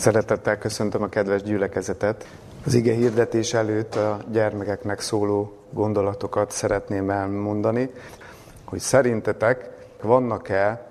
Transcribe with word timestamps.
Szeretettel 0.00 0.58
köszöntöm 0.58 1.02
a 1.02 1.08
kedves 1.08 1.42
gyülekezetet. 1.42 2.26
Az 2.64 2.74
ige 2.74 2.92
hirdetés 2.92 3.54
előtt 3.54 3.94
a 3.94 4.18
gyermekeknek 4.30 5.00
szóló 5.00 5.56
gondolatokat 5.70 6.50
szeretném 6.50 7.10
elmondani, 7.10 7.90
hogy 8.64 8.78
szerintetek 8.78 9.70
vannak-e, 10.02 10.86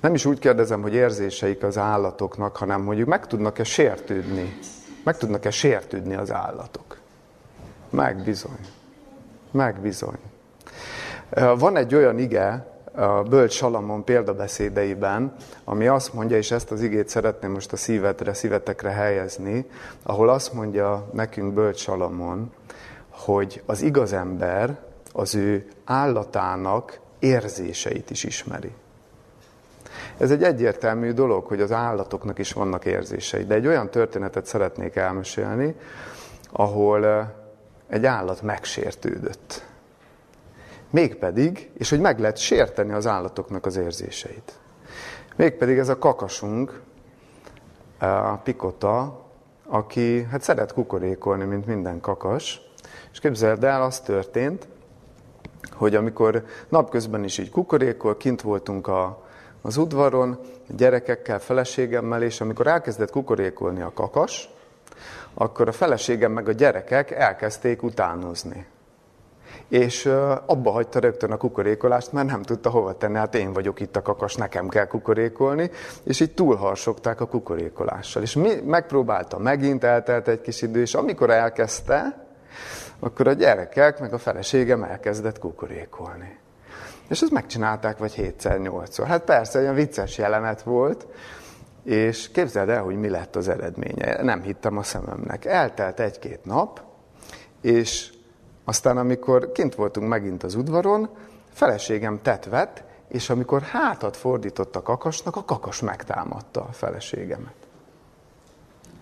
nem 0.00 0.14
is 0.14 0.24
úgy 0.24 0.38
kérdezem, 0.38 0.82
hogy 0.82 0.94
érzéseik 0.94 1.62
az 1.62 1.78
állatoknak, 1.78 2.56
hanem 2.56 2.86
hogy 2.86 3.06
meg 3.06 3.26
tudnak-e 3.26 3.64
sértődni. 3.64 4.58
Meg 5.04 5.16
tudnak-e 5.16 5.50
sértődni 5.50 6.14
az 6.14 6.32
állatok? 6.32 6.98
Meg 7.90 8.22
bizony. 8.22 8.66
Meg 9.50 9.80
bizony. 9.80 10.18
Van 11.58 11.76
egy 11.76 11.94
olyan 11.94 12.18
ige, 12.18 12.66
a 13.00 13.22
Bölcs 13.22 13.52
Salamon 13.52 14.04
példabeszédeiben, 14.04 15.34
ami 15.64 15.86
azt 15.86 16.12
mondja, 16.14 16.36
és 16.36 16.50
ezt 16.50 16.70
az 16.70 16.82
igét 16.82 17.08
szeretném 17.08 17.50
most 17.50 17.72
a 17.72 17.76
szívetre, 17.76 18.34
szívetekre 18.34 18.90
helyezni, 18.90 19.66
ahol 20.02 20.28
azt 20.28 20.52
mondja 20.52 21.08
nekünk 21.12 21.54
Bölcs 21.54 21.80
Salamon, 21.80 22.52
hogy 23.10 23.62
az 23.66 23.82
igaz 23.82 24.12
ember 24.12 24.78
az 25.12 25.34
ő 25.34 25.66
állatának 25.84 27.00
érzéseit 27.18 28.10
is 28.10 28.24
ismeri. 28.24 28.72
Ez 30.16 30.30
egy 30.30 30.42
egyértelmű 30.42 31.12
dolog, 31.12 31.44
hogy 31.44 31.60
az 31.60 31.72
állatoknak 31.72 32.38
is 32.38 32.52
vannak 32.52 32.84
érzései, 32.84 33.44
de 33.44 33.54
egy 33.54 33.66
olyan 33.66 33.90
történetet 33.90 34.46
szeretnék 34.46 34.96
elmesélni, 34.96 35.74
ahol 36.52 37.32
egy 37.88 38.06
állat 38.06 38.42
megsértődött 38.42 39.68
Mégpedig, 40.90 41.70
és 41.74 41.90
hogy 41.90 42.00
meg 42.00 42.18
lehet 42.18 42.36
sérteni 42.36 42.92
az 42.92 43.06
állatoknak 43.06 43.66
az 43.66 43.76
érzéseit. 43.76 44.58
Mégpedig 45.36 45.78
ez 45.78 45.88
a 45.88 45.98
kakasunk, 45.98 46.80
a 47.98 48.36
pikota, 48.36 49.24
aki 49.66 50.22
hát 50.22 50.42
szeret 50.42 50.72
kukorékolni, 50.72 51.44
mint 51.44 51.66
minden 51.66 52.00
kakas. 52.00 52.60
És 53.12 53.18
képzeld 53.18 53.64
el, 53.64 53.82
az 53.82 54.00
történt, 54.00 54.68
hogy 55.72 55.94
amikor 55.94 56.44
napközben 56.68 57.24
is 57.24 57.38
így 57.38 57.50
kukorékol, 57.50 58.16
kint 58.16 58.40
voltunk 58.40 58.86
a, 58.86 59.26
az 59.62 59.76
udvaron, 59.76 60.38
gyerekekkel, 60.66 61.38
feleségemmel, 61.38 62.22
és 62.22 62.40
amikor 62.40 62.66
elkezdett 62.66 63.10
kukorékolni 63.10 63.80
a 63.80 63.92
kakas, 63.92 64.50
akkor 65.34 65.68
a 65.68 65.72
feleségem 65.72 66.32
meg 66.32 66.48
a 66.48 66.52
gyerekek 66.52 67.10
elkezdték 67.10 67.82
utánozni 67.82 68.66
és 69.70 70.06
abba 70.46 70.70
hagyta 70.70 70.98
rögtön 70.98 71.30
a 71.30 71.36
kukorékolást, 71.36 72.12
mert 72.12 72.26
nem 72.26 72.42
tudta 72.42 72.70
hova 72.70 72.92
tenni, 72.96 73.16
hát 73.16 73.34
én 73.34 73.52
vagyok 73.52 73.80
itt 73.80 73.96
a 73.96 74.02
kakas, 74.02 74.34
nekem 74.34 74.68
kell 74.68 74.86
kukorékolni, 74.86 75.70
és 76.04 76.20
így 76.20 76.34
túlharsogták 76.34 77.20
a 77.20 77.26
kukorékolással. 77.26 78.22
És 78.22 78.34
mi, 78.34 78.54
megpróbálta 78.64 79.38
megint, 79.38 79.84
eltelt 79.84 80.28
egy 80.28 80.40
kis 80.40 80.62
idő, 80.62 80.80
és 80.80 80.94
amikor 80.94 81.30
elkezdte, 81.30 82.26
akkor 82.98 83.28
a 83.28 83.32
gyerekek, 83.32 84.00
meg 84.00 84.12
a 84.12 84.18
feleségem 84.18 84.82
elkezdett 84.82 85.38
kukorékolni. 85.38 86.38
És 87.08 87.20
ezt 87.20 87.32
megcsinálták 87.32 87.98
vagy 87.98 88.12
hétszer, 88.12 88.58
nyolcszor. 88.58 89.06
Hát 89.06 89.24
persze, 89.24 89.58
olyan 89.58 89.74
vicces 89.74 90.18
jelenet 90.18 90.62
volt, 90.62 91.06
és 91.84 92.30
képzeld 92.30 92.68
el, 92.68 92.82
hogy 92.82 92.96
mi 92.96 93.08
lett 93.08 93.36
az 93.36 93.48
eredménye. 93.48 94.22
Nem 94.22 94.42
hittem 94.42 94.76
a 94.76 94.82
szememnek. 94.82 95.44
Eltelt 95.44 96.00
egy-két 96.00 96.44
nap, 96.44 96.82
és 97.60 98.12
aztán, 98.64 98.96
amikor 98.96 99.52
kint 99.52 99.74
voltunk 99.74 100.08
megint 100.08 100.42
az 100.42 100.54
udvaron, 100.54 101.08
feleségem 101.52 102.22
tetvet, 102.22 102.84
és 103.08 103.30
amikor 103.30 103.62
hátat 103.62 104.16
fordított 104.16 104.76
a 104.76 104.82
kakasnak, 104.82 105.36
a 105.36 105.44
kakas 105.44 105.80
megtámadta 105.80 106.60
a 106.60 106.72
feleségemet. 106.72 107.54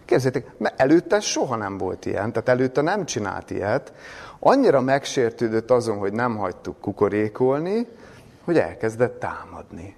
Képzeljétek, 0.04 0.58
mert 0.58 0.80
előtte 0.80 1.20
soha 1.20 1.56
nem 1.56 1.78
volt 1.78 2.06
ilyen, 2.06 2.32
tehát 2.32 2.48
előtte 2.48 2.80
nem 2.80 3.04
csinált 3.04 3.50
ilyet. 3.50 3.92
Annyira 4.38 4.80
megsértődött 4.80 5.70
azon, 5.70 5.98
hogy 5.98 6.12
nem 6.12 6.36
hagytuk 6.36 6.80
kukorékolni, 6.80 7.86
hogy 8.44 8.58
elkezdett 8.58 9.20
támadni. 9.20 9.96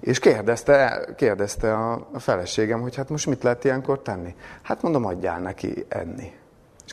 És 0.00 0.18
kérdezte, 0.18 1.06
kérdezte 1.16 1.74
a, 1.74 2.06
feleségem, 2.18 2.80
hogy 2.80 2.96
hát 2.96 3.08
most 3.08 3.26
mit 3.26 3.42
lehet 3.42 3.64
ilyenkor 3.64 4.02
tenni? 4.02 4.34
Hát 4.62 4.82
mondom, 4.82 5.04
adjál 5.04 5.40
neki 5.40 5.84
enni. 5.88 6.32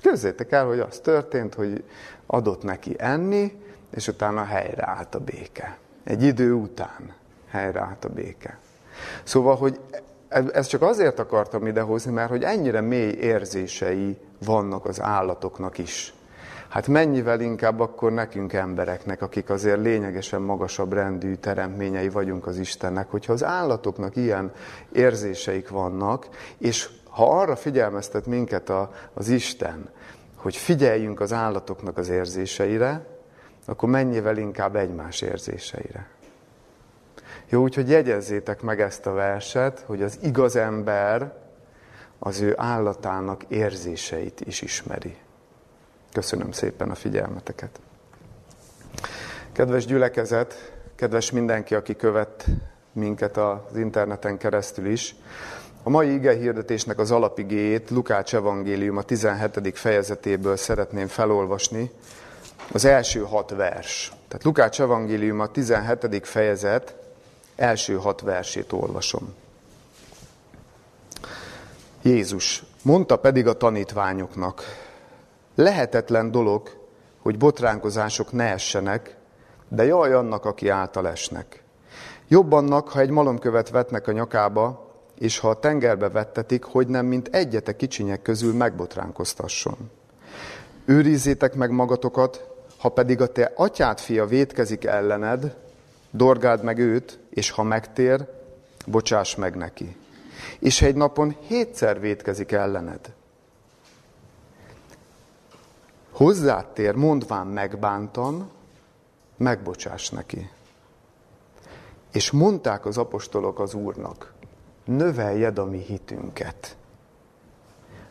Képzeljétek 0.03 0.52
el, 0.52 0.66
hogy 0.66 0.80
az 0.80 1.00
történt, 1.00 1.53
hogy 1.53 1.84
adott 2.25 2.64
neki 2.64 2.96
enni, 2.97 3.62
és 3.96 4.08
utána 4.08 4.44
helyreállt 4.44 5.16
a 5.16 5.19
béke. 5.19 5.78
Egy 6.03 6.24
idő 6.24 6.53
után 6.53 7.14
helyreállt 7.50 8.06
a 8.06 8.09
béke. 8.09 8.58
Szóval, 9.24 9.56
hogy 9.56 9.80
ezt 10.30 10.69
csak 10.69 10.81
azért 10.81 11.19
akartam 11.19 11.68
idehozni, 11.68 12.12
mert 12.12 12.30
hogy 12.30 12.44
ennyire 12.44 12.81
mély 12.81 13.12
érzései 13.12 14.18
vannak 14.46 14.86
az 14.86 15.02
állatoknak 15.02 15.78
is. 15.78 16.13
Hát 16.69 16.88
mennyivel 16.88 17.42
inkább 17.42 17.80
akkor 17.80 18.12
nekünk 18.12 18.53
embereknek, 18.53 19.22
akik 19.22 19.50
azért 19.50 19.81
lényegesen 19.81 20.42
magasabb 20.42 20.94
rendű 20.94 21.36
teremtményei 21.36 22.09
vagyunk 22.09 22.47
az 22.47 22.58
Istennek, 22.58 23.09
hogyha 23.12 23.34
az 23.34 23.44
állatoknak 23.44 24.16
ilyen 24.16 24.52
érzéseik 24.92 25.69
vannak, 25.69 26.28
és 26.58 26.90
ha 27.13 27.40
arra 27.40 27.56
figyelmeztet 27.56 28.25
minket 28.25 28.69
a, 28.69 28.91
az 29.13 29.29
Isten, 29.29 29.90
hogy 30.35 30.56
figyeljünk 30.56 31.19
az 31.19 31.34
állatoknak 31.34 31.97
az 31.97 32.09
érzéseire, 32.09 33.06
akkor 33.66 33.90
mennyivel 33.90 34.38
inkább 34.38 34.75
egymás 34.75 35.22
érzéseire. 35.22 36.07
Jó, 37.50 37.62
úgyhogy 37.62 37.90
jegyezzétek 37.90 38.62
meg 38.62 38.81
ezt 38.81 39.06
a 39.06 39.12
verset, 39.12 39.84
hogy 39.85 40.01
az 40.01 40.19
igaz 40.22 40.56
ember 40.56 41.34
az 42.19 42.40
ő 42.40 42.53
állatának 42.57 43.44
érzéseit 43.47 44.41
is 44.41 44.62
ismeri. 44.62 45.18
Köszönöm 46.12 46.51
szépen 46.51 46.90
a 46.90 46.95
figyelmeteket. 46.95 47.80
Kedves 49.51 49.85
gyülekezet, 49.85 50.74
kedves 50.95 51.31
mindenki, 51.31 51.75
aki 51.75 51.95
követ 51.95 52.45
minket 52.91 53.38
az 53.38 53.75
interneten 53.75 54.38
keresztül 54.38 54.85
is, 54.85 55.16
a 55.84 55.90
mai 55.90 56.14
ige 56.14 56.34
hirdetésnek 56.34 57.00
az 57.00 57.12
alapigéjét 57.12 57.90
Lukács 57.90 58.36
evangélium 58.36 58.98
a 58.98 59.02
17. 59.02 59.78
fejezetéből 59.78 60.58
szeretném 60.58 61.08
felolvasni, 61.08 61.92
az 62.72 62.86
első 62.86 63.20
hat 63.20 63.50
vers. 63.50 64.12
Tehát 64.28 64.44
Lukács 64.44 64.82
evangélium 64.82 65.40
a 65.40 65.48
17. 65.48 66.28
fejezet 66.28 66.96
első 67.56 67.96
hat 67.96 68.22
versét 68.22 68.72
olvasom. 68.72 69.34
Jézus 72.02 72.64
mondta 72.82 73.16
pedig 73.16 73.48
a 73.48 73.58
tanítványoknak, 73.58 74.64
lehetetlen 75.56 76.32
dolog, 76.32 76.70
hogy 77.22 77.38
botránkozások 77.38 78.32
ne 78.32 78.52
essenek, 78.52 79.16
de 79.68 79.86
jaj 79.86 80.14
annak, 80.14 80.46
aki 80.46 80.70
által 80.70 81.08
esnek. 81.08 81.64
Jobb 82.28 82.52
annak, 82.52 82.90
ha 82.90 83.00
egy 83.00 83.10
malomkövet 83.10 83.70
vetnek 83.70 84.08
a 84.08 84.12
nyakába, 84.12 84.93
és 85.24 85.40
ha 85.40 85.50
a 85.50 85.60
tengerbe 85.60 86.10
vettetik, 86.10 86.64
hogy 86.64 86.88
nem, 86.88 87.06
mint 87.06 87.28
egyetek 87.28 87.76
kicsinyek 87.76 88.22
közül 88.22 88.54
megbotránkoztasson. 88.54 89.78
Őrizzétek 90.86 91.56
meg 91.56 91.72
magatokat, 91.72 92.50
ha 92.78 92.90
pedig 92.90 93.22
a 93.22 93.28
te 93.28 93.52
atyád 93.56 94.00
fia 94.00 94.26
vétkezik 94.26 94.86
ellened, 94.86 95.56
dorgáld 96.12 96.64
meg 96.64 96.78
őt, 96.78 97.20
és 97.30 97.50
ha 97.50 97.64
megtér, 97.64 98.28
bocsáss 98.86 99.36
meg 99.36 99.56
neki. 99.56 99.96
És 100.60 100.82
egy 100.82 100.96
napon 100.96 101.36
hétszer 101.40 102.00
vétkezik 102.00 102.52
ellened. 102.52 103.14
Hozzád 106.12 106.66
tér, 106.66 106.96
mondván 106.96 107.48
megbántam, 107.48 108.50
megbocsáss 109.38 110.10
neki. 110.10 110.50
És 112.12 112.32
mondták 112.32 112.86
az 112.86 112.98
apostolok 112.98 113.60
az 113.60 113.74
Úrnak, 113.74 114.33
növeljed 114.86 115.58
a 115.58 115.66
mi 115.66 115.80
hitünket. 115.80 116.78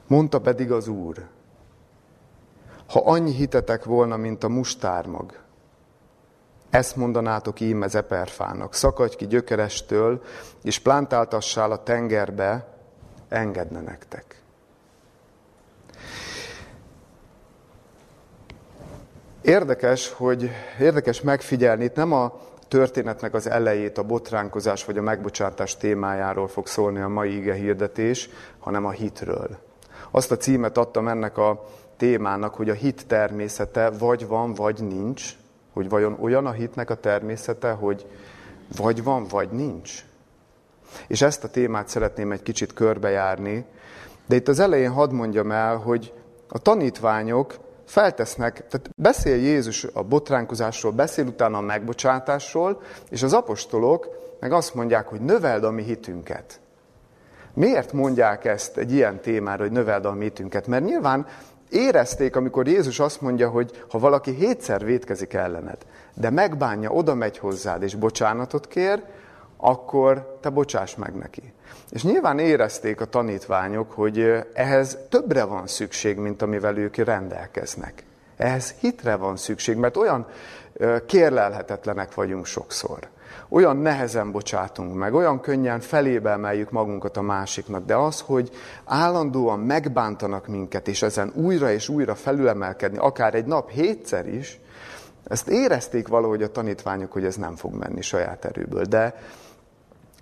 Mondta 0.06 0.41
pedig 0.41 0.73
az 0.73 0.88
Úr, 0.88 1.26
ha 2.87 3.00
annyi 3.05 3.32
hitetek 3.32 3.85
volna, 3.85 4.17
mint 4.17 4.44
a 4.44 4.49
mustármag, 4.49 5.41
ezt 6.70 6.96
mondanátok 6.96 7.61
íme 7.61 7.88
zeperfának, 7.88 8.75
szakadj 8.75 9.17
ki 9.17 9.26
gyökerestől, 9.26 10.23
és 10.62 10.79
plántáltassál 10.79 11.70
a 11.70 11.82
tengerbe, 11.82 12.67
engedne 13.29 13.81
nektek. 13.81 14.43
Érdekes, 19.43 20.12
hogy 20.12 20.50
érdekes 20.81 21.20
megfigyelni, 21.20 21.85
itt 21.85 21.94
nem 21.94 22.12
a 22.12 22.41
történetnek 22.72 23.34
az 23.34 23.50
elejét, 23.50 23.98
a 23.98 24.02
botránkozás 24.02 24.84
vagy 24.84 24.98
a 24.98 25.02
megbocsátás 25.02 25.76
témájáról 25.76 26.48
fog 26.48 26.66
szólni 26.66 27.00
a 27.00 27.08
mai 27.08 27.36
ige 27.36 27.54
hirdetés, 27.54 28.28
hanem 28.58 28.84
a 28.84 28.90
hitről. 28.90 29.58
Azt 30.10 30.30
a 30.30 30.36
címet 30.36 30.78
adtam 30.78 31.08
ennek 31.08 31.38
a 31.38 31.64
témának, 31.96 32.54
hogy 32.54 32.70
a 32.70 32.74
hit 32.74 33.06
természete 33.06 33.90
vagy 33.90 34.26
van, 34.26 34.54
vagy 34.54 34.82
nincs, 34.82 35.32
hogy 35.72 35.88
vajon 35.88 36.16
olyan 36.20 36.46
a 36.46 36.50
hitnek 36.50 36.90
a 36.90 36.94
természete, 36.94 37.70
hogy 37.70 38.06
vagy 38.76 39.02
van, 39.02 39.26
vagy 39.30 39.50
nincs. 39.50 40.04
És 41.06 41.22
ezt 41.22 41.44
a 41.44 41.50
témát 41.50 41.88
szeretném 41.88 42.32
egy 42.32 42.42
kicsit 42.42 42.72
körbejárni, 42.72 43.64
de 44.26 44.36
itt 44.36 44.48
az 44.48 44.58
elején 44.58 44.90
hadd 44.90 45.12
mondjam 45.12 45.50
el, 45.50 45.76
hogy 45.76 46.12
a 46.48 46.58
tanítványok 46.58 47.54
feltesznek, 47.93 48.67
tehát 48.69 48.91
beszél 48.97 49.37
Jézus 49.37 49.85
a 49.85 50.03
botránkozásról, 50.03 50.93
beszél 50.93 51.27
utána 51.27 51.59
a 51.59 51.61
megbocsátásról, 51.61 52.83
és 53.11 53.23
az 53.23 53.33
apostolok 53.33 54.09
meg 54.41 54.53
azt 54.53 54.75
mondják, 54.75 55.09
hogy 55.09 55.21
növeld 55.21 55.65
a 55.65 55.71
mi 55.71 55.83
hitünket. 55.83 56.61
Miért 57.55 57.93
mondják 57.93 58.44
ezt 58.44 58.77
egy 58.77 58.93
ilyen 58.93 59.21
témára, 59.21 59.62
hogy 59.62 59.73
növeld 59.73 60.05
a 60.05 60.12
mi 60.12 60.25
hitünket? 60.25 60.67
Mert 60.67 60.85
nyilván 60.85 61.27
érezték, 61.71 62.37
amikor 62.37 62.69
Jézus 62.69 63.00
azt 63.00 63.21
mondja, 63.21 63.49
hogy 63.49 63.85
ha 63.91 63.99
valaki 63.99 64.31
hétszer 64.31 64.85
vétkezik 64.85 65.33
ellened, 65.33 65.79
de 66.15 66.31
megbánja, 66.31 66.91
oda 66.91 67.15
megy 67.15 67.39
hozzád 67.39 67.83
és 67.83 67.94
bocsánatot 67.94 68.67
kér, 68.69 69.03
akkor 69.56 70.39
te 70.41 70.50
bocsáss 70.50 70.94
meg 70.94 71.15
neki. 71.15 71.53
És 71.90 72.02
nyilván 72.02 72.38
érezték 72.38 73.00
a 73.00 73.04
tanítványok, 73.04 73.92
hogy 73.92 74.44
ehhez 74.52 74.98
többre 75.08 75.44
van 75.44 75.66
szükség, 75.66 76.16
mint 76.16 76.42
amivel 76.42 76.76
ők 76.76 76.96
rendelkeznek. 76.96 78.04
Ehhez 78.36 78.74
hitre 78.80 79.16
van 79.16 79.36
szükség, 79.36 79.76
mert 79.76 79.96
olyan 79.96 80.26
kérlelhetetlenek 81.06 82.14
vagyunk 82.14 82.46
sokszor. 82.46 82.98
Olyan 83.48 83.76
nehezen 83.76 84.32
bocsátunk 84.32 84.94
meg, 84.94 85.14
olyan 85.14 85.40
könnyen 85.40 85.80
felébe 85.80 86.30
emeljük 86.30 86.70
magunkat 86.70 87.16
a 87.16 87.22
másiknak, 87.22 87.84
de 87.84 87.96
az, 87.96 88.20
hogy 88.20 88.50
állandóan 88.84 89.58
megbántanak 89.58 90.46
minket, 90.46 90.88
és 90.88 91.02
ezen 91.02 91.32
újra 91.34 91.72
és 91.72 91.88
újra 91.88 92.14
felülemelkedni, 92.14 92.98
akár 92.98 93.34
egy 93.34 93.44
nap 93.44 93.70
hétszer 93.70 94.28
is, 94.28 94.60
ezt 95.24 95.48
érezték 95.48 96.08
valahogy 96.08 96.42
a 96.42 96.50
tanítványok, 96.50 97.12
hogy 97.12 97.24
ez 97.24 97.36
nem 97.36 97.56
fog 97.56 97.74
menni 97.74 98.02
saját 98.02 98.44
erőből. 98.44 98.84
De 98.84 99.14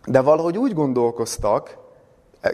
de 0.06 0.20
valahogy 0.20 0.58
úgy 0.58 0.75
gondolkoztak, 0.75 1.79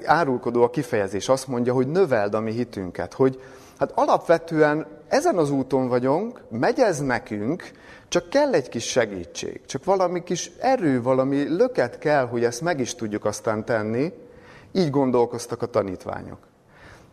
árulkodó 0.04 0.62
a 0.62 0.70
kifejezés, 0.70 1.28
azt 1.28 1.46
mondja, 1.46 1.72
hogy 1.72 1.86
növeld 1.86 2.34
a 2.34 2.40
mi 2.40 2.52
hitünket, 2.52 3.14
hogy 3.14 3.42
hát 3.78 3.92
alapvetően 3.94 4.86
ezen 5.08 5.36
az 5.38 5.50
úton 5.50 5.88
vagyunk, 5.88 6.40
megy 6.50 6.80
ez 6.80 7.00
nekünk, 7.00 7.70
csak 8.08 8.28
kell 8.28 8.52
egy 8.52 8.68
kis 8.68 8.84
segítség, 8.84 9.60
csak 9.66 9.84
valami 9.84 10.22
kis 10.22 10.50
erő, 10.60 11.02
valami 11.02 11.56
löket 11.56 11.98
kell, 11.98 12.26
hogy 12.26 12.44
ezt 12.44 12.60
meg 12.60 12.80
is 12.80 12.94
tudjuk 12.94 13.24
aztán 13.24 13.64
tenni. 13.64 14.12
Így 14.72 14.90
gondolkoztak 14.90 15.62
a 15.62 15.66
tanítványok. 15.66 16.38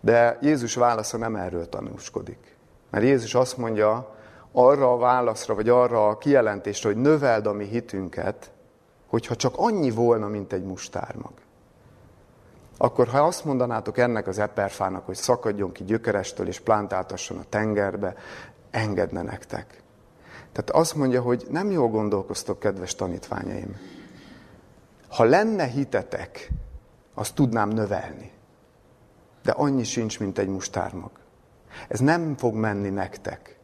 De 0.01 0.37
Jézus 0.41 0.75
válasza 0.75 1.17
nem 1.17 1.35
erről 1.35 1.69
tanúskodik. 1.69 2.55
Mert 2.89 3.03
Jézus 3.03 3.35
azt 3.35 3.57
mondja 3.57 4.15
arra 4.51 4.91
a 4.91 4.97
válaszra, 4.97 5.55
vagy 5.55 5.69
arra 5.69 6.07
a 6.07 6.17
kijelentésre, 6.17 6.89
hogy 6.89 7.01
növeld 7.01 7.45
a 7.45 7.53
mi 7.53 7.65
hitünket, 7.65 8.51
hogyha 9.13 9.35
csak 9.35 9.53
annyi 9.57 9.91
volna, 9.91 10.27
mint 10.27 10.53
egy 10.53 10.63
mustármag. 10.63 11.31
Akkor 12.77 13.07
ha 13.07 13.19
azt 13.19 13.45
mondanátok 13.45 13.97
ennek 13.97 14.27
az 14.27 14.39
eperfának, 14.39 15.05
hogy 15.05 15.15
szakadjon 15.15 15.71
ki 15.71 15.83
gyökerestől 15.83 16.47
és 16.47 16.59
plántáltasson 16.59 17.37
a 17.37 17.43
tengerbe, 17.49 18.15
engedne 18.71 19.21
nektek. 19.21 19.83
Tehát 20.51 20.69
azt 20.69 20.95
mondja, 20.95 21.21
hogy 21.21 21.45
nem 21.49 21.71
jól 21.71 21.87
gondolkoztok, 21.87 22.59
kedves 22.59 22.95
tanítványaim. 22.95 23.77
Ha 25.09 25.23
lenne 25.23 25.65
hitetek, 25.65 26.49
azt 27.13 27.35
tudnám 27.35 27.69
növelni. 27.69 28.31
De 29.43 29.51
annyi 29.51 29.83
sincs, 29.83 30.19
mint 30.19 30.37
egy 30.37 30.49
mustármag. 30.49 31.11
Ez 31.87 31.99
nem 31.99 32.35
fog 32.37 32.55
menni 32.55 32.89
nektek. 32.89 33.59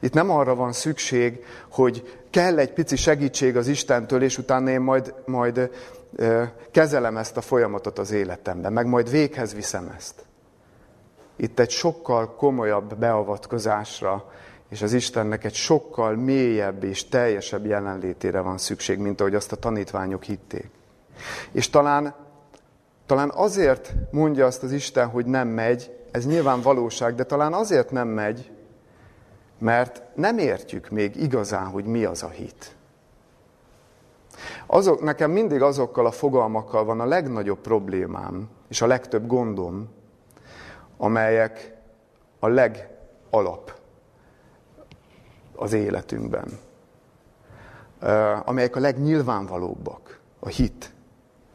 Itt 0.00 0.12
nem 0.12 0.30
arra 0.30 0.54
van 0.54 0.72
szükség, 0.72 1.44
hogy 1.70 2.20
kell 2.30 2.58
egy 2.58 2.72
pici 2.72 2.96
segítség 2.96 3.56
az 3.56 3.68
Istentől, 3.68 4.22
és 4.22 4.38
utána 4.38 4.70
én 4.70 4.80
majd, 4.80 5.14
majd 5.26 5.70
kezelem 6.70 7.16
ezt 7.16 7.36
a 7.36 7.40
folyamatot 7.40 7.98
az 7.98 8.10
életemben, 8.10 8.72
meg 8.72 8.86
majd 8.86 9.10
véghez 9.10 9.54
viszem 9.54 9.92
ezt. 9.96 10.14
Itt 11.36 11.58
egy 11.58 11.70
sokkal 11.70 12.34
komolyabb 12.34 12.94
beavatkozásra, 12.94 14.30
és 14.68 14.82
az 14.82 14.92
Istennek 14.92 15.44
egy 15.44 15.54
sokkal 15.54 16.16
mélyebb 16.16 16.84
és 16.84 17.08
teljesebb 17.08 17.66
jelenlétére 17.66 18.40
van 18.40 18.58
szükség, 18.58 18.98
mint 18.98 19.20
ahogy 19.20 19.34
azt 19.34 19.52
a 19.52 19.56
tanítványok 19.56 20.22
hitték. 20.22 20.70
És 21.52 21.70
talán, 21.70 22.14
talán 23.06 23.30
azért 23.34 23.92
mondja 24.10 24.46
azt 24.46 24.62
az 24.62 24.72
Isten, 24.72 25.08
hogy 25.08 25.26
nem 25.26 25.48
megy, 25.48 25.96
ez 26.10 26.26
nyilván 26.26 26.60
valóság, 26.60 27.14
de 27.14 27.24
talán 27.24 27.52
azért 27.52 27.90
nem 27.90 28.08
megy, 28.08 28.50
mert 29.60 30.02
nem 30.14 30.38
értjük 30.38 30.88
még 30.88 31.16
igazán, 31.16 31.66
hogy 31.66 31.84
mi 31.84 32.04
az 32.04 32.22
a 32.22 32.28
hit. 32.28 32.74
Azok, 34.66 35.02
nekem 35.02 35.30
mindig 35.30 35.62
azokkal 35.62 36.06
a 36.06 36.10
fogalmakkal 36.10 36.84
van 36.84 37.00
a 37.00 37.04
legnagyobb 37.04 37.58
problémám, 37.58 38.48
és 38.68 38.82
a 38.82 38.86
legtöbb 38.86 39.26
gondom, 39.26 39.88
amelyek 40.96 41.76
a 42.38 42.48
legalap 42.48 43.78
az 45.54 45.72
életünkben. 45.72 46.58
Amelyek 48.44 48.76
a 48.76 48.80
legnyilvánvalóbbak. 48.80 50.20
A 50.38 50.48
hit, 50.48 50.92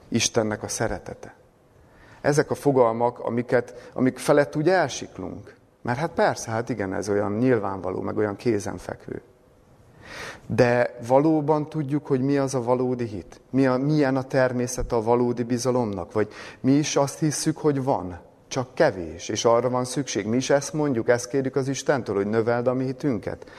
Istennek 0.08 0.64
a 0.64 0.68
szeretete. 0.68 1.36
Ezek 2.22 2.52
a 2.52 2.56
fogalmak, 2.56 3.20
amiket, 3.20 3.90
amik 3.94 4.18
felett 4.18 4.56
úgy 4.56 4.70
elsiklunk. 4.70 5.55
Mert 5.86 6.00
hát 6.00 6.12
persze, 6.12 6.52
hát 6.52 6.70
igen, 6.70 6.94
ez 6.94 7.10
olyan 7.10 7.38
nyilvánvaló, 7.38 8.02
meg 8.02 8.18
olyan 8.18 8.36
kézenfekvő. 8.36 9.22
De 10.48 10.98
valóban 11.08 11.70
tudjuk, 11.70 12.08
hogy 12.08 12.22
mi 12.22 12.38
az 12.38 12.56
a 12.56 12.64
valódi 12.64 13.06
hit? 13.06 13.42
Mi 13.50 13.66
a, 13.68 13.78
milyen 13.78 14.16
a 14.16 14.24
természet 14.24 14.92
a 14.92 15.02
valódi 15.02 15.44
bizalomnak? 15.44 16.12
Vagy 16.12 16.28
mi 16.60 16.72
is 16.72 16.96
azt 16.96 17.20
hisszük, 17.20 17.58
hogy 17.58 17.84
van, 17.84 18.20
csak 18.48 18.74
kevés, 18.74 19.30
és 19.30 19.46
arra 19.46 19.70
van 19.70 19.86
szükség. 19.86 20.26
Mi 20.26 20.36
is 20.36 20.50
ezt 20.50 20.74
mondjuk, 20.74 21.10
ezt 21.10 21.28
kérjük 21.28 21.56
az 21.56 21.68
Istentől, 21.68 22.16
hogy 22.16 22.28
növeld 22.28 22.68
a 22.68 22.74
mi 22.74 22.86
hitünket. 22.86 23.50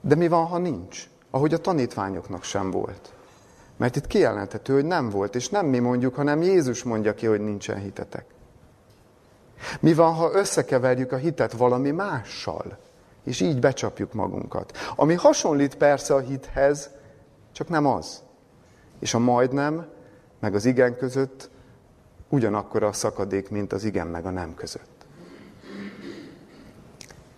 De 0.00 0.14
mi 0.14 0.28
van, 0.28 0.46
ha 0.46 0.58
nincs? 0.58 1.08
Ahogy 1.30 1.54
a 1.54 1.58
tanítványoknak 1.58 2.42
sem 2.42 2.70
volt. 2.70 3.12
Mert 3.76 3.96
itt 3.96 4.06
kijelenthető, 4.06 4.74
hogy 4.74 4.84
nem 4.84 5.10
volt, 5.10 5.34
és 5.34 5.48
nem 5.48 5.66
mi 5.66 5.78
mondjuk, 5.78 6.14
hanem 6.14 6.42
Jézus 6.42 6.82
mondja 6.82 7.14
ki, 7.14 7.26
hogy 7.26 7.40
nincsen 7.40 7.78
hitetek. 7.78 8.35
Mi 9.80 9.94
van, 9.94 10.14
ha 10.14 10.30
összekeverjük 10.32 11.12
a 11.12 11.16
hitet 11.16 11.52
valami 11.52 11.90
mással, 11.90 12.78
és 13.24 13.40
így 13.40 13.58
becsapjuk 13.58 14.12
magunkat? 14.12 14.76
Ami 14.96 15.14
hasonlít 15.14 15.74
persze 15.74 16.14
a 16.14 16.18
hithez, 16.18 16.90
csak 17.52 17.68
nem 17.68 17.86
az. 17.86 18.22
És 19.00 19.14
a 19.14 19.18
majdnem, 19.18 19.86
meg 20.40 20.54
az 20.54 20.64
igen 20.64 20.96
között 20.96 21.50
ugyanakkor 22.28 22.82
a 22.82 22.92
szakadék, 22.92 23.50
mint 23.50 23.72
az 23.72 23.84
igen 23.84 24.06
meg 24.06 24.26
a 24.26 24.30
nem 24.30 24.54
között. 24.54 25.06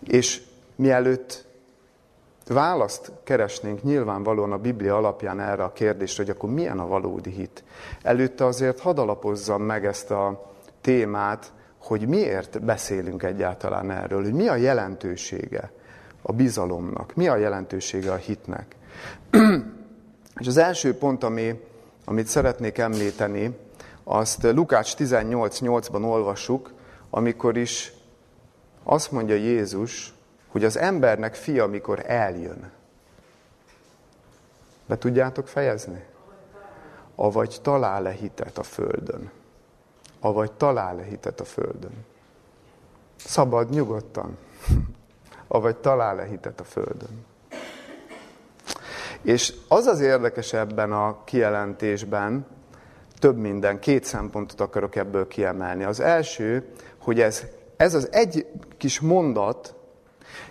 És 0.04 0.42
mielőtt 0.76 1.46
választ 2.46 3.12
keresnénk 3.24 3.82
nyilvánvalóan 3.82 4.52
a 4.52 4.58
Biblia 4.58 4.96
alapján 4.96 5.40
erre 5.40 5.62
a 5.62 5.72
kérdésre, 5.72 6.22
hogy 6.22 6.32
akkor 6.32 6.50
milyen 6.50 6.78
a 6.78 6.86
valódi 6.86 7.30
hit. 7.30 7.64
Előtte 8.02 8.44
azért 8.44 8.80
hadd 8.80 8.98
alapozzam 8.98 9.62
meg 9.62 9.86
ezt 9.86 10.10
a 10.10 10.52
témát 10.80 11.52
hogy 11.88 12.08
miért 12.08 12.64
beszélünk 12.64 13.22
egyáltalán 13.22 13.90
erről, 13.90 14.22
hogy 14.22 14.32
mi 14.32 14.48
a 14.48 14.54
jelentősége 14.54 15.70
a 16.22 16.32
bizalomnak, 16.32 17.14
mi 17.14 17.28
a 17.28 17.36
jelentősége 17.36 18.12
a 18.12 18.16
hitnek. 18.16 18.76
És 20.40 20.46
az 20.46 20.56
első 20.56 20.98
pont, 20.98 21.24
ami, 21.24 21.60
amit 22.04 22.26
szeretnék 22.26 22.78
említeni, 22.78 23.56
azt 24.04 24.42
Lukács 24.42 24.94
18.8-ban 24.96 26.04
olvassuk, 26.04 26.72
amikor 27.10 27.56
is 27.56 27.92
azt 28.82 29.12
mondja 29.12 29.34
Jézus, 29.34 30.14
hogy 30.48 30.64
az 30.64 30.76
embernek 30.76 31.34
fia, 31.34 31.64
amikor 31.64 32.02
eljön. 32.06 32.70
Be 34.86 34.98
tudjátok 34.98 35.48
fejezni? 35.48 36.04
Avagy 37.14 37.58
talál-e 37.62 38.10
hitet 38.10 38.58
a 38.58 38.62
földön 38.62 39.30
avagy 40.20 40.52
talál-e 40.52 41.02
hitet 41.02 41.40
a 41.40 41.44
Földön. 41.44 42.04
Szabad, 43.16 43.70
nyugodtan. 43.70 44.38
Avagy 45.48 45.76
talál-e 45.76 46.24
hitet 46.24 46.60
a 46.60 46.64
Földön. 46.64 47.26
És 49.22 49.54
az 49.68 49.86
az 49.86 50.00
érdekes 50.00 50.52
ebben 50.52 50.92
a 50.92 51.24
kijelentésben, 51.24 52.46
több 53.18 53.36
minden, 53.36 53.80
két 53.80 54.04
szempontot 54.04 54.60
akarok 54.60 54.96
ebből 54.96 55.28
kiemelni. 55.28 55.84
Az 55.84 56.00
első, 56.00 56.68
hogy 56.98 57.20
ez, 57.20 57.42
ez 57.76 57.94
az 57.94 58.08
egy 58.12 58.46
kis 58.76 59.00
mondat, 59.00 59.74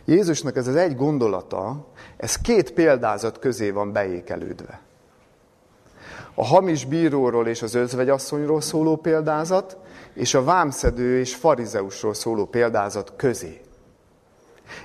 Jézusnak 0.05 0.55
ez 0.55 0.67
az 0.67 0.75
egy 0.75 0.95
gondolata, 0.95 1.88
ez 2.17 2.38
két 2.38 2.71
példázat 2.74 3.39
közé 3.39 3.69
van 3.69 3.91
beékelődve 3.91 4.87
a 6.39 6.46
hamis 6.46 6.86
bíróról 6.86 7.48
és 7.48 7.62
az 7.62 7.74
özvegyasszonyról 7.74 8.62
szóló 8.62 8.96
példázat, 8.96 9.77
és 10.13 10.34
a 10.34 10.44
vámszedő 10.44 11.20
és 11.20 11.36
farizeusról 11.36 12.13
szóló 12.13 12.46
példázat 12.46 13.13
közé. 13.15 13.62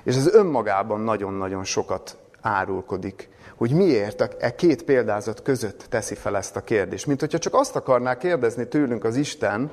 És 0.03 0.15
ez 0.15 0.33
önmagában 0.33 0.99
nagyon-nagyon 0.99 1.63
sokat 1.63 2.17
árulkodik 2.41 3.31
hogy 3.57 3.71
miért 3.71 4.21
e 4.39 4.55
két 4.55 4.83
példázat 4.83 5.41
között 5.41 5.85
teszi 5.89 6.15
fel 6.15 6.37
ezt 6.37 6.55
a 6.55 6.63
kérdést. 6.63 7.05
Mint 7.05 7.19
hogyha 7.19 7.37
csak 7.37 7.53
azt 7.53 7.75
akarná 7.75 8.17
kérdezni 8.17 8.67
tőlünk 8.67 9.03
az 9.03 9.15
Isten, 9.15 9.71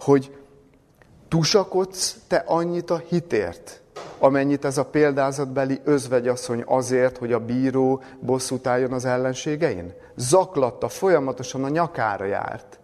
hogy 0.00 0.36
tusakodsz 1.28 2.16
te 2.26 2.36
annyit 2.46 2.90
a 2.90 3.02
hitért, 3.08 3.80
amennyit 4.18 4.64
ez 4.64 4.78
a 4.78 4.84
példázatbeli 4.84 5.80
özvegyasszony 5.84 6.62
azért, 6.66 7.16
hogy 7.16 7.32
a 7.32 7.44
bíró 7.44 8.02
bosszút 8.20 8.66
álljon 8.66 8.92
az 8.92 9.04
ellenségein? 9.04 9.94
Zaklatta, 10.16 10.88
folyamatosan 10.88 11.64
a 11.64 11.68
nyakára 11.68 12.24
járt, 12.24 12.78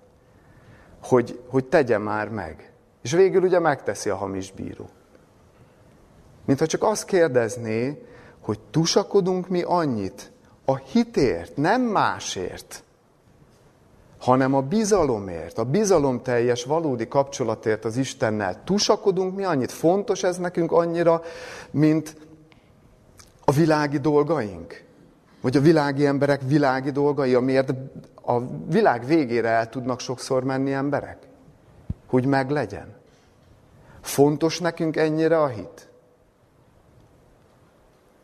hogy, 1.03 1.41
hogy 1.49 1.65
tegye 1.65 1.99
már 1.99 2.29
meg. 2.29 2.73
És 3.03 3.13
végül 3.13 3.43
ugye 3.43 3.59
megteszi 3.59 4.11
a 4.11 4.17
hamis 4.17 4.53
bíró. 4.53 4.89
Mint 6.45 6.59
ha 6.59 6.67
csak 6.67 6.83
azt 6.83 7.05
kérdezné, 7.05 8.07
hogy 8.41 8.59
tusakodunk 8.71 9.49
mi 9.49 9.63
annyit 9.63 10.33
a 10.65 10.77
hitért, 10.77 11.57
nem 11.57 11.81
másért, 11.81 12.85
hanem 14.23 14.55
a 14.55 14.61
bizalomért, 14.61 15.59
a 15.59 15.65
bizalomteljes 15.65 16.65
valódi 16.65 17.09
kapcsolatért 17.09 17.85
az 17.85 17.97
Istennel. 17.97 18.65
Tusakodunk 18.65 19.37
mi 19.37 19.45
annyit? 19.45 19.73
Fontos 19.73 20.23
ez 20.23 20.37
nekünk 20.37 20.73
annyira, 20.73 21.23
mint 21.71 22.17
a 23.45 23.53
világi 23.53 23.99
dolgaink? 23.99 24.85
Vagy 25.41 25.57
a 25.57 25.61
világi 25.61 26.07
emberek 26.07 26.41
világi 26.47 26.91
dolgai, 26.91 27.35
amiért 27.35 27.73
a 28.23 28.41
világ 28.67 29.05
végére 29.05 29.49
el 29.49 29.69
tudnak 29.69 30.01
sokszor 30.01 30.45
menni 30.45 30.73
emberek? 30.73 31.19
Hogy 32.07 32.27
meglegyen. 32.27 32.95
Fontos 34.01 34.61
nekünk 34.61 34.97
ennyire 34.97 35.41
a 35.41 35.49
hit? 35.49 35.89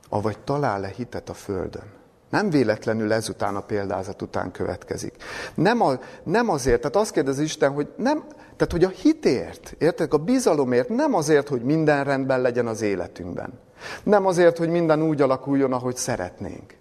Avagy 0.08 0.38
talál-e 0.38 0.88
hitet 0.88 1.28
a 1.28 1.34
Földön? 1.34 1.97
Nem 2.30 2.50
véletlenül 2.50 3.12
ezután 3.12 3.56
a 3.56 3.60
példázat 3.60 4.22
után 4.22 4.50
következik. 4.50 5.14
Nem, 5.54 5.80
a, 5.80 5.98
nem 6.22 6.48
azért, 6.48 6.80
tehát 6.80 6.96
azt 6.96 7.12
kérdezi 7.12 7.42
Isten, 7.42 7.72
hogy 7.72 7.88
nem, 7.96 8.24
tehát 8.56 8.72
hogy 8.72 8.84
a 8.84 8.88
hitért, 8.88 9.74
értek, 9.78 10.14
a 10.14 10.18
bizalomért, 10.18 10.88
nem 10.88 11.14
azért, 11.14 11.48
hogy 11.48 11.62
minden 11.62 12.04
rendben 12.04 12.40
legyen 12.40 12.66
az 12.66 12.82
életünkben. 12.82 13.52
Nem 14.02 14.26
azért, 14.26 14.58
hogy 14.58 14.68
minden 14.68 15.02
úgy 15.02 15.22
alakuljon, 15.22 15.72
ahogy 15.72 15.96
szeretnénk. 15.96 16.76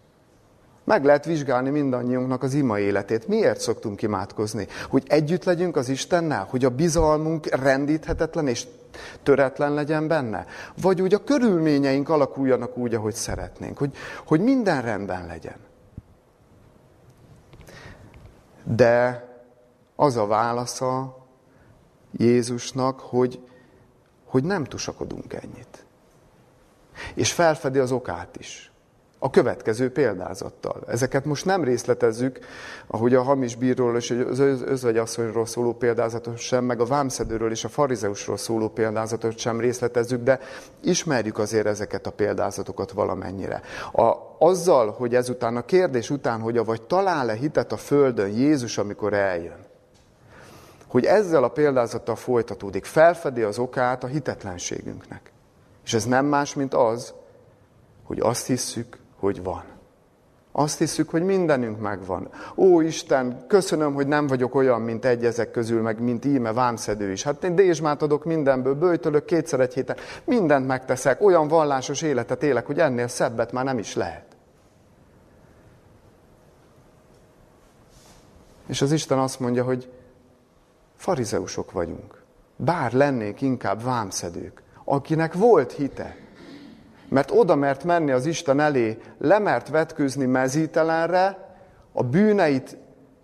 Meg 0.87 1.03
lehet 1.03 1.25
vizsgálni 1.25 1.69
mindannyiunknak 1.69 2.43
az 2.43 2.53
ima 2.53 2.79
életét. 2.79 3.27
Miért 3.27 3.59
szoktunk 3.59 4.01
imádkozni? 4.01 4.67
Hogy 4.89 5.03
együtt 5.07 5.43
legyünk 5.43 5.75
az 5.75 5.89
Istennel? 5.89 6.47
Hogy 6.49 6.65
a 6.65 6.69
bizalmunk 6.69 7.55
rendíthetetlen 7.55 8.47
és 8.47 8.67
töretlen 9.23 9.73
legyen 9.73 10.07
benne? 10.07 10.45
Vagy 10.81 11.01
úgy 11.01 11.13
a 11.13 11.23
körülményeink 11.23 12.09
alakuljanak 12.09 12.77
úgy, 12.77 12.93
ahogy 12.93 13.13
szeretnénk? 13.13 13.77
Hogy, 13.77 13.95
hogy 14.25 14.41
minden 14.41 14.81
rendben 14.81 15.25
legyen? 15.25 15.57
De 18.63 19.25
az 19.95 20.17
a 20.17 20.25
válasza 20.25 21.17
Jézusnak, 22.11 22.99
hogy, 22.99 23.47
hogy 24.25 24.43
nem 24.43 24.63
tusakodunk 24.63 25.33
ennyit. 25.33 25.85
És 27.13 27.33
felfedi 27.33 27.79
az 27.79 27.91
okát 27.91 28.35
is 28.39 28.71
a 29.19 29.29
következő 29.29 29.91
példázattal. 29.91 30.83
Ezeket 30.87 31.25
most 31.25 31.45
nem 31.45 31.63
részletezzük, 31.63 32.39
ahogy 32.87 33.13
a 33.15 33.21
hamis 33.21 33.55
bírról 33.55 33.95
és 33.95 34.11
az 34.11 34.39
özvegyasszonyról 34.39 35.45
szóló 35.45 35.73
példázatot 35.73 36.37
sem, 36.37 36.63
meg 36.63 36.79
a 36.79 36.85
vámszedőről 36.85 37.51
és 37.51 37.63
a 37.63 37.69
farizeusról 37.69 38.37
szóló 38.37 38.69
példázatot 38.69 39.37
sem 39.37 39.59
részletezzük, 39.59 40.23
de 40.23 40.39
ismerjük 40.83 41.37
azért 41.37 41.65
ezeket 41.65 42.07
a 42.07 42.11
példázatokat 42.11 42.91
valamennyire. 42.91 43.61
A, 43.91 44.13
azzal, 44.39 44.91
hogy 44.91 45.15
ezután 45.15 45.55
a 45.55 45.65
kérdés 45.65 46.09
után, 46.09 46.39
hogy 46.39 46.65
vagy 46.65 46.81
talál-e 46.81 47.33
hitet 47.33 47.71
a 47.71 47.77
Földön 47.77 48.29
Jézus, 48.29 48.77
amikor 48.77 49.13
eljön, 49.13 49.65
hogy 50.87 51.05
ezzel 51.05 51.43
a 51.43 51.49
példázattal 51.49 52.15
folytatódik, 52.15 52.85
felfedi 52.85 53.41
az 53.41 53.59
okát 53.59 54.03
a 54.03 54.07
hitetlenségünknek. 54.07 55.31
És 55.85 55.93
ez 55.93 56.05
nem 56.05 56.25
más, 56.25 56.53
mint 56.53 56.73
az, 56.73 57.13
hogy 58.03 58.19
azt 58.19 58.45
hisszük, 58.45 58.97
hogy 59.27 59.43
van. 59.43 59.63
Azt 60.51 60.77
hiszük, 60.77 61.09
hogy 61.09 61.23
mindenünk 61.23 61.79
megvan. 61.79 62.29
Ó, 62.55 62.81
Isten, 62.81 63.45
köszönöm, 63.47 63.93
hogy 63.93 64.07
nem 64.07 64.27
vagyok 64.27 64.55
olyan, 64.55 64.81
mint 64.81 65.05
egy 65.05 65.25
ezek 65.25 65.51
közül, 65.51 65.81
meg 65.81 66.01
mint 66.01 66.25
íme 66.25 66.53
vámszedő 66.53 67.11
is. 67.11 67.23
Hát 67.23 67.43
én 67.43 67.55
dézsmát 67.55 68.01
adok 68.01 68.25
mindenből, 68.25 68.75
bőjtölök 68.75 69.25
kétszer 69.25 69.59
egy 69.59 69.73
héten, 69.73 69.97
mindent 70.23 70.67
megteszek, 70.67 71.21
olyan 71.21 71.47
vallásos 71.47 72.01
életet 72.01 72.43
élek, 72.43 72.65
hogy 72.65 72.79
ennél 72.79 73.07
szebbet 73.07 73.51
már 73.51 73.63
nem 73.63 73.77
is 73.77 73.95
lehet. 73.95 74.25
És 78.67 78.81
az 78.81 78.91
Isten 78.91 79.19
azt 79.19 79.39
mondja, 79.39 79.63
hogy 79.63 79.91
farizeusok 80.95 81.71
vagyunk. 81.71 82.21
Bár 82.55 82.93
lennék 82.93 83.41
inkább 83.41 83.83
vámszedők, 83.83 84.61
akinek 84.83 85.33
volt 85.33 85.71
hite, 85.71 86.15
mert 87.09 87.31
oda 87.31 87.55
mert 87.55 87.83
menni 87.83 88.11
az 88.11 88.25
Isten 88.25 88.59
elé, 88.59 88.97
lemert 89.19 89.69
vetkőzni 89.69 90.25
mezítelenre, 90.25 91.45
a 91.91 92.03
bűneit 92.03 92.77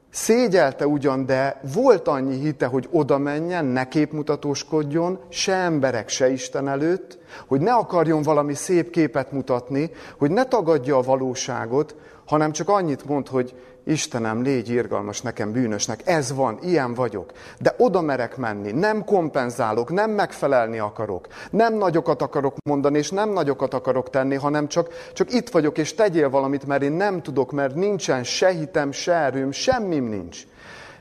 szégyelte 0.09 0.87
ugyan, 0.87 1.25
de 1.25 1.61
volt 1.73 2.07
annyi 2.07 2.39
hite, 2.39 2.65
hogy 2.65 2.87
oda 2.91 3.17
menjen, 3.17 3.65
ne 3.65 3.87
képmutatóskodjon, 3.87 5.19
se 5.29 5.53
emberek, 5.53 6.09
se 6.09 6.29
Isten 6.29 6.67
előtt, 6.67 7.17
hogy 7.47 7.61
ne 7.61 7.73
akarjon 7.73 8.21
valami 8.21 8.53
szép 8.53 8.89
képet 8.89 9.31
mutatni, 9.31 9.91
hogy 10.17 10.31
ne 10.31 10.43
tagadja 10.43 10.97
a 10.97 11.01
valóságot, 11.01 11.95
hanem 12.25 12.51
csak 12.51 12.69
annyit 12.69 13.05
mond, 13.05 13.27
hogy 13.27 13.55
Istenem, 13.85 14.41
légy 14.41 14.69
irgalmas 14.69 15.21
nekem 15.21 15.51
bűnösnek, 15.51 16.01
ez 16.07 16.33
van, 16.33 16.59
ilyen 16.61 16.93
vagyok. 16.93 17.31
De 17.59 17.75
oda 17.77 18.01
merek 18.01 18.37
menni, 18.37 18.71
nem 18.71 19.03
kompenzálok, 19.03 19.91
nem 19.91 20.11
megfelelni 20.11 20.79
akarok, 20.79 21.27
nem 21.49 21.73
nagyokat 21.73 22.21
akarok 22.21 22.55
mondani, 22.63 22.97
és 22.97 23.09
nem 23.09 23.29
nagyokat 23.29 23.73
akarok 23.73 24.09
tenni, 24.09 24.35
hanem 24.35 24.67
csak, 24.67 24.89
csak 25.13 25.33
itt 25.33 25.49
vagyok, 25.49 25.77
és 25.77 25.93
tegyél 25.93 26.29
valamit, 26.29 26.65
mert 26.65 26.83
én 26.83 26.91
nem 26.91 27.21
tudok, 27.21 27.51
mert 27.51 27.75
nincsen 27.75 28.23
se 28.23 28.49
hitem, 28.49 28.91
se 28.91 29.13
erőm, 29.13 29.51
semmim 29.51 30.05
nincs. 30.05 30.43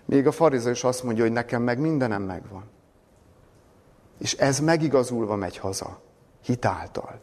Még 0.04 0.26
a 0.26 0.32
farizős 0.32 0.84
azt 0.84 1.02
mondja, 1.02 1.22
hogy 1.22 1.32
nekem 1.32 1.62
meg 1.62 1.78
mindenem 1.78 2.22
megvan. 2.22 2.64
És 4.18 4.32
ez 4.32 4.60
megigazulva 4.60 5.36
megy 5.36 5.56
haza, 5.58 6.00
hitáltal. 6.44 7.18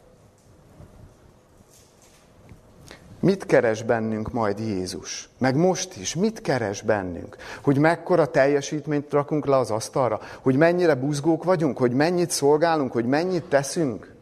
Mit 3.20 3.46
keres 3.46 3.84
bennünk 3.84 4.32
majd 4.32 4.60
Jézus? 4.60 5.30
Meg 5.38 5.56
most 5.56 5.96
is, 5.96 6.16
mit 6.16 6.42
keres 6.42 6.82
bennünk? 6.82 7.36
Hogy 7.62 7.78
mekkora 7.78 8.26
teljesítményt 8.26 9.12
rakunk 9.12 9.46
le 9.46 9.58
az 9.58 9.72
asztalra? 9.72 10.20
Hogy 10.42 10.56
mennyire 10.56 10.96
buzgók 10.96 11.44
vagyunk? 11.44 11.78
Hogy 11.78 11.92
mennyit 11.92 12.30
szolgálunk? 12.30 12.92
Hogy 12.92 13.06
mennyit 13.06 13.44
teszünk? 13.44 14.14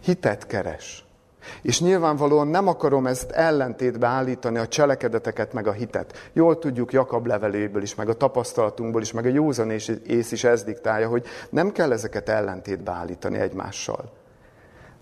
Hitet 0.00 0.46
keres. 0.46 1.04
És 1.62 1.80
nyilvánvalóan 1.80 2.48
nem 2.48 2.68
akarom 2.68 3.06
ezt 3.06 3.30
ellentétbe 3.30 4.06
állítani 4.06 4.58
a 4.58 4.68
cselekedeteket 4.68 5.52
meg 5.52 5.66
a 5.66 5.72
hitet. 5.72 6.30
Jól 6.32 6.58
tudjuk 6.58 6.92
Jakab 6.92 7.26
leveléből 7.26 7.82
is, 7.82 7.94
meg 7.94 8.08
a 8.08 8.14
tapasztalatunkból 8.14 9.02
is, 9.02 9.12
meg 9.12 9.26
a 9.26 9.28
józan 9.28 9.70
ész 10.06 10.32
is 10.32 10.44
ez 10.44 10.64
diktálja, 10.64 11.08
hogy 11.08 11.26
nem 11.50 11.72
kell 11.72 11.92
ezeket 11.92 12.28
ellentétbe 12.28 12.92
állítani 12.92 13.38
egymással. 13.38 14.12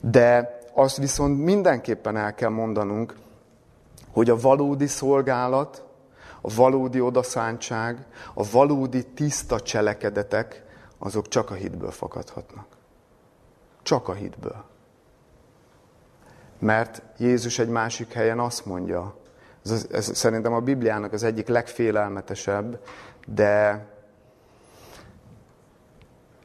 De 0.00 0.59
azt 0.80 0.96
viszont 0.96 1.44
mindenképpen 1.44 2.16
el 2.16 2.34
kell 2.34 2.48
mondanunk, 2.48 3.14
hogy 4.12 4.30
a 4.30 4.40
valódi 4.40 4.86
szolgálat, 4.86 5.84
a 6.40 6.54
valódi 6.54 7.00
odaszántság, 7.00 8.06
a 8.34 8.50
valódi 8.50 9.06
tiszta 9.06 9.60
cselekedetek, 9.60 10.64
azok 10.98 11.28
csak 11.28 11.50
a 11.50 11.54
hitből 11.54 11.90
fakadhatnak. 11.90 12.66
Csak 13.82 14.08
a 14.08 14.12
hitből. 14.12 14.64
Mert 16.58 17.02
Jézus 17.18 17.58
egy 17.58 17.68
másik 17.68 18.12
helyen 18.12 18.38
azt 18.38 18.66
mondja, 18.66 19.14
ez, 19.64 19.86
ez 19.92 20.16
szerintem 20.16 20.52
a 20.52 20.60
Bibliának 20.60 21.12
az 21.12 21.22
egyik 21.22 21.48
legfélelmetesebb, 21.48 22.80
de, 23.26 23.86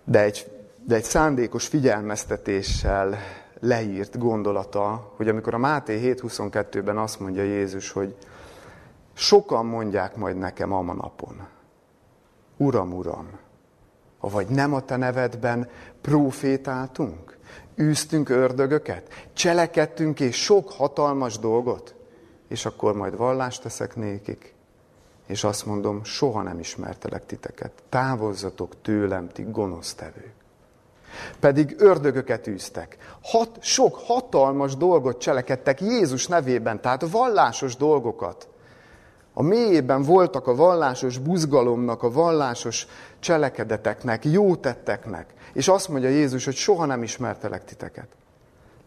de, 0.04 0.22
egy, 0.22 0.52
de 0.84 0.96
egy 0.96 1.04
szándékos 1.04 1.68
figyelmeztetéssel 1.68 3.18
leírt 3.60 4.18
gondolata, 4.18 5.14
hogy 5.16 5.28
amikor 5.28 5.54
a 5.54 5.58
Máté 5.58 6.16
7.22-ben 6.22 6.98
azt 6.98 7.20
mondja 7.20 7.44
Jézus, 7.44 7.92
hogy 7.92 8.16
sokan 9.14 9.66
mondják 9.66 10.16
majd 10.16 10.38
nekem 10.38 10.74
a 10.74 10.82
napon, 10.82 11.48
Uram, 12.58 12.94
Uram, 12.94 13.30
vagy 14.20 14.48
nem 14.48 14.74
a 14.74 14.82
te 14.82 14.96
nevedben 14.96 15.70
profétáltunk, 16.02 17.38
űztünk 17.80 18.30
ördögöket, 18.30 19.30
cselekedtünk 19.34 20.20
és 20.20 20.44
sok 20.44 20.72
hatalmas 20.72 21.40
dolgot, 21.40 21.96
és 22.48 22.66
akkor 22.66 22.96
majd 22.96 23.18
vallást 23.18 23.62
teszek 23.62 23.96
nékik, 23.96 24.54
és 25.28 25.44
azt 25.44 25.66
mondom, 25.66 26.04
soha 26.04 26.42
nem 26.42 26.60
ismertelek 26.60 27.26
titeket. 27.26 27.72
Távozzatok 27.90 28.82
tőlem, 28.82 29.30
ti 29.30 29.46
gonosztevők. 29.50 30.45
Pedig 31.40 31.76
ördögöket 31.78 32.48
űztek. 32.48 32.98
Hat, 33.22 33.58
sok 33.60 33.96
hatalmas 33.96 34.76
dolgot 34.76 35.20
cselekedtek 35.20 35.82
Jézus 35.82 36.28
nevében, 36.28 36.82
tehát 36.82 37.10
vallásos 37.10 37.76
dolgokat. 37.76 38.48
A 39.34 39.42
mélyében 39.42 40.02
voltak 40.02 40.48
a 40.48 40.56
vallásos 40.56 41.18
buzgalomnak, 41.18 42.04
a 42.04 42.12
vallásos 42.12 42.88
cselekedeteknek, 43.20 44.26
jó 44.26 44.56
tetteknek. 44.56 45.34
És 45.54 45.68
azt 45.68 45.90
mondja 45.90 46.10
Jézus, 46.10 46.46
hogy 46.46 46.56
soha 46.56 46.86
nem 46.86 47.04
ismertelek 47.04 47.64
titeket. 47.64 48.08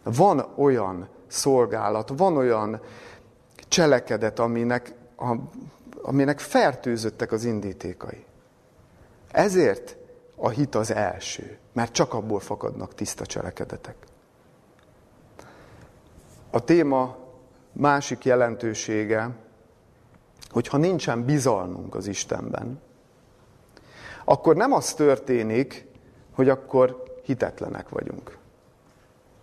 Van 0.03 0.45
olyan 0.55 1.07
szolgálat, 1.27 2.11
van 2.17 2.37
olyan 2.37 2.81
cselekedet, 3.67 4.39
aminek, 4.39 4.93
a, 5.17 5.35
aminek 6.01 6.39
fertőzöttek 6.39 7.31
az 7.31 7.43
indítékai. 7.43 8.25
Ezért 9.31 9.97
a 10.39 10.49
hit 10.49 10.75
az 10.75 10.91
első, 10.93 11.57
mert 11.73 11.91
csak 11.91 12.13
abból 12.13 12.39
fakadnak 12.39 12.95
tiszta 12.95 13.25
cselekedetek. 13.25 13.95
A 16.51 16.63
téma 16.63 17.17
másik 17.71 18.25
jelentősége, 18.25 19.29
hogy 20.49 20.67
ha 20.67 20.77
nincsen 20.77 21.25
bizalmunk 21.25 21.95
az 21.95 22.07
Istenben, 22.07 22.81
akkor 24.25 24.55
nem 24.55 24.71
az 24.71 24.93
történik, 24.93 25.87
hogy 26.31 26.49
akkor 26.49 27.03
hitetlenek 27.23 27.89
vagyunk. 27.89 28.37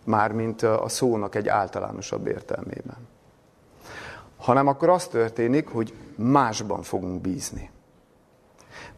Mármint 0.04 0.62
a 0.62 0.88
szónak 0.88 1.34
egy 1.34 1.48
általánosabb 1.48 2.26
értelmében. 2.26 3.08
Hanem 4.36 4.66
akkor 4.66 4.88
az 4.88 5.06
történik, 5.06 5.68
hogy 5.68 5.94
másban 6.16 6.82
fogunk 6.82 7.20
bízni. 7.20 7.70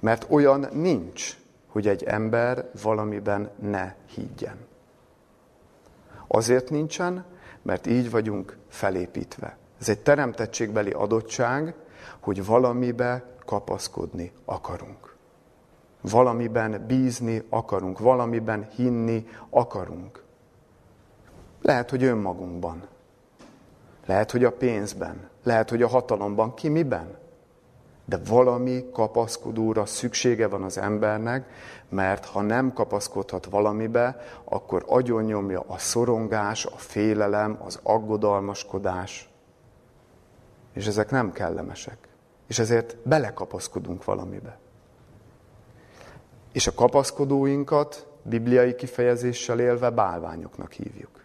Mert 0.00 0.26
olyan 0.28 0.69
nincs, 0.73 1.37
hogy 1.69 1.89
egy 1.89 2.03
ember 2.03 2.71
valamiben 2.83 3.51
ne 3.59 3.95
higgyen. 4.15 4.57
Azért 6.27 6.71
nincsen, 6.71 7.25
mert 7.63 7.87
így 7.87 8.11
vagyunk 8.11 8.57
felépítve. 8.69 9.57
Ez 9.81 9.89
egy 9.89 9.99
teremtettségbeli 10.01 10.91
adottság, 10.91 11.75
hogy 12.21 12.47
valamibe 12.47 13.25
kapaszkodni 13.47 14.33
akarunk. 14.45 15.17
Valamiben 16.01 16.85
bízni 16.87 17.43
akarunk, 17.49 17.99
valamiben 17.99 18.69
hinni 18.71 19.27
akarunk. 19.51 20.23
Lehet, 21.63 21.91
hogy 21.91 22.03
önmagunkban. 22.05 22.87
Lehet, 24.07 24.31
hogy 24.31 24.45
a 24.45 24.53
pénzben. 24.53 25.29
Lehet, 25.43 25.71
hogy 25.71 25.83
a 25.83 25.89
hatalomban. 25.89 26.55
Ki 26.55 26.69
miben? 26.69 27.18
De 28.09 28.19
valami 28.29 28.88
kapaszkodóra 28.93 29.87
szüksége 29.87 30.49
van 30.49 30.62
az 30.62 30.79
embernek, 30.79 31.49
mert 31.88 32.25
ha 32.25 32.43
nem 32.43 32.73
kapaszkodhat 32.73 33.45
valamibe, 33.45 34.21
akkor 34.45 34.85
agyonnyomja 34.87 35.65
a 35.67 35.79
szorongás, 35.79 36.67
a 36.67 36.77
félelem, 36.77 37.59
az 37.65 37.79
aggodalmaskodás. 37.83 39.31
És 40.73 40.87
ezek 40.87 41.11
nem 41.11 41.33
kellemesek. 41.33 42.09
És 42.47 42.59
ezért 42.59 42.97
belekapaszkodunk 43.03 44.05
valamibe. 44.05 44.59
És 46.53 46.67
a 46.67 46.75
kapaszkodóinkat 46.75 48.07
bibliai 48.23 48.75
kifejezéssel 48.75 49.61
élve 49.61 49.91
bálványoknak 49.91 50.73
hívjuk. 50.73 51.25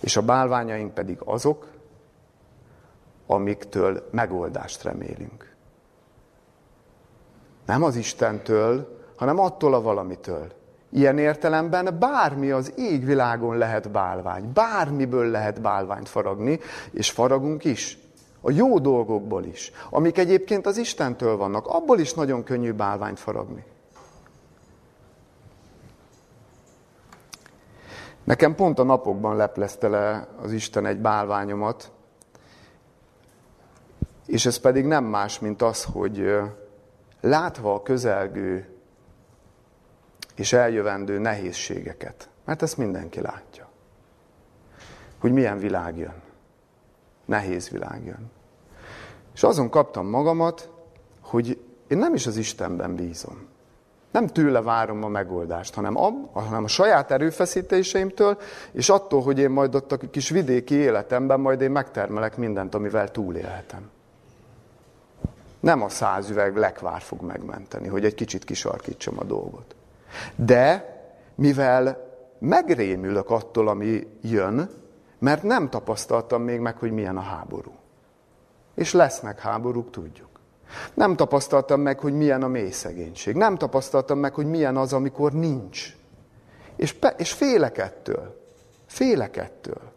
És 0.00 0.16
a 0.16 0.22
bálványaink 0.22 0.94
pedig 0.94 1.18
azok, 1.24 1.71
amiktől 3.26 4.08
megoldást 4.10 4.82
remélünk. 4.82 5.54
Nem 7.66 7.82
az 7.82 7.96
Istentől, 7.96 9.00
hanem 9.16 9.38
attól 9.38 9.74
a 9.74 9.82
valamitől. 9.82 10.52
Ilyen 10.90 11.18
értelemben 11.18 11.96
bármi 11.98 12.50
az 12.50 12.72
égvilágon 12.76 13.56
lehet 13.56 13.90
bálvány, 13.90 14.52
bármiből 14.52 15.30
lehet 15.30 15.60
bálványt 15.60 16.08
faragni, 16.08 16.60
és 16.90 17.10
faragunk 17.10 17.64
is. 17.64 17.98
A 18.40 18.50
jó 18.50 18.78
dolgokból 18.78 19.44
is, 19.44 19.72
amik 19.90 20.18
egyébként 20.18 20.66
az 20.66 20.76
Istentől 20.76 21.36
vannak, 21.36 21.66
abból 21.66 21.98
is 21.98 22.14
nagyon 22.14 22.42
könnyű 22.42 22.72
bálványt 22.72 23.18
faragni. 23.18 23.64
Nekem 28.24 28.54
pont 28.54 28.78
a 28.78 28.82
napokban 28.82 29.36
leplezte 29.36 29.88
le 29.88 30.28
az 30.42 30.52
Isten 30.52 30.86
egy 30.86 30.98
bálványomat, 30.98 31.90
és 34.26 34.46
ez 34.46 34.56
pedig 34.56 34.84
nem 34.84 35.04
más, 35.04 35.38
mint 35.38 35.62
az, 35.62 35.84
hogy 35.84 36.40
látva 37.20 37.74
a 37.74 37.82
közelgő 37.82 38.66
és 40.34 40.52
eljövendő 40.52 41.18
nehézségeket, 41.18 42.28
mert 42.44 42.62
ezt 42.62 42.76
mindenki 42.76 43.20
látja, 43.20 43.68
hogy 45.20 45.32
milyen 45.32 45.58
világ 45.58 45.98
jön. 45.98 46.22
Nehéz 47.24 47.68
világ 47.68 48.04
jön. 48.04 48.30
És 49.34 49.42
azon 49.42 49.70
kaptam 49.70 50.06
magamat, 50.06 50.70
hogy 51.20 51.62
én 51.88 51.98
nem 51.98 52.14
is 52.14 52.26
az 52.26 52.36
Istenben 52.36 52.94
bízom. 52.94 53.50
Nem 54.10 54.26
tőle 54.26 54.62
várom 54.62 55.04
a 55.04 55.08
megoldást, 55.08 55.74
hanem 55.74 55.96
a, 55.96 56.10
hanem 56.32 56.64
a 56.64 56.68
saját 56.68 57.10
erőfeszítéseimtől, 57.10 58.38
és 58.72 58.88
attól, 58.88 59.22
hogy 59.22 59.38
én 59.38 59.50
majd 59.50 59.74
ott 59.74 59.92
a 59.92 59.96
kis 59.96 60.28
vidéki 60.28 60.74
életemben 60.74 61.40
majd 61.40 61.60
én 61.60 61.70
megtermelek 61.70 62.36
mindent, 62.36 62.74
amivel 62.74 63.10
túlélhetem. 63.10 63.90
Nem 65.62 65.82
a 65.82 65.88
száz 65.88 66.30
üveg 66.30 66.56
lekvár 66.56 67.00
fog 67.00 67.20
megmenteni, 67.20 67.88
hogy 67.88 68.04
egy 68.04 68.14
kicsit 68.14 68.44
kisarkítsam 68.44 69.18
a 69.18 69.24
dolgot. 69.24 69.74
De 70.36 70.96
mivel 71.34 72.10
megrémülök 72.38 73.30
attól, 73.30 73.68
ami 73.68 74.06
jön, 74.22 74.70
mert 75.18 75.42
nem 75.42 75.70
tapasztaltam 75.70 76.42
még 76.42 76.60
meg, 76.60 76.76
hogy 76.76 76.90
milyen 76.90 77.16
a 77.16 77.20
háború. 77.20 77.72
És 78.74 78.92
lesznek 78.92 79.40
háborúk, 79.40 79.90
tudjuk. 79.90 80.28
Nem 80.94 81.16
tapasztaltam 81.16 81.80
meg, 81.80 81.98
hogy 81.98 82.12
milyen 82.12 82.42
a 82.42 82.48
mély 82.48 82.70
szegénység. 82.70 83.34
Nem 83.34 83.56
tapasztaltam 83.56 84.18
meg, 84.18 84.34
hogy 84.34 84.46
milyen 84.46 84.76
az, 84.76 84.92
amikor 84.92 85.32
nincs. 85.32 85.96
És, 86.76 86.92
pe- 86.92 87.20
és 87.20 87.32
félek 87.32 87.78
ettől. 87.78 88.40
Félek 88.86 89.36
ettől. 89.36 89.92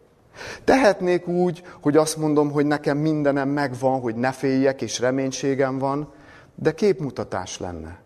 Tehetnék 0.64 1.26
úgy, 1.26 1.62
hogy 1.80 1.96
azt 1.96 2.16
mondom, 2.16 2.50
hogy 2.50 2.66
nekem 2.66 2.98
mindenem 2.98 3.48
megvan, 3.48 4.00
hogy 4.00 4.14
ne 4.14 4.32
féljek, 4.32 4.82
és 4.82 4.98
reménységem 4.98 5.78
van, 5.78 6.12
de 6.54 6.74
képmutatás 6.74 7.58
lenne. 7.58 7.98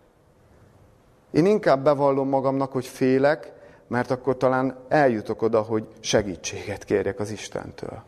Én 1.31 1.45
inkább 1.45 1.83
bevallom 1.83 2.29
magamnak, 2.29 2.71
hogy 2.71 2.85
félek, 2.85 3.53
mert 3.87 4.11
akkor 4.11 4.37
talán 4.37 4.75
eljutok 4.87 5.41
oda, 5.41 5.61
hogy 5.61 5.87
segítséget 5.99 6.83
kérjek 6.83 7.19
az 7.19 7.31
Istentől. 7.31 8.03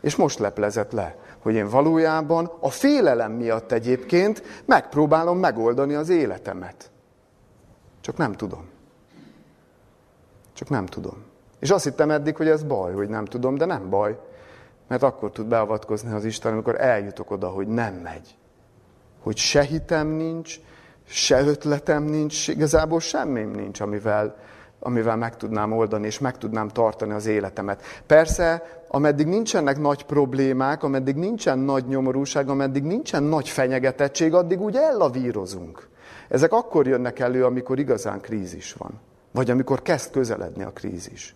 És 0.00 0.16
most 0.16 0.38
leplezett 0.38 0.92
le, 0.92 1.16
hogy 1.38 1.54
én 1.54 1.68
valójában 1.68 2.50
a 2.60 2.70
félelem 2.70 3.32
miatt 3.32 3.72
egyébként 3.72 4.42
megpróbálom 4.64 5.38
megoldani 5.38 5.94
az 5.94 6.08
életemet. 6.08 6.90
Csak 8.00 8.16
nem 8.16 8.32
tudom. 8.32 8.68
Csak 10.52 10.68
nem 10.68 10.86
tudom. 10.86 11.29
És 11.60 11.70
azt 11.70 11.84
hittem 11.84 12.10
eddig, 12.10 12.36
hogy 12.36 12.48
ez 12.48 12.62
baj, 12.62 12.92
hogy 12.92 13.08
nem 13.08 13.24
tudom, 13.24 13.54
de 13.54 13.64
nem 13.64 13.90
baj. 13.90 14.18
Mert 14.88 15.02
akkor 15.02 15.30
tud 15.30 15.46
beavatkozni 15.46 16.12
az 16.12 16.24
Isten, 16.24 16.52
amikor 16.52 16.80
eljutok 16.80 17.30
oda, 17.30 17.48
hogy 17.48 17.66
nem 17.66 17.94
megy. 17.94 18.36
Hogy 19.22 19.36
se 19.36 19.62
hitem 19.62 20.06
nincs, 20.06 20.60
se 21.06 21.40
ötletem 21.40 22.02
nincs, 22.02 22.48
igazából 22.48 23.00
semmim 23.00 23.50
nincs, 23.50 23.80
amivel, 23.80 24.36
amivel 24.78 25.16
meg 25.16 25.36
tudnám 25.36 25.72
oldani, 25.72 26.06
és 26.06 26.18
meg 26.18 26.38
tudnám 26.38 26.68
tartani 26.68 27.12
az 27.12 27.26
életemet. 27.26 27.82
Persze, 28.06 28.62
ameddig 28.88 29.26
nincsenek 29.26 29.78
nagy 29.78 30.04
problémák, 30.04 30.82
ameddig 30.82 31.16
nincsen 31.16 31.58
nagy 31.58 31.86
nyomorúság, 31.86 32.48
ameddig 32.48 32.82
nincsen 32.82 33.22
nagy 33.22 33.48
fenyegetettség, 33.48 34.34
addig 34.34 34.60
úgy 34.60 34.76
ellavírozunk. 34.76 35.88
Ezek 36.28 36.52
akkor 36.52 36.86
jönnek 36.86 37.18
elő, 37.18 37.44
amikor 37.44 37.78
igazán 37.78 38.20
krízis 38.20 38.72
van. 38.72 39.00
Vagy 39.32 39.50
amikor 39.50 39.82
kezd 39.82 40.10
közeledni 40.10 40.62
a 40.62 40.70
krízis. 40.70 41.34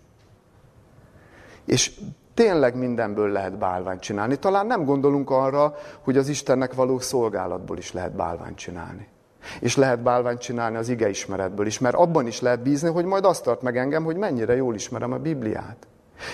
És 1.64 1.92
tényleg 2.34 2.76
mindenből 2.76 3.28
lehet 3.28 3.58
bálványt 3.58 4.00
csinálni. 4.00 4.36
Talán 4.36 4.66
nem 4.66 4.84
gondolunk 4.84 5.30
arra, 5.30 5.74
hogy 6.00 6.16
az 6.16 6.28
Istennek 6.28 6.74
való 6.74 6.98
szolgálatból 6.98 7.78
is 7.78 7.92
lehet 7.92 8.12
bálványt 8.12 8.56
csinálni. 8.56 9.08
És 9.60 9.76
lehet 9.76 10.02
bálványt 10.02 10.40
csinálni 10.40 10.76
az 10.76 10.88
igeismeretből 10.88 11.66
is, 11.66 11.78
mert 11.78 11.94
abban 11.94 12.26
is 12.26 12.40
lehet 12.40 12.62
bízni, 12.62 12.88
hogy 12.88 13.04
majd 13.04 13.24
azt 13.24 13.42
tart 13.42 13.62
meg 13.62 13.76
engem, 13.76 14.04
hogy 14.04 14.16
mennyire 14.16 14.56
jól 14.56 14.74
ismerem 14.74 15.12
a 15.12 15.18
Bibliát. 15.18 15.86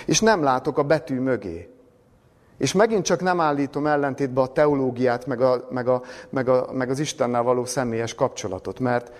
És 0.05 0.19
nem 0.19 0.43
látok 0.43 0.77
a 0.77 0.83
betű 0.83 1.19
mögé. 1.19 1.69
És 2.57 2.73
megint 2.73 3.05
csak 3.05 3.21
nem 3.21 3.39
állítom 3.39 3.87
ellentétbe 3.87 4.41
a 4.41 4.47
teológiát, 4.47 5.25
meg, 5.25 5.41
a, 5.41 5.67
meg, 5.69 5.87
a, 5.87 6.01
meg, 6.29 6.49
a, 6.49 6.67
meg 6.73 6.89
az 6.89 6.99
Istennel 6.99 7.43
való 7.43 7.65
személyes 7.65 8.15
kapcsolatot, 8.15 8.79
mert, 8.79 9.11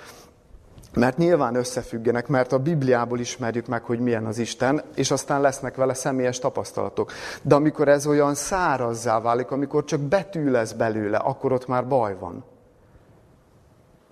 mert 0.93 1.17
nyilván 1.17 1.55
összefüggenek, 1.55 2.27
mert 2.27 2.51
a 2.51 2.59
Bibliából 2.59 3.19
ismerjük 3.19 3.67
meg, 3.67 3.83
hogy 3.83 3.99
milyen 3.99 4.25
az 4.25 4.37
Isten, 4.37 4.81
és 4.95 5.11
aztán 5.11 5.41
lesznek 5.41 5.75
vele 5.75 5.93
személyes 5.93 6.39
tapasztalatok. 6.39 7.11
De 7.41 7.55
amikor 7.55 7.87
ez 7.87 8.07
olyan 8.07 8.35
szárazzá 8.35 9.19
válik, 9.19 9.51
amikor 9.51 9.83
csak 9.83 9.99
betű 9.99 10.49
lesz 10.49 10.71
belőle, 10.71 11.17
akkor 11.17 11.51
ott 11.51 11.67
már 11.67 11.87
baj 11.87 12.17
van. 12.19 12.43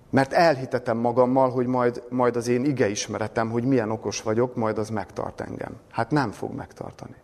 Mert 0.09 0.33
elhitetem 0.33 0.97
magammal, 0.97 1.49
hogy 1.49 1.65
majd, 1.65 2.03
majd 2.09 2.35
az 2.35 2.47
én 2.47 2.65
ige 2.65 2.89
ismeretem, 2.89 3.49
hogy 3.49 3.63
milyen 3.63 3.91
okos 3.91 4.21
vagyok, 4.21 4.55
majd 4.55 4.77
az 4.77 4.89
megtart 4.89 5.41
engem. 5.41 5.73
Hát 5.91 6.11
nem 6.11 6.31
fog 6.31 6.53
megtartani. 6.53 7.15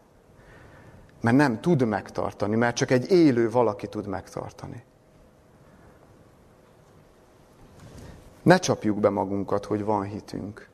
Mert 1.22 1.38
nem 1.38 1.62
tud 1.62 1.86
megtartani, 1.86 2.56
mert 2.56 2.76
csak 2.76 2.92
egy 2.92 3.12
élő 3.12 3.50
valaki 3.50 3.88
tud 3.88 4.08
megtartani. 4.08 4.84
Ne 8.46 8.58
csapjuk 8.58 9.00
be 9.00 9.10
magunkat, 9.10 9.66
hogy 9.66 9.84
van 9.84 10.04
hitünk. 10.04 10.68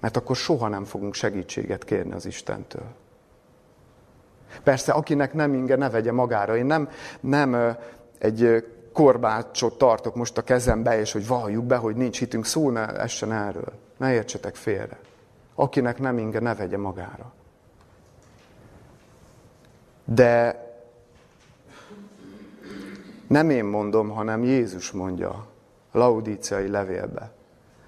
Mert 0.00 0.16
akkor 0.16 0.36
soha 0.36 0.68
nem 0.68 0.84
fogunk 0.84 1.14
segítséget 1.14 1.84
kérni 1.84 2.12
az 2.12 2.26
Istentől. 2.26 2.86
Persze, 4.62 4.92
akinek 4.92 5.32
nem 5.32 5.54
inge, 5.54 5.76
ne 5.76 5.90
vegye 5.90 6.12
magára. 6.12 6.56
Én 6.56 6.66
nem, 6.66 6.88
nem 7.20 7.76
egy 8.18 8.66
korbácsot 8.92 9.78
tartok 9.78 10.14
most 10.14 10.38
a 10.38 10.42
kezembe, 10.42 11.00
és 11.00 11.12
hogy 11.12 11.26
valljuk 11.26 11.64
be, 11.64 11.76
hogy 11.76 11.96
nincs 11.96 12.18
hitünk, 12.18 12.44
szó 12.44 12.70
ne 12.70 12.86
essen 12.86 13.32
erről. 13.32 13.72
Ne 13.96 14.12
értsetek 14.12 14.54
félre. 14.54 14.98
Akinek 15.54 15.98
nem 15.98 16.18
inge, 16.18 16.40
ne 16.40 16.54
vegye 16.54 16.78
magára. 16.78 17.32
De 20.04 20.62
nem 23.26 23.50
én 23.50 23.64
mondom, 23.64 24.08
hanem 24.08 24.44
Jézus 24.44 24.90
mondja 24.90 25.47
laudíciai 25.92 26.68
levélbe, 26.68 27.32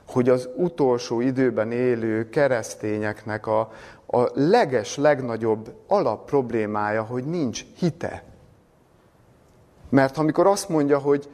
hogy 0.08 0.28
az 0.28 0.48
utolsó 0.56 1.20
időben 1.20 1.72
élő 1.72 2.28
keresztényeknek 2.28 3.46
a, 3.46 3.60
a 4.06 4.30
leges, 4.34 4.96
legnagyobb 4.96 5.74
alap 5.86 6.24
problémája, 6.24 7.02
hogy 7.02 7.24
nincs 7.24 7.64
hite. 7.76 8.24
Mert 9.88 10.16
amikor 10.16 10.46
azt 10.46 10.68
mondja, 10.68 10.98
hogy, 10.98 11.28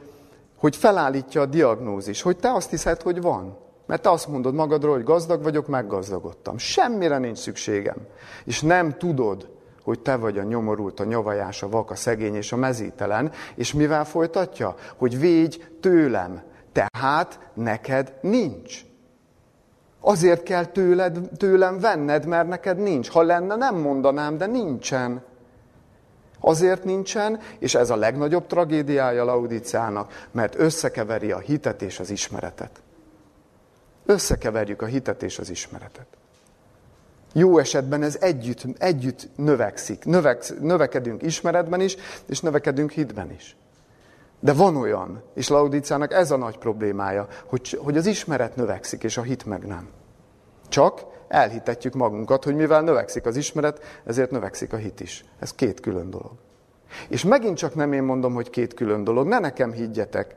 hogy 0.57 0.75
felállítja 0.75 1.41
a 1.41 1.45
diagnózis, 1.45 2.21
hogy 2.21 2.37
te 2.37 2.51
azt 2.51 2.69
hiszed, 2.69 3.01
hogy 3.01 3.21
van, 3.21 3.57
mert 3.85 4.01
te 4.01 4.09
azt 4.09 4.27
mondod 4.27 4.53
magadról, 4.53 4.93
hogy 4.93 5.03
gazdag 5.03 5.43
vagyok, 5.43 5.67
meggazdagodtam. 5.67 6.57
Semmire 6.57 7.17
nincs 7.17 7.37
szükségem. 7.37 7.97
És 8.43 8.61
nem 8.61 8.97
tudod, 8.97 9.49
hogy 9.83 9.99
te 9.99 10.15
vagy 10.15 10.37
a 10.37 10.43
nyomorult, 10.43 10.99
a 10.99 11.03
nyavajás, 11.03 11.63
a 11.63 11.69
vak, 11.69 11.91
a 11.91 11.95
szegény 11.95 12.35
és 12.35 12.51
a 12.51 12.55
mezítelen, 12.55 13.31
és 13.55 13.73
mivel 13.73 14.05
folytatja? 14.05 14.75
Hogy 14.95 15.19
védj 15.19 15.59
tőlem, 15.81 16.41
tehát 16.77 17.39
neked 17.53 18.13
nincs. 18.21 18.85
Azért 19.99 20.43
kell 20.43 20.65
tőled, 20.65 21.19
tőlem 21.37 21.79
venned, 21.79 22.25
mert 22.25 22.47
neked 22.47 22.77
nincs. 22.77 23.09
Ha 23.09 23.21
lenne, 23.21 23.55
nem 23.55 23.75
mondanám, 23.75 24.37
de 24.37 24.45
nincsen. 24.45 25.23
Azért 26.39 26.83
nincsen, 26.83 27.39
és 27.59 27.75
ez 27.75 27.89
a 27.89 27.95
legnagyobb 27.95 28.47
tragédiája 28.47 29.23
Laudicának, 29.23 30.27
mert 30.31 30.55
összekeveri 30.55 31.31
a 31.31 31.39
hitet 31.39 31.81
és 31.81 31.99
az 31.99 32.09
ismeretet. 32.09 32.81
Összekeverjük 34.05 34.81
a 34.81 34.85
hitet 34.85 35.23
és 35.23 35.39
az 35.39 35.49
ismeretet. 35.49 36.07
Jó 37.33 37.57
esetben 37.57 38.03
ez 38.03 38.17
együtt, 38.19 38.63
együtt 38.77 39.27
növekszik. 39.35 40.05
Növeksz, 40.05 40.53
növekedünk 40.59 41.23
ismeretben 41.23 41.81
is, 41.81 41.95
és 42.25 42.39
növekedünk 42.39 42.91
hitben 42.91 43.31
is. 43.31 43.55
De 44.39 44.53
van 44.53 44.75
olyan, 44.75 45.23
és 45.33 45.47
Laudicának 45.47 46.13
ez 46.13 46.31
a 46.31 46.37
nagy 46.37 46.57
problémája, 46.57 47.27
hogy, 47.45 47.79
hogy 47.83 47.97
az 47.97 48.05
ismeret 48.05 48.55
növekszik, 48.55 49.03
és 49.03 49.17
a 49.17 49.21
hit 49.21 49.45
meg 49.45 49.65
nem. 49.65 49.87
Csak 50.69 51.01
elhitetjük 51.27 51.93
magunkat, 51.93 52.43
hogy 52.43 52.55
mivel 52.55 52.81
növekszik 52.81 53.25
az 53.25 53.35
ismeret, 53.35 54.01
ezért 54.05 54.31
növekszik 54.31 54.73
a 54.73 54.77
hit 54.77 54.99
is. 54.99 55.25
Ez 55.39 55.53
két 55.53 55.79
külön 55.79 56.09
dolog. 56.09 56.31
És 57.09 57.23
megint 57.23 57.57
csak 57.57 57.75
nem 57.75 57.93
én 57.93 58.03
mondom, 58.03 58.33
hogy 58.33 58.49
két 58.49 58.73
külön 58.73 59.03
dolog, 59.03 59.27
ne 59.27 59.39
nekem 59.39 59.71
higgyetek. 59.71 60.35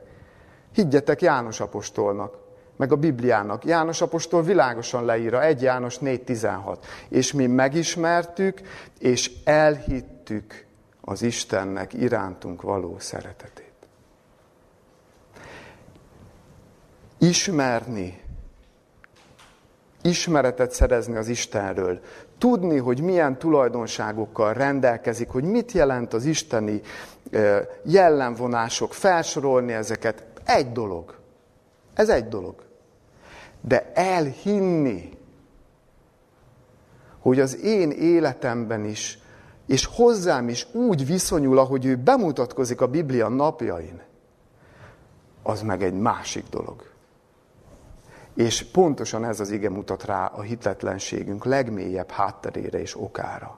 Higgyetek 0.73 1.21
János 1.21 1.59
apostolnak, 1.59 2.37
meg 2.77 2.91
a 2.91 2.95
Bibliának. 2.95 3.65
János 3.65 4.01
apostol 4.01 4.43
világosan 4.43 5.05
leírja, 5.05 5.43
1 5.43 5.61
János 5.61 5.97
4.16. 5.99 6.77
És 7.09 7.33
mi 7.33 7.47
megismertük, 7.47 8.61
és 8.99 9.31
elhittük 9.43 10.65
az 11.01 11.21
Istennek 11.21 11.93
irántunk 11.93 12.61
való 12.61 12.95
szeretetét. 12.99 13.70
Ismerni 17.21 18.21
ismeretet 20.01 20.71
szerezni 20.71 21.15
az 21.15 21.27
Istenről, 21.27 21.99
tudni, 22.37 22.77
hogy 22.77 23.01
milyen 23.01 23.37
tulajdonságokkal 23.37 24.53
rendelkezik, 24.53 25.29
hogy 25.29 25.43
mit 25.43 25.71
jelent 25.71 26.13
az 26.13 26.25
isteni 26.25 26.81
jellemvonások, 27.83 28.93
felsorolni 28.93 29.73
ezeket, 29.73 30.23
egy 30.45 30.71
dolog. 30.71 31.15
Ez 31.93 32.09
egy 32.09 32.27
dolog. 32.27 32.55
De 33.61 33.91
elhinni, 33.93 35.17
hogy 37.19 37.39
az 37.39 37.63
én 37.63 37.91
életemben 37.91 38.85
is, 38.85 39.19
és 39.67 39.85
hozzám 39.85 40.49
is 40.49 40.67
úgy 40.73 41.05
viszonyul, 41.05 41.57
ahogy 41.57 41.85
ő 41.85 41.95
bemutatkozik 41.95 42.81
a 42.81 42.87
Biblia 42.87 43.27
napjain, 43.27 44.01
az 45.43 45.61
meg 45.61 45.83
egy 45.83 45.93
másik 45.93 46.43
dolog. 46.49 46.90
És 48.33 48.63
pontosan 48.63 49.25
ez 49.25 49.39
az 49.39 49.49
ige 49.49 49.69
mutat 49.69 50.05
rá 50.05 50.25
a 50.25 50.41
hitetlenségünk 50.41 51.45
legmélyebb 51.45 52.09
hátterére 52.09 52.79
és 52.79 52.97
okára. 52.99 53.57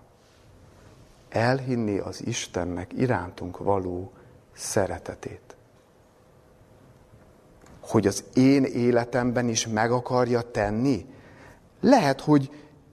Elhinni 1.30 1.98
az 1.98 2.26
Istennek 2.26 2.94
irántunk 2.94 3.58
való 3.58 4.12
szeretetét. 4.54 5.56
Hogy 7.82 8.08
az 8.08 8.24
én 8.34 8.64
életemben 8.64 9.48
is 9.48 9.68
meg 9.68 9.92
akarja 9.92 10.42
tenni. 10.42 11.06
Lehet, 11.82 12.22
hogy 12.22 12.50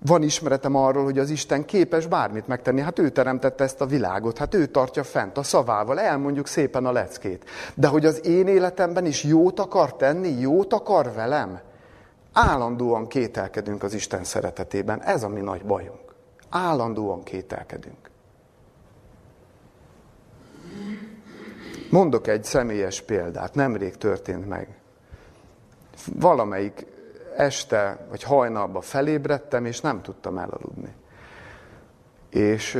van 0.07 0.23
ismeretem 0.23 0.75
arról, 0.75 1.05
hogy 1.05 1.19
az 1.19 1.31
Isten 1.31 1.65
képes 1.65 2.07
bármit 2.07 2.47
megtenni. 2.47 2.81
Hát 2.81 2.99
ő 2.99 3.09
teremtette 3.09 3.65
ezt 3.65 3.81
a 3.81 3.87
világot, 3.87 4.39
hát 4.39 4.55
ő 4.55 4.67
tartja 4.67 5.05
fent 5.05 5.39
a 5.39 5.43
szavával, 5.43 6.01
elmondjuk 6.01 6.47
szépen 6.47 6.87
a 6.87 6.93
leckét. 6.93 7.45
De 7.75 7.87
hogy 7.87 8.07
az 8.07 8.27
én 8.27 8.47
életemben 8.47 9.07
is 9.07 9.25
jót 9.25 9.61
akar 9.61 9.97
tenni, 9.97 10.41
jót 10.41 10.73
akar 10.73 11.13
velem, 11.13 11.61
Állandóan 12.33 13.07
kételkedünk 13.07 13.83
az 13.83 13.95
Isten 13.95 14.25
szeretetében. 14.25 15.03
Ez 15.03 15.23
a 15.23 15.29
mi 15.29 15.41
nagy 15.41 15.65
bajunk. 15.65 16.15
Állandóan 16.49 17.23
kételkedünk. 17.23 18.11
Mondok 21.91 22.27
egy 22.27 22.45
személyes 22.45 23.01
példát, 23.01 23.55
nemrég 23.55 23.97
történt 23.97 24.49
meg. 24.49 24.79
Valamelyik 26.15 26.87
este 27.37 28.07
vagy 28.09 28.23
hajnalba 28.23 28.81
felébredtem, 28.81 29.65
és 29.65 29.81
nem 29.81 30.03
tudtam 30.03 30.39
elaludni. 30.39 30.95
És 32.29 32.79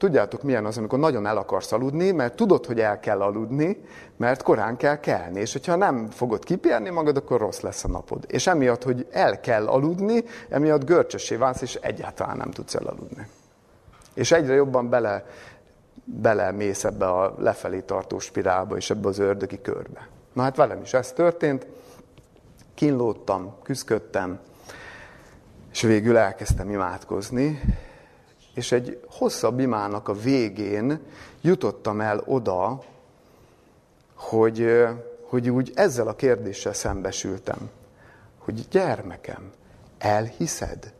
Tudjátok, 0.00 0.42
milyen 0.42 0.64
az, 0.64 0.78
amikor 0.78 0.98
nagyon 0.98 1.26
el 1.26 1.36
akarsz 1.36 1.72
aludni, 1.72 2.10
mert 2.10 2.36
tudod, 2.36 2.66
hogy 2.66 2.80
el 2.80 3.00
kell 3.00 3.20
aludni, 3.20 3.84
mert 4.16 4.42
korán 4.42 4.76
kell 4.76 5.00
kelni. 5.00 5.40
És 5.40 5.52
hogyha 5.52 5.76
nem 5.76 6.10
fogod 6.10 6.44
kipérni 6.44 6.90
magad, 6.90 7.16
akkor 7.16 7.40
rossz 7.40 7.60
lesz 7.60 7.84
a 7.84 7.88
napod. 7.88 8.24
És 8.26 8.46
emiatt, 8.46 8.82
hogy 8.82 9.06
el 9.10 9.40
kell 9.40 9.66
aludni, 9.66 10.24
emiatt 10.48 10.84
görcsösé 10.84 11.36
válsz, 11.36 11.60
és 11.60 11.74
egyáltalán 11.74 12.36
nem 12.36 12.50
tudsz 12.50 12.74
elaludni. 12.74 13.26
És 14.14 14.32
egyre 14.32 14.54
jobban 14.54 14.88
bele, 14.88 15.26
bele 16.04 16.50
mész 16.50 16.84
ebbe 16.84 17.06
a 17.06 17.34
lefelé 17.38 17.80
tartó 17.80 18.18
spirálba, 18.18 18.76
és 18.76 18.90
ebbe 18.90 19.08
az 19.08 19.18
ördögi 19.18 19.60
körbe. 19.60 20.08
Na 20.32 20.42
hát 20.42 20.56
velem 20.56 20.80
is 20.82 20.94
ez 20.94 21.12
történt. 21.12 21.66
Kínlódtam, 22.74 23.54
küzdködtem, 23.62 24.38
és 25.72 25.80
végül 25.80 26.16
elkezdtem 26.16 26.70
imádkozni, 26.70 27.60
és 28.54 28.72
egy 28.72 29.00
hosszabb 29.08 29.60
imának 29.60 30.08
a 30.08 30.12
végén 30.12 31.00
jutottam 31.40 32.00
el 32.00 32.22
oda, 32.26 32.82
hogy, 34.14 34.86
hogy 35.22 35.50
úgy 35.50 35.72
ezzel 35.74 36.08
a 36.08 36.14
kérdéssel 36.14 36.72
szembesültem, 36.72 37.70
hogy 38.38 38.68
gyermekem, 38.70 39.50
elhiszed, 39.98 40.92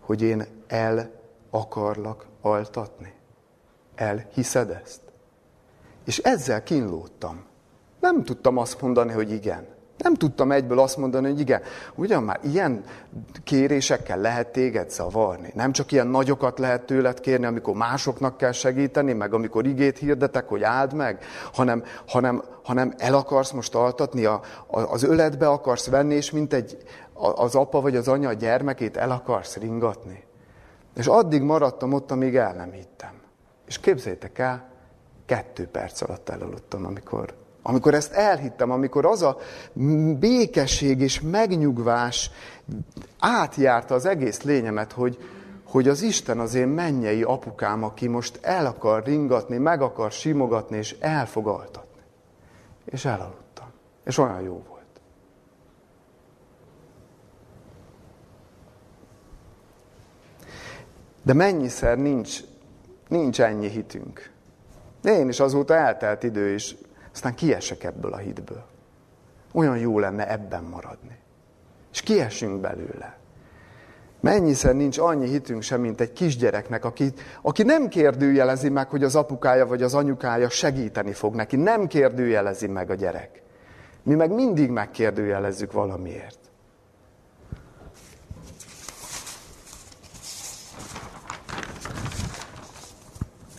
hogy 0.00 0.22
én 0.22 0.46
el 0.66 1.10
akarlak 1.50 2.26
altatni? 2.40 3.14
Elhiszed 3.94 4.70
ezt? 4.70 5.00
És 6.04 6.18
ezzel 6.18 6.62
kínlódtam. 6.62 7.44
Nem 8.00 8.24
tudtam 8.24 8.56
azt 8.56 8.80
mondani, 8.80 9.12
hogy 9.12 9.30
igen. 9.30 9.66
Nem 9.98 10.14
tudtam 10.14 10.52
egyből 10.52 10.78
azt 10.78 10.96
mondani, 10.96 11.28
hogy 11.28 11.40
igen, 11.40 11.62
ugyan 11.94 12.22
már 12.22 12.40
ilyen 12.42 12.84
kérésekkel 13.44 14.18
lehet 14.18 14.52
téged 14.52 14.90
zavarni. 14.90 15.52
Nem 15.54 15.72
csak 15.72 15.92
ilyen 15.92 16.06
nagyokat 16.06 16.58
lehet 16.58 16.82
tőled 16.82 17.20
kérni, 17.20 17.46
amikor 17.46 17.74
másoknak 17.74 18.36
kell 18.36 18.52
segíteni, 18.52 19.12
meg 19.12 19.34
amikor 19.34 19.66
igét 19.66 19.98
hirdetek, 19.98 20.48
hogy 20.48 20.62
áld 20.62 20.94
meg, 20.94 21.24
hanem, 21.52 21.84
hanem, 22.06 22.42
hanem 22.62 22.94
el 22.98 23.14
akarsz 23.14 23.50
most 23.50 23.74
altatni, 23.74 24.24
a, 24.24 24.40
a, 24.66 24.80
az 24.80 25.02
öletbe 25.02 25.48
akarsz 25.48 25.86
venni, 25.86 26.14
és 26.14 26.30
mint 26.30 26.52
egy, 26.52 26.76
az 27.14 27.54
apa 27.54 27.80
vagy 27.80 27.96
az 27.96 28.08
anya 28.08 28.28
a 28.28 28.32
gyermekét 28.32 28.96
el 28.96 29.10
akarsz 29.10 29.56
ringatni. 29.56 30.24
És 30.96 31.06
addig 31.06 31.42
maradtam 31.42 31.92
ott, 31.92 32.10
amíg 32.10 32.36
el 32.36 32.54
nem 32.54 32.72
hittem. 32.72 33.12
És 33.66 33.80
képzeljétek 33.80 34.38
el, 34.38 34.70
kettő 35.26 35.66
perc 35.66 36.00
alatt 36.00 36.28
elaludtam, 36.28 36.86
amikor 36.86 37.34
Amikor 37.62 37.94
ezt 37.94 38.12
elhittem, 38.12 38.70
amikor 38.70 39.06
az 39.06 39.22
a 39.22 39.36
békesség 40.18 41.00
és 41.00 41.20
megnyugvás 41.20 42.30
átjárta 43.18 43.94
az 43.94 44.06
egész 44.06 44.42
lényemet, 44.42 44.92
hogy, 44.92 45.18
hogy 45.64 45.88
az 45.88 46.02
Isten 46.02 46.38
az 46.38 46.54
én 46.54 46.68
mennyei 46.68 47.22
apukám, 47.22 47.82
aki 47.82 48.08
most 48.08 48.38
el 48.42 48.66
akar 48.66 49.04
ringatni, 49.04 49.56
meg 49.56 49.82
akar 49.82 50.12
simogatni, 50.12 50.76
és 50.76 50.96
elfogaltatni. 51.00 52.02
És 52.84 53.04
elaludtam. 53.04 53.66
És 54.04 54.18
olyan 54.18 54.40
jó 54.40 54.62
volt. 54.68 54.80
De 61.22 61.32
mennyiszer 61.32 61.98
nincs, 61.98 62.40
nincs 63.08 63.40
ennyi 63.40 63.68
hitünk. 63.68 64.30
Én 65.04 65.28
is 65.28 65.40
azóta 65.40 65.74
eltelt 65.74 66.22
idő, 66.22 66.52
és 66.52 66.74
aztán 67.12 67.34
kiesek 67.34 67.84
ebből 67.84 68.12
a 68.12 68.16
hitből. 68.16 68.64
Olyan 69.52 69.78
jó 69.78 69.98
lenne 69.98 70.30
ebben 70.30 70.62
maradni. 70.62 71.18
És 71.92 72.02
kiesünk 72.02 72.60
belőle. 72.60 73.16
Mennyiszer 74.20 74.74
nincs 74.74 74.98
annyi 74.98 75.28
hitünk 75.28 75.62
sem, 75.62 75.80
mint 75.80 76.00
egy 76.00 76.12
kisgyereknek, 76.12 76.84
aki, 76.84 77.12
aki 77.42 77.62
nem 77.62 77.88
kérdőjelezi 77.88 78.68
meg, 78.68 78.88
hogy 78.88 79.04
az 79.04 79.16
apukája 79.16 79.66
vagy 79.66 79.82
az 79.82 79.94
anyukája 79.94 80.48
segíteni 80.48 81.12
fog 81.12 81.34
neki. 81.34 81.56
Nem 81.56 81.86
kérdőjelezi 81.86 82.66
meg 82.66 82.90
a 82.90 82.94
gyerek. 82.94 83.42
Mi 84.02 84.14
meg 84.14 84.30
mindig 84.30 84.70
megkérdőjelezzük 84.70 85.72
valamiért. 85.72 86.38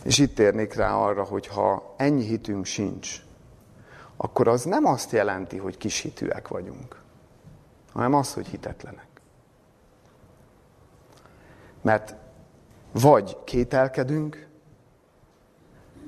És 0.04 0.20
itt 0.20 0.36
térnék 0.36 0.74
rá 0.74 0.96
arra, 0.96 1.24
hogy 1.24 1.48
ha 1.48 1.94
ennyi 1.98 2.24
hitünk 2.24 2.66
sincs, 2.66 3.22
akkor 4.24 4.48
az 4.48 4.64
nem 4.64 4.86
azt 4.86 5.12
jelenti, 5.12 5.58
hogy 5.58 5.78
kis 5.78 6.00
hitűek 6.00 6.48
vagyunk, 6.48 7.02
hanem 7.94 8.14
az, 8.14 8.34
hogy 8.34 8.48
hitetlenek. 8.48 9.08
Mert 11.82 12.16
vagy 12.92 13.38
kételkedünk, 13.44 14.48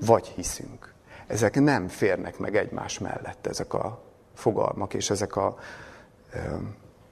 vagy 0.05 0.27
hiszünk. 0.27 0.93
Ezek 1.27 1.59
nem 1.59 1.87
férnek 1.87 2.37
meg 2.37 2.55
egymás 2.55 2.99
mellett, 2.99 3.47
ezek 3.47 3.73
a 3.73 4.01
fogalmak 4.33 4.93
és 4.93 5.09
ezek 5.09 5.35
a 5.35 5.57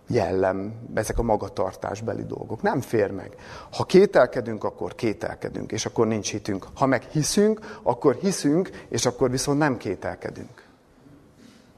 jellem, 0.08 0.90
ezek 0.94 1.18
a 1.18 1.24
magatartásbeli 1.24 2.26
dolgok. 2.26 2.62
Nem 2.62 2.82
fér 2.82 3.12
meg. 3.12 3.36
Ha 3.72 3.84
kételkedünk, 3.84 4.64
akkor 4.64 4.96
kételkedünk, 4.96 5.72
és 5.72 5.86
akkor 5.86 6.08
nincs 6.08 6.32
hitünk. 6.32 6.68
Ha 6.76 6.86
meg 6.86 7.04
hiszünk, 7.04 7.80
akkor 7.82 8.16
hiszünk, 8.16 8.70
és 8.90 9.06
akkor 9.06 9.32
viszont 9.32 9.58
nem 9.58 9.78
kételkedünk. 9.78 10.63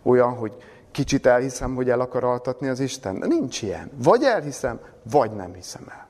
Olyan, 0.05 0.33
hogy 0.33 0.53
kicsit 0.91 1.25
elhiszem, 1.25 1.75
hogy 1.75 1.89
el 1.89 1.99
akar 1.99 2.23
altatni 2.23 2.67
az 2.67 2.79
Isten. 2.79 3.15
Nincs 3.15 3.61
ilyen. 3.61 3.91
Vagy 4.03 4.23
elhiszem, 4.23 4.79
vagy 5.11 5.31
nem 5.31 5.53
hiszem 5.53 5.85
el. 5.89 6.07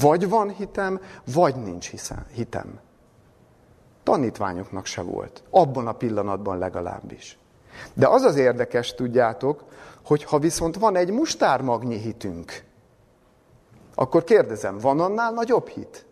Vagy 0.00 0.28
van 0.28 0.50
hitem, 0.50 1.00
vagy 1.34 1.56
nincs 1.56 1.90
hiszem, 1.90 2.26
hitem. 2.32 2.80
Tanítványoknak 4.02 4.86
se 4.86 5.02
volt. 5.02 5.42
Abban 5.50 5.86
a 5.86 5.92
pillanatban 5.92 6.58
legalábbis. 6.58 7.38
De 7.94 8.08
az 8.08 8.22
az 8.22 8.36
érdekes, 8.36 8.94
tudjátok, 8.94 9.64
hogy 10.04 10.24
ha 10.24 10.38
viszont 10.38 10.76
van 10.76 10.96
egy 10.96 11.10
mustármagnyi 11.10 11.98
hitünk, 11.98 12.64
akkor 13.94 14.24
kérdezem, 14.24 14.78
van 14.78 15.00
annál 15.00 15.32
nagyobb 15.32 15.68
hit? 15.68 16.06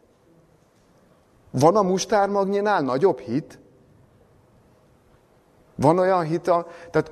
Van 1.50 1.76
a 1.76 1.82
mustármagnyinál 1.82 2.80
nagyobb 2.80 3.18
hit? 3.18 3.57
Van 5.80 5.98
olyan 5.98 6.22
hit, 6.22 6.48
a, 6.48 6.66
tehát, 6.90 7.10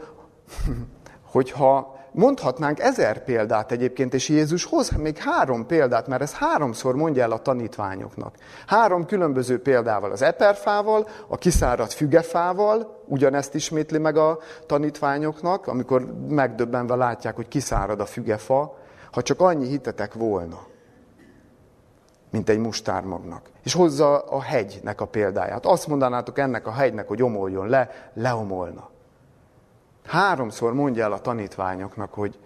hogyha 1.32 1.96
mondhatnánk 2.12 2.80
ezer 2.80 3.24
példát 3.24 3.72
egyébként, 3.72 4.14
és 4.14 4.28
Jézus 4.28 4.64
hoz 4.64 4.90
még 4.90 5.16
három 5.16 5.66
példát, 5.66 6.06
mert 6.06 6.22
ez 6.22 6.34
háromszor 6.34 6.94
mondja 6.94 7.22
el 7.22 7.30
a 7.30 7.38
tanítványoknak. 7.38 8.34
Három 8.66 9.06
különböző 9.06 9.62
példával, 9.62 10.10
az 10.10 10.22
eperfával, 10.22 11.08
a 11.28 11.36
kiszáradt 11.36 11.92
fügefával, 11.92 13.02
ugyanezt 13.06 13.54
ismétli 13.54 13.98
meg 13.98 14.16
a 14.16 14.38
tanítványoknak, 14.66 15.66
amikor 15.66 16.14
megdöbbenve 16.28 16.94
látják, 16.94 17.36
hogy 17.36 17.48
kiszárad 17.48 18.00
a 18.00 18.06
fügefa, 18.06 18.78
ha 19.12 19.22
csak 19.22 19.40
annyi 19.40 19.66
hitetek 19.66 20.14
volna, 20.14 20.58
mint 22.30 22.48
egy 22.48 22.58
mustármagnak. 22.58 23.50
És 23.62 23.72
hozza 23.72 24.18
a 24.18 24.40
hegynek 24.40 25.00
a 25.00 25.06
példáját. 25.06 25.66
Azt 25.66 25.86
mondanátok 25.86 26.38
ennek 26.38 26.66
a 26.66 26.72
hegynek, 26.72 27.08
hogy 27.08 27.22
omoljon 27.22 27.68
le, 27.68 28.10
leomolna. 28.14 28.90
Háromszor 30.04 30.74
mondja 30.74 31.04
el 31.04 31.12
a 31.12 31.20
tanítványoknak, 31.20 32.14
hogy 32.14 32.38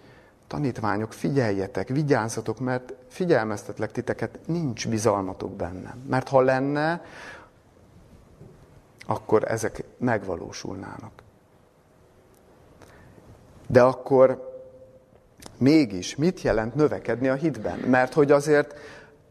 tanítványok, 0.47 1.13
figyeljetek, 1.13 1.89
vigyázzatok, 1.89 2.59
mert 2.59 2.95
figyelmeztetlek 3.09 3.93
titeket, 3.93 4.39
nincs 4.47 4.89
bizalmatok 4.89 5.51
bennem. 5.51 6.05
Mert 6.09 6.29
ha 6.29 6.41
lenne, 6.41 7.03
akkor 9.07 9.45
ezek 9.51 9.85
megvalósulnának. 9.99 11.13
De 13.67 13.83
akkor 13.83 14.51
mégis 15.59 16.17
mit 16.17 16.43
jelent 16.43 16.75
növekedni 16.75 17.29
a 17.29 17.35
hitben? 17.35 17.79
Mert 17.79 18.13
hogy 18.13 18.31
azért 18.31 18.75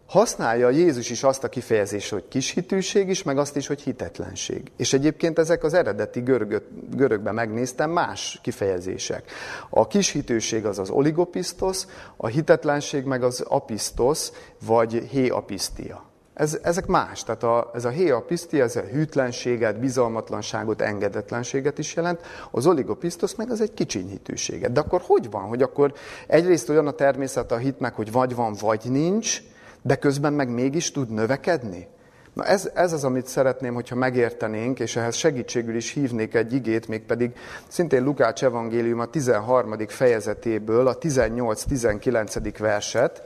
használja 0.09 0.69
Jézus 0.69 1.09
is 1.09 1.23
azt 1.23 1.43
a 1.43 1.49
kifejezést, 1.49 2.11
hogy 2.11 2.27
kishitűség 2.27 3.09
is, 3.09 3.23
meg 3.23 3.37
azt 3.37 3.55
is, 3.55 3.67
hogy 3.67 3.81
hitetlenség. 3.81 4.71
És 4.77 4.93
egyébként 4.93 5.39
ezek 5.39 5.63
az 5.63 5.73
eredeti 5.73 6.19
görög, 6.19 6.63
görögben 6.95 7.33
megnéztem 7.33 7.91
más 7.91 8.39
kifejezések. 8.43 9.31
A 9.69 9.87
kishitűség 9.87 10.65
az 10.65 10.79
az 10.79 10.89
oligopisztos, 10.89 11.85
a 12.17 12.27
hitetlenség 12.27 13.03
meg 13.03 13.23
az 13.23 13.39
apisztos, 13.47 14.29
vagy 14.65 14.93
héapisztia. 14.93 16.07
Ez, 16.33 16.59
ezek 16.61 16.85
más, 16.85 17.23
tehát 17.23 17.43
a, 17.43 17.71
ez 17.73 17.85
a 17.85 17.89
héapisztia, 17.89 18.63
ez 18.63 18.75
a 18.75 18.81
hűtlenséget, 18.81 19.79
bizalmatlanságot, 19.79 20.81
engedetlenséget 20.81 21.77
is 21.77 21.95
jelent, 21.95 22.21
az 22.51 22.67
oligopisztos 22.67 23.35
meg 23.35 23.51
az 23.51 23.61
egy 23.61 23.73
kicsinyhitűséget. 23.73 24.71
De 24.71 24.79
akkor 24.79 25.01
hogy 25.05 25.29
van, 25.29 25.43
hogy 25.43 25.61
akkor 25.61 25.93
egyrészt 26.27 26.69
olyan 26.69 26.87
a 26.87 26.91
természet 26.91 27.51
a 27.51 27.57
hitnek, 27.57 27.95
hogy 27.95 28.11
vagy 28.11 28.35
van, 28.35 28.55
vagy 28.59 28.81
nincs, 28.83 29.41
de 29.81 29.95
közben 29.95 30.33
meg 30.33 30.49
mégis 30.49 30.91
tud 30.91 31.09
növekedni? 31.09 31.87
Na 32.33 32.45
ez, 32.45 32.69
ez 32.73 32.93
az, 32.93 33.03
amit 33.03 33.27
szeretném, 33.27 33.73
hogyha 33.73 33.95
megértenénk, 33.95 34.79
és 34.79 34.95
ehhez 34.95 35.15
segítségül 35.15 35.75
is 35.75 35.91
hívnék 35.91 36.33
egy 36.33 36.53
igét, 36.53 36.87
mégpedig 36.87 37.31
szintén 37.67 38.03
Lukács 38.03 38.43
evangélium 38.43 38.99
a 38.99 39.05
13. 39.05 39.75
fejezetéből, 39.87 40.87
a 40.87 40.97
18-19. 40.97 42.55
verset. 42.59 43.21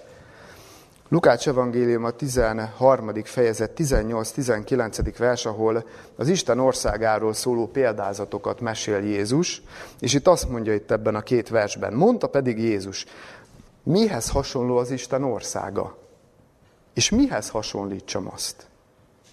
Lukács 1.10 1.48
evangélium 1.48 2.04
a 2.04 2.12
13. 2.12 3.12
fejezet 3.24 3.72
18-19. 3.78 5.14
vers, 5.18 5.46
ahol 5.46 5.86
az 6.16 6.28
Isten 6.28 6.60
országáról 6.60 7.34
szóló 7.34 7.68
példázatokat 7.68 8.62
mesél 8.62 9.00
Jézus, 9.00 9.62
és 10.00 10.14
itt 10.14 10.28
azt 10.28 10.50
mondja 10.50 10.74
itt 10.74 10.92
ebben 10.92 11.16
a 11.16 11.22
két 11.22 11.50
versben, 11.50 11.94
mondta 11.94 12.28
pedig 12.28 12.60
Jézus, 12.60 13.06
mihez 13.84 14.30
hasonló 14.30 14.78
az 14.78 14.92
Isten 14.92 15.24
országa? 15.24 16.03
És 16.94 17.10
mihez 17.10 17.50
hasonlítsam 17.50 18.30
azt? 18.34 18.68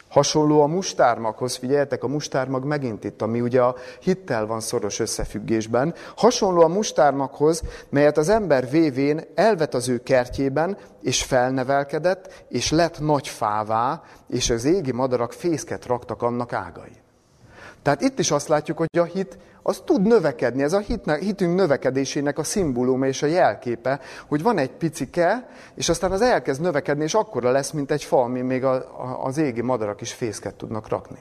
Hasonló 0.09 0.63
a 0.63 0.67
mustármaghoz, 0.67 1.57
figyeljetek, 1.57 2.05
a 2.05 2.09
mustármag 2.09 2.65
megint 2.65 3.05
itt, 3.05 3.23
ami 3.23 3.41
ugye 3.41 3.63
a 3.63 3.77
hittel 4.01 4.47
van 4.47 4.61
szoros 4.61 4.99
összefüggésben. 4.99 5.95
Hasonló 6.17 6.61
a 6.61 6.69
mustármaghoz, 6.69 7.63
melyet 7.89 8.17
az 8.17 8.29
ember 8.29 8.71
vévén 8.71 9.21
elvet 9.35 9.75
az 9.75 9.89
ő 9.89 10.03
kertjében, 10.03 10.79
és 11.03 11.23
felnevelkedett, 11.23 12.45
és 12.49 12.71
lett 12.71 13.01
nagy 13.01 13.29
fává, 13.29 14.03
és 14.29 14.51
az 14.51 14.65
égi 14.65 14.93
madarak 14.93 15.33
fészket 15.33 15.87
raktak 15.87 16.23
annak 16.23 16.53
ágai. 16.53 16.97
Tehát 17.83 18.01
itt 18.01 18.19
is 18.19 18.31
azt 18.31 18.49
látjuk, 18.49 18.79
hogy 18.79 18.99
a 18.99 19.05
hit 19.05 19.39
az 19.71 19.83
tud 19.85 20.03
növekedni, 20.03 20.63
ez 20.63 20.73
a 20.73 20.79
hitünk 21.21 21.55
növekedésének 21.55 22.39
a 22.39 22.45
szimbóluma 22.45 23.07
és 23.07 23.23
a 23.23 23.27
jelképe, 23.27 24.01
hogy 24.29 24.43
van 24.43 24.59
egy 24.59 24.71
picike, 24.71 25.49
és 25.75 25.89
aztán 25.89 26.13
az 26.13 26.21
elkezd 26.21 26.61
növekedni, 26.61 27.03
és 27.05 27.15
akkora 27.15 27.51
lesz, 27.51 27.71
mint 27.71 27.91
egy 27.91 28.05
fa, 28.05 28.23
ami 28.23 28.41
még 28.41 28.65
az 29.23 29.39
égi 29.39 29.61
madarak 29.61 30.01
is 30.01 30.13
fészket 30.13 30.55
tudnak 30.55 30.89
rakni. 30.89 31.19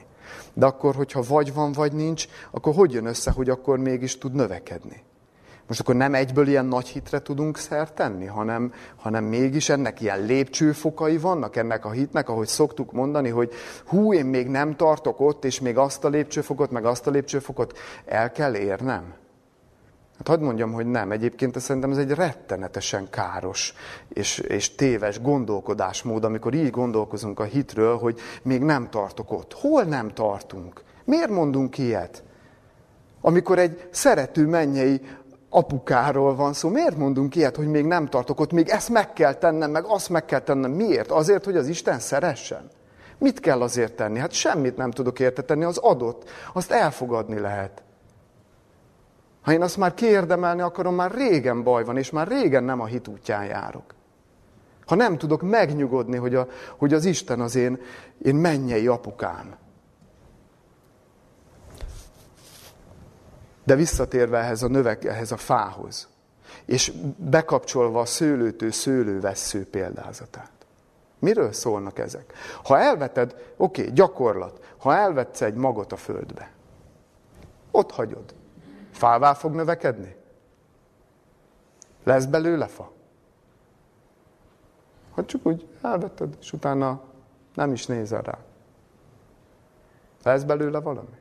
De 0.52 0.66
akkor, 0.66 0.94
hogyha 0.94 1.22
vagy 1.28 1.54
van, 1.54 1.72
vagy 1.72 1.92
nincs, 1.92 2.26
akkor 2.50 2.74
hogy 2.74 2.92
jön 2.92 3.06
össze, 3.06 3.30
hogy 3.30 3.48
akkor 3.48 3.78
mégis 3.78 4.18
tud 4.18 4.34
növekedni? 4.34 5.02
Most 5.70 5.82
akkor 5.82 5.94
nem 5.94 6.14
egyből 6.14 6.48
ilyen 6.48 6.66
nagy 6.66 6.88
hitre 6.88 7.22
tudunk 7.22 7.56
szert 7.56 7.94
tenni, 7.94 8.26
hanem, 8.26 8.72
hanem 8.96 9.24
mégis 9.24 9.68
ennek 9.68 10.00
ilyen 10.00 10.24
lépcsőfokai 10.24 11.18
vannak 11.18 11.56
ennek 11.56 11.84
a 11.84 11.90
hitnek, 11.90 12.28
ahogy 12.28 12.46
szoktuk 12.46 12.92
mondani, 12.92 13.28
hogy 13.28 13.52
hú, 13.86 14.14
én 14.14 14.26
még 14.26 14.48
nem 14.48 14.76
tartok 14.76 15.20
ott, 15.20 15.44
és 15.44 15.60
még 15.60 15.76
azt 15.76 16.04
a 16.04 16.08
lépcsőfokot, 16.08 16.70
meg 16.70 16.84
azt 16.84 17.06
a 17.06 17.10
lépcsőfokot 17.10 17.78
el 18.06 18.32
kell 18.32 18.54
érnem. 18.54 19.14
Hát 20.18 20.28
hagyd 20.28 20.42
mondjam, 20.42 20.72
hogy 20.72 20.86
nem. 20.86 21.10
Egyébként 21.10 21.60
szerintem 21.60 21.90
ez 21.90 21.98
egy 21.98 22.10
rettenetesen 22.10 23.10
káros 23.10 23.74
és, 24.08 24.38
és 24.38 24.74
téves 24.74 25.20
gondolkodásmód, 25.20 26.24
amikor 26.24 26.54
így 26.54 26.70
gondolkozunk 26.70 27.40
a 27.40 27.44
hitről, 27.44 27.96
hogy 27.98 28.20
még 28.42 28.62
nem 28.62 28.90
tartok 28.90 29.32
ott. 29.32 29.52
Hol 29.52 29.82
nem 29.82 30.08
tartunk? 30.08 30.82
Miért 31.04 31.30
mondunk 31.30 31.78
ilyet? 31.78 32.22
Amikor 33.20 33.58
egy 33.58 33.88
szerető 33.90 34.46
mennyei 34.46 35.00
apukáról 35.50 36.34
van 36.34 36.52
szó, 36.52 36.68
miért 36.68 36.96
mondunk 36.96 37.36
ilyet, 37.36 37.56
hogy 37.56 37.66
még 37.66 37.84
nem 37.84 38.06
tartok 38.06 38.40
ott, 38.40 38.52
még 38.52 38.68
ezt 38.68 38.88
meg 38.88 39.12
kell 39.12 39.34
tennem, 39.34 39.70
meg 39.70 39.84
azt 39.84 40.08
meg 40.08 40.24
kell 40.24 40.40
tennem. 40.40 40.70
Miért? 40.70 41.10
Azért, 41.10 41.44
hogy 41.44 41.56
az 41.56 41.68
Isten 41.68 41.98
szeressen? 41.98 42.68
Mit 43.18 43.40
kell 43.40 43.62
azért 43.62 43.92
tenni? 43.92 44.18
Hát 44.18 44.32
semmit 44.32 44.76
nem 44.76 44.90
tudok 44.90 45.20
érte 45.20 45.42
tenni, 45.42 45.64
az 45.64 45.76
adott. 45.76 46.28
Azt 46.52 46.70
elfogadni 46.70 47.38
lehet. 47.38 47.82
Ha 49.42 49.52
én 49.52 49.62
azt 49.62 49.76
már 49.76 49.94
kiérdemelni 49.94 50.60
akarom, 50.60 50.94
már 50.94 51.10
régen 51.10 51.62
baj 51.62 51.84
van, 51.84 51.96
és 51.96 52.10
már 52.10 52.28
régen 52.28 52.64
nem 52.64 52.80
a 52.80 52.86
hit 52.86 53.08
útján 53.08 53.44
járok. 53.44 53.94
Ha 54.86 54.94
nem 54.94 55.18
tudok 55.18 55.42
megnyugodni, 55.42 56.16
hogy, 56.16 56.34
a, 56.34 56.46
hogy 56.76 56.94
az 56.94 57.04
Isten 57.04 57.40
az 57.40 57.54
én, 57.54 57.80
én 58.22 58.34
mennyei 58.34 58.86
apukám. 58.86 59.54
De 63.70 63.76
visszatérve 63.76 64.38
ehhez 64.38 64.62
a 64.62 64.68
növek, 64.68 65.04
ehhez 65.04 65.32
a 65.32 65.36
fához, 65.36 66.08
és 66.64 66.92
bekapcsolva 67.16 68.00
a 68.00 68.04
szőlőtő 68.04 68.70
szőlővessző 68.70 69.66
példázatát. 69.66 70.50
Miről 71.18 71.52
szólnak 71.52 71.98
ezek? 71.98 72.32
Ha 72.64 72.78
elveted, 72.78 73.54
oké, 73.56 73.80
okay, 73.80 73.94
gyakorlat, 73.94 74.74
ha 74.78 74.94
elvetsz 74.94 75.40
egy 75.40 75.54
magot 75.54 75.92
a 75.92 75.96
földbe, 75.96 76.50
ott 77.70 77.90
hagyod. 77.90 78.34
Fává 78.90 79.34
fog 79.34 79.54
növekedni? 79.54 80.16
Lesz 82.04 82.24
belőle 82.24 82.66
fa? 82.66 82.92
Ha 85.10 85.24
csak 85.24 85.46
úgy 85.46 85.68
elvetted, 85.82 86.36
és 86.40 86.52
utána 86.52 87.02
nem 87.54 87.72
is 87.72 87.86
nézel 87.86 88.22
rá. 88.22 88.38
Lesz 90.22 90.42
belőle 90.42 90.80
valami? 90.80 91.19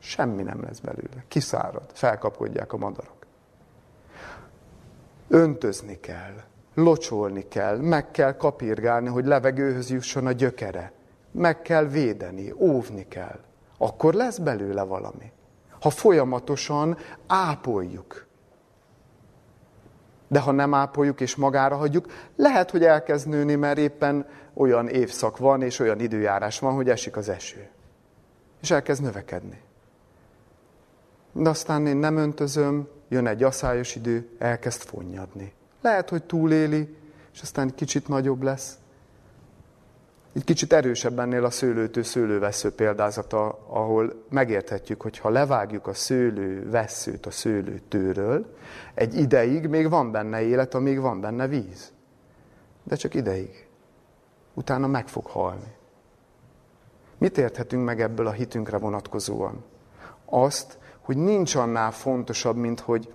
Semmi 0.00 0.42
nem 0.42 0.62
lesz 0.62 0.78
belőle. 0.78 1.24
Kiszárad, 1.28 1.90
felkapkodják 1.92 2.72
a 2.72 2.76
madarak. 2.76 3.26
Öntözni 5.28 6.00
kell, 6.00 6.34
locsolni 6.74 7.48
kell, 7.48 7.76
meg 7.76 8.10
kell 8.10 8.36
kapirgálni, 8.36 9.08
hogy 9.08 9.24
levegőhöz 9.24 9.90
jusson 9.90 10.26
a 10.26 10.32
gyökere. 10.32 10.92
Meg 11.30 11.62
kell 11.62 11.84
védeni, 11.84 12.52
óvni 12.52 13.08
kell. 13.08 13.38
Akkor 13.78 14.14
lesz 14.14 14.38
belőle 14.38 14.82
valami. 14.82 15.32
Ha 15.80 15.90
folyamatosan 15.90 16.96
ápoljuk. 17.26 18.26
De 20.28 20.40
ha 20.40 20.50
nem 20.50 20.74
ápoljuk 20.74 21.20
és 21.20 21.36
magára 21.36 21.76
hagyjuk, 21.76 22.06
lehet, 22.36 22.70
hogy 22.70 22.84
elkezd 22.84 23.28
nőni, 23.28 23.54
mert 23.54 23.78
éppen 23.78 24.26
olyan 24.54 24.88
évszak 24.88 25.38
van, 25.38 25.62
és 25.62 25.78
olyan 25.78 26.00
időjárás 26.00 26.58
van, 26.58 26.74
hogy 26.74 26.88
esik 26.88 27.16
az 27.16 27.28
eső. 27.28 27.68
És 28.60 28.70
elkezd 28.70 29.02
növekedni. 29.02 29.60
De 31.32 31.48
aztán 31.48 31.86
én 31.86 31.96
nem 31.96 32.16
öntözöm, 32.16 32.88
jön 33.08 33.26
egy 33.26 33.42
aszályos 33.42 33.96
idő, 33.96 34.28
elkezd 34.38 34.82
fonnyadni. 34.82 35.52
Lehet, 35.80 36.08
hogy 36.08 36.24
túléli, 36.24 36.96
és 37.32 37.40
aztán 37.40 37.74
kicsit 37.74 38.08
nagyobb 38.08 38.42
lesz. 38.42 38.78
Egy 40.32 40.44
kicsit 40.44 40.72
erősebb 40.72 41.18
ennél 41.18 41.44
a 41.44 41.50
szőlőtő 41.50 42.02
szőlővesző 42.02 42.70
példázata, 42.70 43.58
ahol 43.68 44.24
megérthetjük, 44.28 45.02
hogy 45.02 45.18
ha 45.18 45.28
levágjuk 45.28 45.86
a 45.86 45.94
szőlőveszőt 45.94 47.26
a 47.26 47.30
szőlőtőről, 47.30 48.56
egy 48.94 49.14
ideig 49.14 49.66
még 49.66 49.88
van 49.88 50.10
benne 50.10 50.40
élet, 50.40 50.74
amíg 50.74 51.00
van 51.00 51.20
benne 51.20 51.46
víz. 51.46 51.92
De 52.82 52.96
csak 52.96 53.14
ideig. 53.14 53.68
Utána 54.54 54.86
meg 54.86 55.08
fog 55.08 55.26
halni. 55.26 55.74
Mit 57.18 57.38
érthetünk 57.38 57.84
meg 57.84 58.00
ebből 58.00 58.26
a 58.26 58.32
hitünkre 58.32 58.78
vonatkozóan? 58.78 59.64
Azt, 60.24 60.78
hogy 61.00 61.16
nincs 61.16 61.54
annál 61.54 61.90
fontosabb, 61.90 62.56
mint 62.56 62.80
hogy 62.80 63.12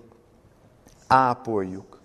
ápoljuk, 1.07 1.99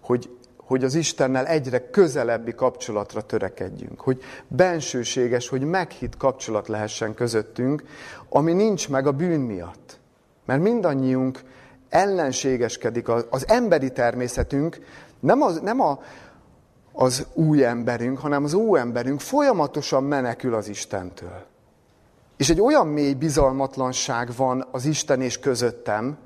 hogy, 0.00 0.36
hogy 0.56 0.84
az 0.84 0.94
Istennel 0.94 1.46
egyre 1.46 1.90
közelebbi 1.90 2.54
kapcsolatra 2.54 3.22
törekedjünk, 3.22 4.00
hogy 4.00 4.22
bensőséges, 4.48 5.48
hogy 5.48 5.62
meghitt 5.62 6.16
kapcsolat 6.16 6.68
lehessen 6.68 7.14
közöttünk, 7.14 7.82
ami 8.28 8.52
nincs 8.52 8.88
meg 8.88 9.06
a 9.06 9.12
bűn 9.12 9.40
miatt. 9.40 9.98
Mert 10.44 10.62
mindannyiunk 10.62 11.40
ellenségeskedik, 11.88 13.08
az, 13.08 13.26
az 13.30 13.48
emberi 13.48 13.92
természetünk 13.92 14.78
nem, 15.20 15.42
az, 15.42 15.60
nem 15.60 15.80
a, 15.80 16.02
az 16.92 17.26
új 17.32 17.64
emberünk, 17.64 18.18
hanem 18.18 18.44
az 18.44 18.54
új 18.54 18.78
emberünk 18.78 19.20
folyamatosan 19.20 20.04
menekül 20.04 20.54
az 20.54 20.68
Istentől. 20.68 21.46
És 22.36 22.50
egy 22.50 22.60
olyan 22.60 22.86
mély 22.86 23.12
bizalmatlanság 23.12 24.30
van 24.36 24.66
az 24.70 24.84
Isten 24.84 25.20
és 25.20 25.38
közöttem, 25.38 26.18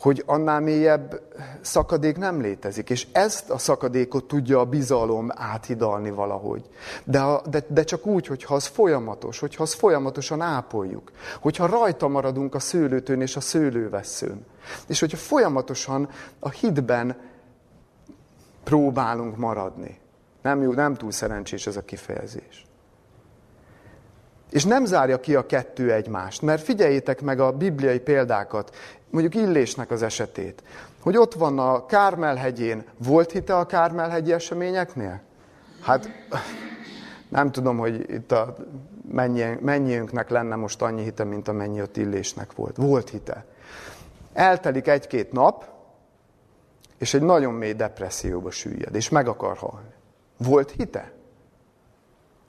hogy 0.00 0.22
annál 0.26 0.60
mélyebb 0.60 1.20
szakadék 1.60 2.16
nem 2.16 2.40
létezik, 2.40 2.90
és 2.90 3.06
ezt 3.12 3.50
a 3.50 3.58
szakadékot 3.58 4.24
tudja 4.24 4.60
a 4.60 4.64
bizalom 4.64 5.28
áthidalni 5.34 6.10
valahogy. 6.10 6.68
De, 7.04 7.20
a, 7.20 7.42
de, 7.50 7.64
de 7.68 7.84
csak 7.84 8.06
úgy, 8.06 8.26
hogyha 8.26 8.54
az 8.54 8.66
folyamatos, 8.66 9.38
hogyha 9.38 9.62
az 9.62 9.72
folyamatosan 9.72 10.40
ápoljuk, 10.40 11.10
hogyha 11.40 11.66
rajta 11.66 12.08
maradunk 12.08 12.54
a 12.54 12.58
szőlőtőn 12.58 13.20
és 13.20 13.36
a 13.36 13.40
szőlőveszőn, 13.40 14.46
és 14.86 15.00
hogyha 15.00 15.16
folyamatosan 15.16 16.08
a 16.38 16.50
hitben 16.50 17.16
próbálunk 18.64 19.36
maradni. 19.36 20.00
Nem, 20.42 20.62
jó, 20.62 20.72
nem 20.72 20.94
túl 20.94 21.10
szerencsés 21.10 21.66
ez 21.66 21.76
a 21.76 21.84
kifejezés. 21.84 22.66
És 24.50 24.64
nem 24.64 24.84
zárja 24.84 25.20
ki 25.20 25.34
a 25.34 25.46
kettő 25.46 25.92
egymást, 25.92 26.42
mert 26.42 26.62
figyeljétek 26.62 27.22
meg 27.22 27.40
a 27.40 27.52
bibliai 27.52 27.98
példákat, 27.98 28.76
mondjuk 29.10 29.34
Illésnek 29.34 29.90
az 29.90 30.02
esetét, 30.02 30.62
hogy 31.00 31.16
ott 31.16 31.34
van 31.34 31.58
a 31.58 31.86
Kármelhegyén. 31.86 32.84
Volt 32.98 33.30
hite 33.30 33.56
a 33.56 33.66
Kármelhegyi 33.66 34.32
eseményeknél? 34.32 35.20
Hát 35.80 36.10
nem 37.28 37.52
tudom, 37.52 37.78
hogy 37.78 38.10
itt 38.10 38.32
a 38.32 38.54
mennyi, 39.10 39.44
mennyiünknek 39.60 40.30
lenne 40.30 40.54
most 40.54 40.82
annyi 40.82 41.02
hite, 41.02 41.24
mint 41.24 41.48
amennyi 41.48 41.80
ott 41.80 41.96
Illésnek 41.96 42.52
volt. 42.52 42.76
Volt 42.76 43.10
hite. 43.10 43.44
Eltelik 44.32 44.88
egy-két 44.88 45.32
nap, 45.32 45.68
és 46.98 47.14
egy 47.14 47.22
nagyon 47.22 47.54
mély 47.54 47.72
depresszióba 47.72 48.50
süllyed, 48.50 48.94
és 48.94 49.08
meg 49.08 49.28
akar 49.28 49.56
halni. 49.56 49.92
Volt 50.36 50.70
hite? 50.70 51.12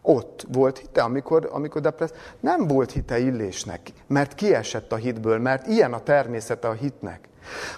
Ott 0.07 0.45
volt 0.51 0.77
hite, 0.77 1.01
amikor, 1.01 1.49
amikor 1.51 1.81
depressz... 1.81 2.13
Nem 2.39 2.67
volt 2.67 2.91
hite 2.91 3.19
illésnek, 3.19 3.81
mert 4.07 4.35
kiesett 4.35 4.91
a 4.91 4.95
hitből, 4.95 5.39
mert 5.39 5.67
ilyen 5.67 5.93
a 5.93 5.99
természete 5.99 6.67
a 6.67 6.73
hitnek. 6.73 7.29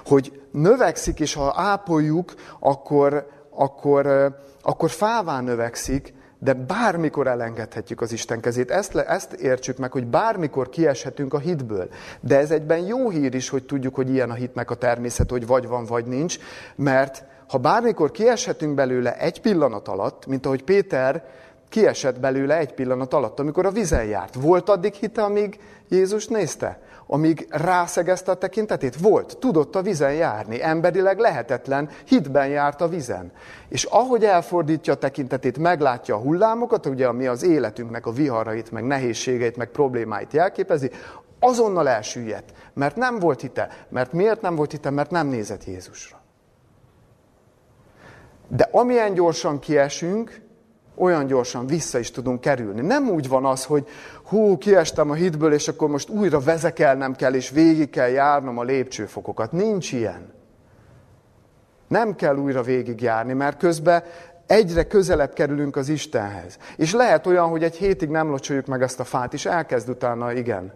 Hogy 0.05 0.41
növekszik, 0.51 1.19
és 1.19 1.33
ha 1.33 1.53
ápoljuk, 1.55 2.33
akkor, 2.59 3.27
akkor, 3.49 4.35
akkor 4.61 4.89
fává 4.89 5.41
növekszik, 5.41 6.13
de 6.39 6.53
bármikor 6.53 7.27
elengedhetjük 7.27 8.01
az 8.01 8.11
Isten 8.11 8.39
kezét. 8.39 8.71
Ezt, 8.71 8.93
le, 8.93 9.05
ezt 9.05 9.33
értsük 9.33 9.77
meg, 9.77 9.91
hogy 9.91 10.07
bármikor 10.07 10.69
kieshetünk 10.69 11.33
a 11.33 11.39
hitből. 11.39 11.89
De 12.19 12.37
ez 12.37 12.51
egyben 12.51 12.79
jó 12.79 13.09
hír 13.09 13.35
is, 13.35 13.49
hogy 13.49 13.65
tudjuk, 13.65 13.95
hogy 13.95 14.09
ilyen 14.09 14.29
a 14.29 14.33
hitnek 14.33 14.71
a 14.71 14.75
természet, 14.75 15.29
hogy 15.29 15.47
vagy 15.47 15.67
van, 15.67 15.85
vagy 15.85 16.05
nincs, 16.05 16.37
mert 16.75 17.23
ha 17.47 17.57
bármikor 17.57 18.11
kieshetünk 18.11 18.75
belőle 18.75 19.17
egy 19.17 19.41
pillanat 19.41 19.87
alatt, 19.87 20.25
mint 20.25 20.45
ahogy 20.45 20.63
Péter 20.63 21.23
kiesett 21.69 22.19
belőle 22.19 22.57
egy 22.57 22.73
pillanat 22.73 23.13
alatt, 23.13 23.39
amikor 23.39 23.65
a 23.65 23.71
vizen 23.71 24.05
járt. 24.05 24.35
Volt 24.35 24.69
addig 24.69 24.93
hite, 24.93 25.23
amíg 25.23 25.59
Jézus 25.89 26.27
nézte? 26.27 26.79
Amíg 27.09 27.47
rászegezte 27.49 28.31
a 28.31 28.37
tekintetét? 28.37 28.95
Volt. 28.95 29.37
Tudott 29.37 29.75
a 29.75 29.81
vizen 29.81 30.13
járni. 30.13 30.63
Emberileg 30.63 31.19
lehetetlen. 31.19 31.89
Hitben 32.05 32.47
járt 32.47 32.81
a 32.81 32.87
vizen. 32.87 33.31
És 33.69 33.83
ahogy 33.83 34.23
elfordítja 34.23 34.93
a 34.93 34.97
tekintetét, 34.97 35.57
meglátja 35.57 36.15
a 36.15 36.19
hullámokat, 36.19 36.85
ugye 36.85 37.07
ami 37.07 37.27
az 37.27 37.43
életünknek 37.43 38.05
a 38.05 38.11
viharait, 38.11 38.71
meg 38.71 38.83
nehézségeit, 38.83 39.57
meg 39.57 39.69
problémáit 39.69 40.33
jelképezi, 40.33 40.91
azonnal 41.39 41.89
elsüllyedt. 41.89 42.53
Mert 42.73 42.95
nem 42.95 43.19
volt 43.19 43.41
hite. 43.41 43.69
Mert 43.89 44.13
miért 44.13 44.41
nem 44.41 44.55
volt 44.55 44.71
hite? 44.71 44.89
Mert 44.89 45.11
nem 45.11 45.27
nézett 45.27 45.65
Jézusra. 45.65 46.17
De 48.47 48.69
amilyen 48.71 49.13
gyorsan 49.13 49.59
kiesünk, 49.59 50.41
olyan 50.97 51.25
gyorsan 51.25 51.67
vissza 51.67 51.99
is 51.99 52.11
tudunk 52.11 52.41
kerülni. 52.41 52.81
Nem 52.81 53.09
úgy 53.09 53.27
van 53.27 53.45
az, 53.45 53.65
hogy 53.65 53.87
hú, 54.23 54.57
kiestem 54.57 55.09
a 55.09 55.13
hitből, 55.13 55.53
és 55.53 55.67
akkor 55.67 55.89
most 55.89 56.09
újra 56.09 56.39
vezekelnem 56.39 57.15
kell, 57.15 57.33
és 57.33 57.49
végig 57.49 57.89
kell 57.89 58.09
járnom 58.09 58.57
a 58.57 58.63
lépcsőfokokat. 58.63 59.51
Nincs 59.51 59.91
ilyen. 59.91 60.33
Nem 61.87 62.15
kell 62.15 62.35
újra 62.35 62.61
végigjárni, 62.61 63.33
mert 63.33 63.57
közben 63.57 64.03
egyre 64.47 64.83
közelebb 64.83 65.33
kerülünk 65.33 65.75
az 65.75 65.89
Istenhez. 65.89 66.57
És 66.75 66.93
lehet 66.93 67.27
olyan, 67.27 67.49
hogy 67.49 67.63
egy 67.63 67.75
hétig 67.75 68.09
nem 68.09 68.29
locsoljuk 68.29 68.65
meg 68.65 68.81
ezt 68.81 68.99
a 68.99 69.03
fát, 69.03 69.33
és 69.33 69.45
elkezd 69.45 69.89
utána, 69.89 70.31
igen, 70.31 70.73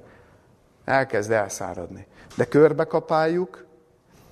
elkezd 0.85 1.31
elszáradni. 1.31 2.07
De 2.35 2.45
körbe 2.45 2.83
kapáljuk, 2.83 3.65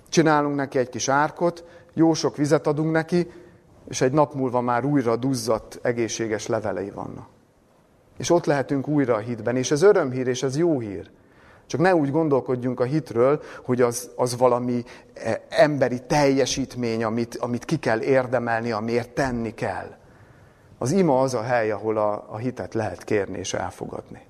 csinálunk 0.10 0.56
neki 0.56 0.78
egy 0.78 0.90
kis 0.90 1.10
árkot, 1.10 1.64
jó 1.94 2.14
sok 2.14 2.38
vizet 2.38 2.68
adunk 2.68 2.92
neki, 2.92 3.32
és 3.90 4.02
egy 4.02 4.12
nap 4.12 4.34
múlva 4.34 4.62
már 4.62 4.86
újra 4.86 5.16
duzzadt, 5.16 5.80
egészséges 5.82 6.48
levelei 6.48 6.90
vannak. 6.90 7.28
És 8.18 8.30
ott 8.30 8.46
lehetünk 8.46 8.88
újra 8.88 9.16
a 9.16 9.20
hitben, 9.20 9.56
és 9.56 9.72
ez 9.72 9.82
örömhír, 9.82 10.28
és 10.28 10.44
ez 10.44 10.58
jó 10.58 10.80
hír. 10.80 11.10
Csak 11.66 11.82
ne 11.82 11.96
úgy 11.96 12.12
gondolkodjunk 12.12 12.80
a 12.80 12.84
hitről, 12.84 13.42
hogy 13.64 13.82
az, 13.82 14.10
az 14.16 14.38
valami 14.38 14.84
e, 15.14 15.42
emberi 15.50 16.02
teljesítmény, 16.08 17.04
amit, 17.04 17.36
amit 17.36 17.66
ki 17.66 17.78
kell 17.78 18.02
érdemelni, 18.02 18.72
amiért 18.72 19.10
tenni 19.10 19.54
kell. 19.54 19.96
Az 20.78 20.92
ima 20.92 21.22
az 21.22 21.34
a 21.34 21.42
hely, 21.42 21.72
ahol 21.72 21.98
a, 21.98 22.26
a 22.30 22.38
hitet 22.38 22.74
lehet 22.74 23.04
kérni 23.04 23.38
és 23.38 23.54
elfogadni. 23.54 24.22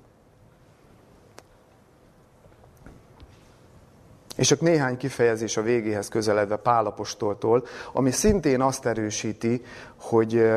És 4.40 4.46
csak 4.46 4.60
néhány 4.60 4.96
kifejezés 4.96 5.56
a 5.56 5.62
végéhez 5.62 6.08
közeledve 6.08 6.56
Pálapostoltól, 6.56 7.64
ami 7.92 8.10
szintén 8.10 8.60
azt 8.60 8.86
erősíti, 8.86 9.62
hogy, 10.00 10.50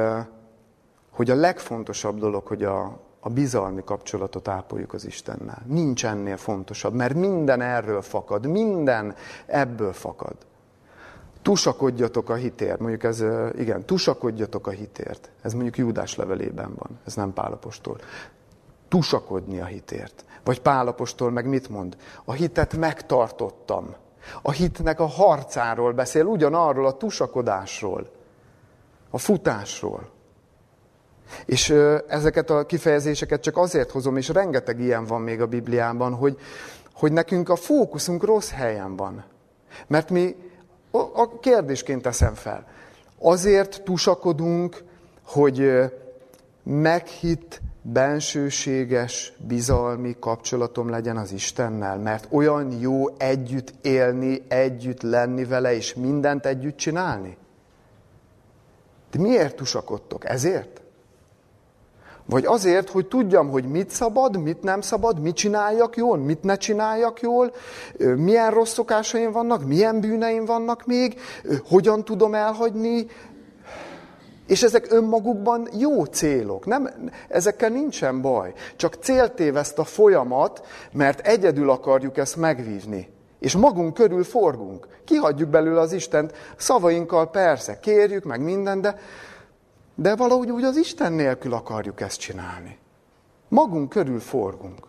hogy 1.12 1.30
a 1.30 1.36
legfontosabb 1.36 2.20
dolog, 2.20 2.48
hogy 2.48 2.64
a, 2.64 3.00
a 3.20 3.30
bizalmi 3.30 3.84
kapcsolatot 3.86 4.48
ápoljuk 4.48 4.94
az 4.94 5.06
Istennel. 5.06 5.62
Nincs 5.66 6.06
ennél 6.06 6.38
fontosabb, 6.38 6.94
mert 6.94 7.14
minden 7.14 7.62
erről 7.62 8.02
fakad, 8.02 8.46
minden 8.46 9.16
ebből 9.46 9.94
fakad. 9.94 10.36
Tusakodjatok 11.42 12.30
a 12.30 12.36
hitért, 12.36 12.80
mondjuk 12.80 13.04
ez, 13.04 13.24
igen, 13.58 13.86
tusakodjatok 13.86 14.68
a 14.68 14.72
hitért. 14.72 15.32
Ez 15.42 15.54
mondjuk 15.54 15.78
Júdás 15.78 16.16
levelében 16.16 16.74
van, 16.76 17.00
ez 17.06 17.14
nem 17.16 17.34
Pálapostól. 17.34 17.98
Tusakodni 18.88 19.60
a 19.60 19.66
hitért. 19.66 20.26
Vagy 20.44 20.62
Pálapostól 20.62 21.32
meg 21.32 21.46
mit 21.46 21.70
mond? 21.70 21.98
A 22.26 22.32
hitet 22.32 22.76
megtartottam. 22.76 23.96
A 24.42 24.52
hitnek 24.52 25.00
a 25.00 25.06
harcáról 25.06 25.94
beszél, 25.94 26.26
ugyanarról 26.26 26.86
a 26.86 26.98
tusakodásról, 26.98 28.10
a 29.10 29.18
futásról. 29.18 30.10
És 31.46 31.70
ezeket 32.08 32.50
a 32.50 32.66
kifejezéseket 32.66 33.42
csak 33.42 33.58
azért 33.58 33.92
hozom, 33.92 34.18
és 34.18 34.30
rengeteg 34.30 34.80
ilyen 34.80 35.06
van 35.06 35.22
még 35.22 35.42
a 35.42 35.48
Bibliában, 35.48 36.14
hogy, 36.14 36.38
hogy 36.94 37.12
nekünk 37.12 37.50
a 37.50 37.56
fókuszunk 37.56 38.24
rossz 38.24 38.52
helyen 38.52 38.96
van. 38.96 39.24
Mert 39.88 40.10
mi, 40.10 40.36
a 41.14 41.40
kérdésként 41.40 42.02
teszem 42.02 42.34
fel, 42.34 42.68
azért 43.20 43.84
tusakodunk, 43.84 44.84
hogy 45.26 45.72
meghitt, 46.64 47.62
bensőséges, 47.84 49.34
bizalmi 49.38 50.16
kapcsolatom 50.20 50.90
legyen 50.90 51.18
az 51.18 51.32
Istennel, 51.32 51.98
mert 51.98 52.28
olyan 52.30 52.72
jó 52.80 53.10
együtt 53.18 53.74
élni, 53.82 54.42
együtt 54.48 55.02
lenni 55.02 55.46
vele, 55.46 55.76
és 55.76 55.94
mindent 55.94 56.46
együtt 56.46 56.78
csinálni? 56.78 57.38
De 59.12 59.20
miért 59.20 59.56
tusakodtok? 59.56 60.26
Ezért? 60.30 60.82
Vagy 62.26 62.46
azért, 62.46 62.90
hogy 62.90 63.08
tudjam, 63.08 63.50
hogy 63.50 63.66
mit 63.66 63.90
szabad, 63.90 64.38
mit 64.38 64.62
nem 64.62 64.82
szabad, 64.82 65.20
mit 65.20 65.36
csináljak 65.36 65.98
jól, 65.98 66.18
mit 66.18 66.44
ne 66.44 66.56
csináljak 66.56 67.22
jól, 67.22 67.54
milyen 68.16 68.52
rossz 68.52 68.74
szokásaim 68.74 69.32
vannak, 69.32 69.66
milyen 69.66 70.00
bűneim 70.00 70.46
vannak 70.46 70.86
még, 70.86 71.20
hogyan 71.70 72.04
tudom 72.04 72.34
elhagyni, 72.34 73.06
és 74.48 74.64
ezek 74.64 74.92
önmagukban 74.92 75.68
jó 75.78 76.04
célok, 76.06 76.66
nem, 76.66 76.90
ezekkel 77.30 77.70
nincsen 77.70 78.22
baj. 78.22 78.54
Csak 78.76 78.94
céltéveszt 78.94 79.80
a 79.80 79.84
folyamat, 79.84 80.66
mert 80.92 81.20
egyedül 81.20 81.70
akarjuk 81.70 82.18
ezt 82.18 82.36
megvívni. 82.36 83.10
És 83.40 83.56
magunk 83.56 83.94
körül 83.94 84.24
forgunk. 84.24 84.88
Kihagyjuk 85.06 85.50
belőle 85.50 85.80
az 85.80 85.94
Istent, 85.94 86.34
szavainkkal 86.58 87.30
persze, 87.30 87.80
kérjük 87.80 88.24
meg 88.24 88.42
minden, 88.42 88.82
de 88.82 88.96
de 89.96 90.16
valahogy 90.16 90.52
úgy 90.52 90.64
az 90.64 90.78
Isten 90.78 91.14
nélkül 91.14 91.54
akarjuk 91.54 92.02
ezt 92.02 92.20
csinálni. 92.20 92.78
Magunk 93.48 93.90
körül 93.90 94.20
forgunk. 94.20 94.88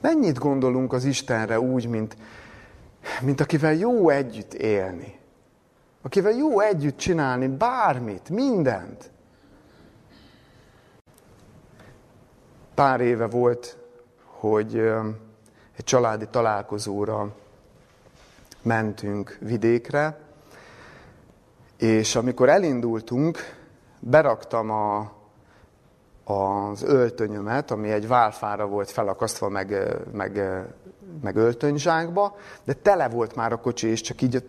Mennyit 0.00 0.38
gondolunk 0.38 0.92
az 0.92 1.04
Istenre 1.04 1.60
úgy, 1.60 1.88
mint, 1.88 2.16
mint 3.22 3.40
akivel 3.40 3.74
jó 3.74 4.08
együtt 4.08 4.54
élni? 4.54 5.18
Akivel 6.02 6.32
jó 6.32 6.60
együtt 6.60 6.96
csinálni 6.96 7.48
bármit, 7.48 8.28
mindent. 8.28 9.10
Pár 12.74 13.00
éve 13.00 13.26
volt, 13.26 13.78
hogy 14.24 14.76
egy 15.76 15.84
családi 15.84 16.26
találkozóra 16.30 17.34
mentünk 18.62 19.38
vidékre, 19.40 20.18
és 21.78 22.16
amikor 22.16 22.48
elindultunk, 22.48 23.38
beraktam 23.98 24.70
a, 24.70 25.12
az 26.24 26.82
öltönyömet, 26.82 27.70
ami 27.70 27.90
egy 27.90 28.08
válfára 28.08 28.66
volt 28.66 28.90
felakasztva, 28.90 29.48
meg, 29.48 29.96
meg, 30.12 30.62
meg 31.22 31.36
öltönyzsákba, 31.36 32.36
de 32.64 32.72
tele 32.72 33.08
volt 33.08 33.34
már 33.34 33.52
a 33.52 33.60
kocsi, 33.60 33.86
és 33.86 34.00
csak 34.00 34.22
így 34.22 34.44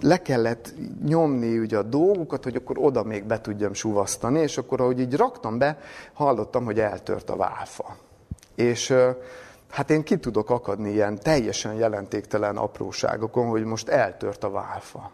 le 0.00 0.22
kellett 0.22 0.74
nyomni 1.04 1.58
ugye 1.58 1.78
a 1.78 1.82
dolgokat, 1.82 2.44
hogy 2.44 2.56
akkor 2.56 2.78
oda 2.78 3.02
még 3.02 3.24
be 3.24 3.40
tudjam 3.40 3.72
suvasztani, 3.72 4.40
és 4.40 4.58
akkor 4.58 4.80
ahogy 4.80 5.00
így 5.00 5.16
raktam 5.16 5.58
be, 5.58 5.78
hallottam, 6.12 6.64
hogy 6.64 6.80
eltört 6.80 7.30
a 7.30 7.36
válfa. 7.36 7.96
És 8.54 8.94
Hát 9.72 9.90
én 9.90 10.02
ki 10.02 10.16
tudok 10.16 10.50
akadni 10.50 10.90
ilyen 10.90 11.18
teljesen 11.18 11.74
jelentéktelen 11.74 12.56
apróságokon, 12.56 13.48
hogy 13.48 13.64
most 13.64 13.88
eltört 13.88 14.44
a 14.44 14.50
válfa. 14.50 15.10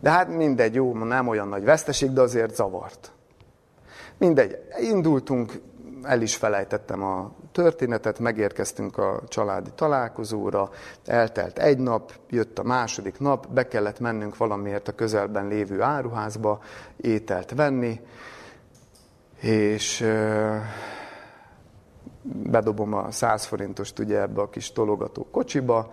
De 0.00 0.10
hát 0.10 0.28
mindegy, 0.28 0.74
jó, 0.74 1.04
nem 1.04 1.28
olyan 1.28 1.48
nagy 1.48 1.64
veszteség, 1.64 2.12
de 2.12 2.20
azért 2.20 2.54
zavart. 2.54 3.12
Mindegy, 4.18 4.58
indultunk, 4.80 5.60
el 6.02 6.22
is 6.22 6.36
felejtettem 6.36 7.02
a 7.02 7.32
történetet, 7.52 8.18
megérkeztünk 8.18 8.98
a 8.98 9.22
családi 9.28 9.70
találkozóra, 9.74 10.70
eltelt 11.06 11.58
egy 11.58 11.78
nap, 11.78 12.12
jött 12.28 12.58
a 12.58 12.62
második 12.62 13.18
nap, 13.18 13.48
be 13.48 13.68
kellett 13.68 14.00
mennünk 14.00 14.36
valamiért 14.36 14.88
a 14.88 14.94
közelben 14.94 15.48
lévő 15.48 15.82
áruházba 15.82 16.60
ételt 16.96 17.50
venni, 17.50 18.00
és 19.40 20.06
bedobom 22.22 22.92
a 22.92 23.10
100 23.10 23.44
forintost 23.44 23.98
ugye 23.98 24.20
ebbe 24.20 24.40
a 24.40 24.50
kis 24.50 24.72
tologató 24.72 25.26
kocsiba, 25.30 25.92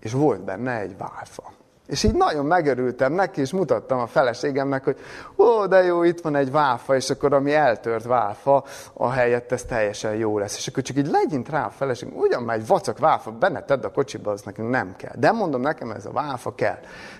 és 0.00 0.12
volt 0.12 0.44
benne 0.44 0.78
egy 0.78 0.96
válfa. 0.96 1.52
És 1.86 2.02
így 2.02 2.14
nagyon 2.14 2.46
megörültem 2.46 3.12
neki, 3.12 3.40
és 3.40 3.52
mutattam 3.52 3.98
a 3.98 4.06
feleségemnek, 4.06 4.84
hogy 4.84 4.96
ó, 5.36 5.66
de 5.66 5.82
jó, 5.82 6.02
itt 6.02 6.20
van 6.20 6.36
egy 6.36 6.50
válfa, 6.50 6.96
és 6.96 7.10
akkor 7.10 7.32
ami 7.32 7.54
eltört 7.54 8.04
válfa, 8.04 8.64
a 8.92 9.10
helyett 9.10 9.52
ez 9.52 9.64
teljesen 9.64 10.14
jó 10.14 10.38
lesz. 10.38 10.56
És 10.56 10.66
akkor 10.66 10.82
csak 10.82 10.96
így 10.96 11.06
legyint 11.06 11.48
rá 11.48 11.66
a 11.66 11.70
feleség, 11.70 12.16
ugyan 12.16 12.42
már 12.42 12.56
egy 12.56 12.66
vacak 12.66 12.98
válfa, 12.98 13.30
benne 13.30 13.62
tedd 13.62 13.84
a 13.84 13.90
kocsiba, 13.90 14.30
az 14.30 14.42
nekünk 14.42 14.70
nem 14.70 14.94
kell. 14.96 15.14
De 15.18 15.32
mondom, 15.32 15.60
nekem 15.60 15.90
ez 15.90 16.06
a 16.06 16.10
válfa 16.10 16.54
kell. 16.54 16.78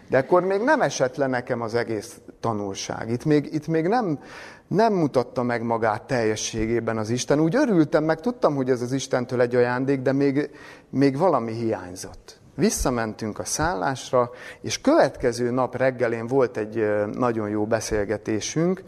De 0.09 0.19
akkor 0.19 0.43
még 0.43 0.61
nem 0.61 0.81
esett 0.81 1.17
le 1.17 1.27
nekem 1.27 1.61
az 1.61 1.75
egész 1.75 2.21
tanulság. 2.41 3.11
Itt 3.11 3.25
még, 3.25 3.49
itt 3.53 3.67
még 3.67 3.87
nem, 3.87 4.19
nem 4.67 4.93
mutatta 4.93 5.43
meg 5.43 5.63
magát 5.63 6.03
teljességében 6.03 6.99
az 6.99 7.11
Isten. 7.11 7.41
Úgy 7.41 7.57
örültem, 7.57 8.05
meg 8.05 8.21
tudtam, 8.21 8.55
hogy 8.55 8.71
ez 8.71 8.83
az 8.83 8.93
Istentől 8.93 9.41
egy 9.41 9.55
ajándék, 9.55 10.01
de 10.01 10.13
még, 10.13 10.51
még 10.91 11.19
valami 11.19 11.53
hiányzott. 11.53 12.43
Visszamentünk 12.55 13.39
a 13.39 13.45
szállásra, 13.45 14.31
és 14.61 14.81
következő 14.81 15.51
nap 15.51 15.77
reggelén 15.77 16.27
volt 16.27 16.57
egy 16.57 17.05
nagyon 17.13 17.49
jó 17.49 17.67
beszélgetésünk, 17.67 18.83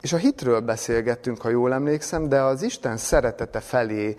és 0.00 0.12
a 0.12 0.16
hitről 0.16 0.60
beszélgettünk, 0.60 1.40
ha 1.40 1.48
jól 1.48 1.72
emlékszem, 1.72 2.28
de 2.28 2.40
az 2.40 2.62
Isten 2.62 2.96
szeretete 2.96 3.60
felé 3.60 4.16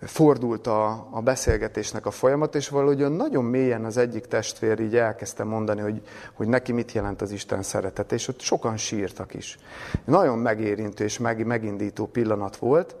fordult 0.00 0.66
a, 0.66 1.08
a 1.10 1.20
beszélgetésnek 1.20 2.06
a 2.06 2.10
folyamat, 2.10 2.54
és 2.54 2.68
valahogy 2.68 3.10
nagyon 3.10 3.44
mélyen 3.44 3.84
az 3.84 3.96
egyik 3.96 4.26
testvér 4.26 4.80
így 4.80 4.96
elkezdte 4.96 5.44
mondani, 5.44 5.80
hogy, 5.80 6.02
hogy 6.32 6.48
neki 6.48 6.72
mit 6.72 6.92
jelent 6.92 7.22
az 7.22 7.30
Isten 7.30 7.62
szeretete, 7.62 8.14
és 8.14 8.28
ott 8.28 8.40
sokan 8.40 8.76
sírtak 8.76 9.34
is. 9.34 9.58
Nagyon 10.04 10.38
megérintő 10.38 11.04
és 11.04 11.18
meg, 11.18 11.46
megindító 11.46 12.06
pillanat 12.06 12.56
volt, 12.56 12.96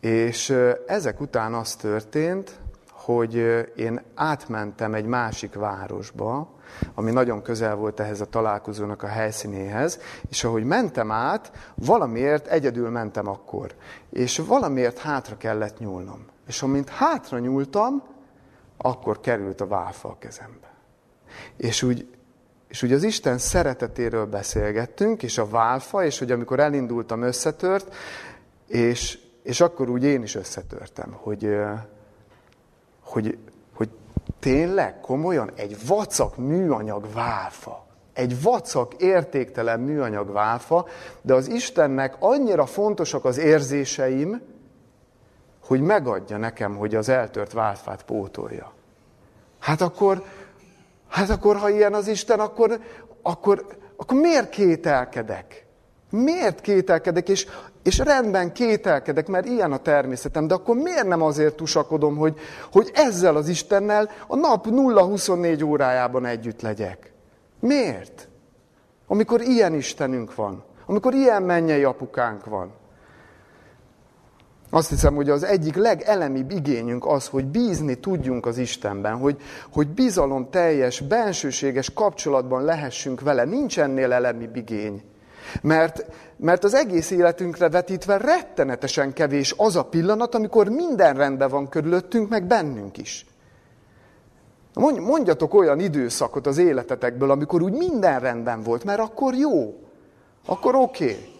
és 0.00 0.56
ezek 0.86 1.20
után 1.20 1.54
az 1.54 1.74
történt, 1.74 2.60
hogy 2.90 3.34
én 3.76 4.00
átmentem 4.14 4.94
egy 4.94 5.04
másik 5.04 5.54
városba, 5.54 6.48
ami 6.94 7.10
nagyon 7.10 7.42
közel 7.42 7.74
volt 7.74 8.00
ehhez 8.00 8.20
a 8.20 8.24
találkozónak 8.24 9.02
a 9.02 9.06
helyszínéhez, 9.06 10.00
és 10.28 10.44
ahogy 10.44 10.64
mentem 10.64 11.10
át, 11.10 11.52
valamiért 11.74 12.46
egyedül 12.46 12.90
mentem 12.90 13.28
akkor, 13.28 13.74
és 14.10 14.38
valamiért 14.38 14.98
hátra 14.98 15.36
kellett 15.36 15.78
nyúlnom. 15.78 16.26
És 16.46 16.62
amint 16.62 16.88
hátra 16.88 17.38
nyúltam, 17.38 18.02
akkor 18.76 19.20
került 19.20 19.60
a 19.60 19.66
válfa 19.66 20.08
a 20.08 20.18
kezembe. 20.18 20.74
És 21.56 21.82
úgy, 21.82 22.08
és 22.68 22.82
úgy 22.82 22.92
az 22.92 23.02
Isten 23.02 23.38
szeretetéről 23.38 24.26
beszélgettünk, 24.26 25.22
és 25.22 25.38
a 25.38 25.48
válfa, 25.48 26.04
és 26.04 26.18
hogy 26.18 26.30
amikor 26.30 26.60
elindultam, 26.60 27.22
összetört, 27.22 27.94
és, 28.66 29.18
és 29.42 29.60
akkor 29.60 29.88
úgy 29.88 30.04
én 30.04 30.22
is 30.22 30.34
összetörtem, 30.34 31.12
hogy, 31.12 31.56
hogy, 33.02 33.38
hogy 33.74 33.88
tényleg 34.40 35.00
komolyan 35.00 35.50
egy 35.54 35.86
vacak 35.86 36.36
műanyag 36.36 37.12
válfa. 37.12 37.88
egy 38.12 38.42
vacak, 38.42 38.94
értéktelen 38.94 39.80
műanyag 39.80 40.32
válfa, 40.32 40.86
de 41.22 41.34
az 41.34 41.48
Istennek 41.48 42.16
annyira 42.18 42.66
fontosak 42.66 43.24
az 43.24 43.38
érzéseim, 43.38 44.40
hogy 45.64 45.80
megadja 45.80 46.36
nekem, 46.36 46.76
hogy 46.76 46.94
az 46.94 47.08
eltört 47.08 47.52
válfát 47.52 48.02
pótolja. 48.02 48.72
Hát 49.58 49.80
akkor, 49.80 50.24
hát 51.08 51.30
akkor, 51.30 51.56
ha 51.56 51.68
ilyen 51.70 51.94
az 51.94 52.08
Isten, 52.08 52.40
akkor, 52.40 52.80
akkor, 53.22 53.66
akkor 53.96 54.20
miért 54.20 54.50
kételkedek? 54.50 55.66
Miért 56.10 56.60
kételkedek, 56.60 57.28
és, 57.28 57.46
és 57.82 57.98
rendben 57.98 58.52
kételkedek, 58.52 59.26
mert 59.26 59.46
ilyen 59.46 59.72
a 59.72 59.78
természetem, 59.78 60.46
de 60.46 60.54
akkor 60.54 60.76
miért 60.76 61.06
nem 61.06 61.22
azért 61.22 61.54
tusakodom, 61.56 62.16
hogy, 62.16 62.38
hogy 62.72 62.90
ezzel 62.94 63.36
az 63.36 63.48
Istennel 63.48 64.10
a 64.26 64.36
nap 64.36 64.66
0-24 64.70 65.66
órájában 65.66 66.26
együtt 66.26 66.60
legyek? 66.60 67.12
Miért? 67.60 68.28
Amikor 69.06 69.40
ilyen 69.40 69.74
Istenünk 69.74 70.34
van, 70.34 70.64
amikor 70.86 71.14
ilyen 71.14 71.42
mennyei 71.42 71.84
apukánk 71.84 72.44
van. 72.44 72.72
Azt 74.70 74.88
hiszem, 74.88 75.14
hogy 75.14 75.30
az 75.30 75.42
egyik 75.42 75.76
legelemibb 75.76 76.50
igényünk 76.50 77.06
az, 77.06 77.26
hogy 77.26 77.44
bízni 77.46 77.94
tudjunk 77.94 78.46
az 78.46 78.58
Istenben, 78.58 79.16
hogy, 79.16 79.36
hogy 79.72 79.88
bizalom 79.88 80.50
teljes, 80.50 81.00
bensőséges 81.00 81.92
kapcsolatban 81.92 82.64
lehessünk 82.64 83.20
vele. 83.20 83.44
Nincs 83.44 83.78
ennél 83.78 84.12
elemibb 84.12 84.56
igény. 84.56 85.02
Mert, 85.62 86.04
mert 86.36 86.64
az 86.64 86.74
egész 86.74 87.10
életünkre 87.10 87.68
vetítve 87.68 88.16
rettenetesen 88.16 89.12
kevés 89.12 89.54
az 89.56 89.76
a 89.76 89.84
pillanat, 89.84 90.34
amikor 90.34 90.68
minden 90.68 91.14
rendben 91.14 91.48
van 91.48 91.68
körülöttünk, 91.68 92.28
meg 92.28 92.44
bennünk 92.44 92.98
is. 92.98 93.26
Mondjatok 94.98 95.54
olyan 95.54 95.80
időszakot 95.80 96.46
az 96.46 96.58
életetekből, 96.58 97.30
amikor 97.30 97.62
úgy 97.62 97.72
minden 97.72 98.20
rendben 98.20 98.62
volt, 98.62 98.84
mert 98.84 99.00
akkor 99.00 99.34
jó, 99.34 99.74
akkor 100.46 100.74
oké. 100.74 101.04
Okay. 101.04 101.38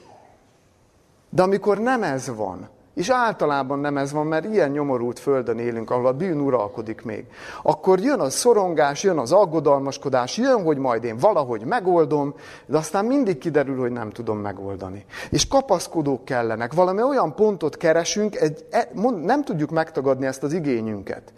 De 1.31 1.43
amikor 1.43 1.79
nem 1.79 2.03
ez 2.03 2.35
van, 2.35 2.69
és 2.95 3.09
általában 3.09 3.79
nem 3.79 3.97
ez 3.97 4.13
van, 4.13 4.27
mert 4.27 4.45
ilyen 4.45 4.71
nyomorult 4.71 5.19
földön 5.19 5.59
élünk, 5.59 5.91
ahol 5.91 6.07
a 6.07 6.13
bűn 6.13 6.41
uralkodik 6.41 7.03
még. 7.03 7.25
Akkor 7.63 7.99
jön 7.99 8.21
a 8.21 8.31
szorongás, 8.31 9.03
jön 9.03 9.19
az 9.19 9.33
aggodalmaskodás, 9.33 10.37
jön, 10.37 10.63
hogy 10.63 10.79
majd 10.79 11.05
én 11.05 11.17
valahogy 11.17 11.65
megoldom, 11.65 12.35
de 12.67 12.77
aztán 12.77 13.05
mindig 13.05 13.39
kiderül, 13.39 13.79
hogy 13.79 13.91
nem 13.93 14.11
tudom 14.11 14.39
megoldani. 14.39 15.05
És 15.31 15.49
kapaszkodók 15.49 16.25
kellenek, 16.25 16.73
valami 16.73 17.03
olyan 17.03 17.35
pontot 17.35 17.77
keresünk, 17.77 18.37
egy, 18.37 18.65
e, 18.71 18.89
nem 19.23 19.45
tudjuk 19.45 19.71
megtagadni 19.71 20.27
ezt 20.27 20.43
az 20.43 20.53
igényünket, 20.53 21.33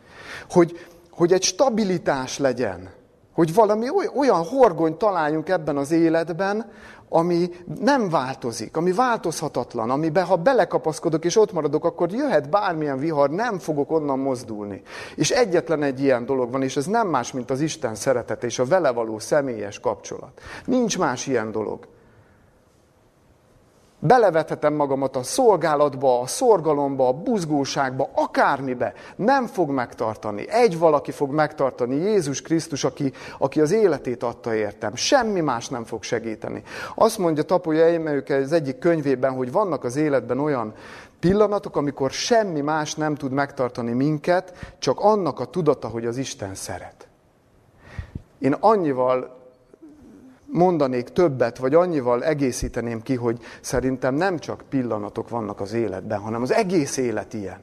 hogy, 0.50 0.86
hogy 1.10 1.32
egy 1.32 1.42
stabilitás 1.42 2.38
legyen, 2.38 2.90
hogy 3.34 3.54
valami 3.54 3.86
olyan 4.16 4.44
horgony 4.44 4.96
találjunk 4.96 5.48
ebben 5.48 5.76
az 5.76 5.90
életben, 5.90 6.70
ami 7.12 7.50
nem 7.80 8.08
változik, 8.08 8.76
ami 8.76 8.92
változhatatlan, 8.92 9.90
amiben 9.90 10.24
ha 10.24 10.36
belekapaszkodok 10.36 11.24
és 11.24 11.36
ott 11.36 11.52
maradok, 11.52 11.84
akkor 11.84 12.12
jöhet 12.12 12.50
bármilyen 12.50 12.98
vihar, 12.98 13.30
nem 13.30 13.58
fogok 13.58 13.90
onnan 13.90 14.18
mozdulni. 14.18 14.82
És 15.16 15.30
egyetlen 15.30 15.82
egy 15.82 16.00
ilyen 16.00 16.26
dolog 16.26 16.50
van, 16.50 16.62
és 16.62 16.76
ez 16.76 16.86
nem 16.86 17.08
más, 17.08 17.32
mint 17.32 17.50
az 17.50 17.60
Isten 17.60 17.94
szeretete 17.94 18.46
és 18.46 18.58
a 18.58 18.64
vele 18.64 18.90
való 18.90 19.18
személyes 19.18 19.80
kapcsolat. 19.80 20.40
Nincs 20.64 20.98
más 20.98 21.26
ilyen 21.26 21.52
dolog. 21.52 21.86
Belevethetem 24.04 24.74
magamat 24.74 25.16
a 25.16 25.22
szolgálatba, 25.22 26.20
a 26.20 26.26
szorgalomba, 26.26 27.08
a 27.08 27.12
buzgóságba, 27.12 28.10
akármibe. 28.14 28.92
Nem 29.16 29.46
fog 29.46 29.70
megtartani. 29.70 30.48
Egy 30.48 30.78
valaki 30.78 31.10
fog 31.10 31.30
megtartani, 31.32 31.94
Jézus 31.94 32.42
Krisztus, 32.42 32.84
aki, 32.84 33.12
aki 33.38 33.60
az 33.60 33.72
életét 33.72 34.22
adta 34.22 34.54
értem. 34.54 34.94
Semmi 34.94 35.40
más 35.40 35.68
nem 35.68 35.84
fog 35.84 36.02
segíteni. 36.02 36.62
Azt 36.94 37.18
mondja 37.18 37.42
Tapolya 37.42 37.84
Eimeők 37.84 38.28
az 38.28 38.52
egyik 38.52 38.78
könyvében, 38.78 39.32
hogy 39.32 39.52
vannak 39.52 39.84
az 39.84 39.96
életben 39.96 40.38
olyan 40.38 40.74
pillanatok, 41.20 41.76
amikor 41.76 42.10
semmi 42.10 42.60
más 42.60 42.94
nem 42.94 43.14
tud 43.14 43.32
megtartani 43.32 43.92
minket, 43.92 44.74
csak 44.78 45.00
annak 45.00 45.40
a 45.40 45.44
tudata, 45.44 45.88
hogy 45.88 46.06
az 46.06 46.16
Isten 46.16 46.54
szeret. 46.54 47.08
Én 48.38 48.56
annyival 48.60 49.41
mondanék 50.52 51.08
többet, 51.08 51.58
vagy 51.58 51.74
annyival 51.74 52.24
egészíteném 52.24 53.02
ki, 53.02 53.14
hogy 53.14 53.38
szerintem 53.60 54.14
nem 54.14 54.38
csak 54.38 54.62
pillanatok 54.68 55.28
vannak 55.28 55.60
az 55.60 55.72
életben, 55.72 56.18
hanem 56.18 56.42
az 56.42 56.52
egész 56.52 56.96
élet 56.96 57.34
ilyen. 57.34 57.60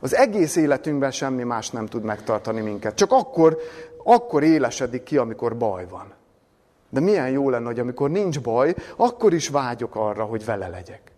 Az 0.00 0.14
egész 0.14 0.56
életünkben 0.56 1.10
semmi 1.10 1.42
más 1.42 1.70
nem 1.70 1.86
tud 1.86 2.02
megtartani 2.02 2.60
minket. 2.60 2.94
Csak 2.94 3.12
akkor, 3.12 3.58
akkor 4.04 4.42
élesedik 4.42 5.02
ki, 5.02 5.16
amikor 5.16 5.56
baj 5.56 5.86
van. 5.90 6.12
De 6.90 7.00
milyen 7.00 7.30
jó 7.30 7.50
lenne, 7.50 7.66
hogy 7.66 7.78
amikor 7.78 8.10
nincs 8.10 8.40
baj, 8.40 8.74
akkor 8.96 9.32
is 9.32 9.48
vágyok 9.48 9.96
arra, 9.96 10.24
hogy 10.24 10.44
vele 10.44 10.68
legyek. 10.68 11.12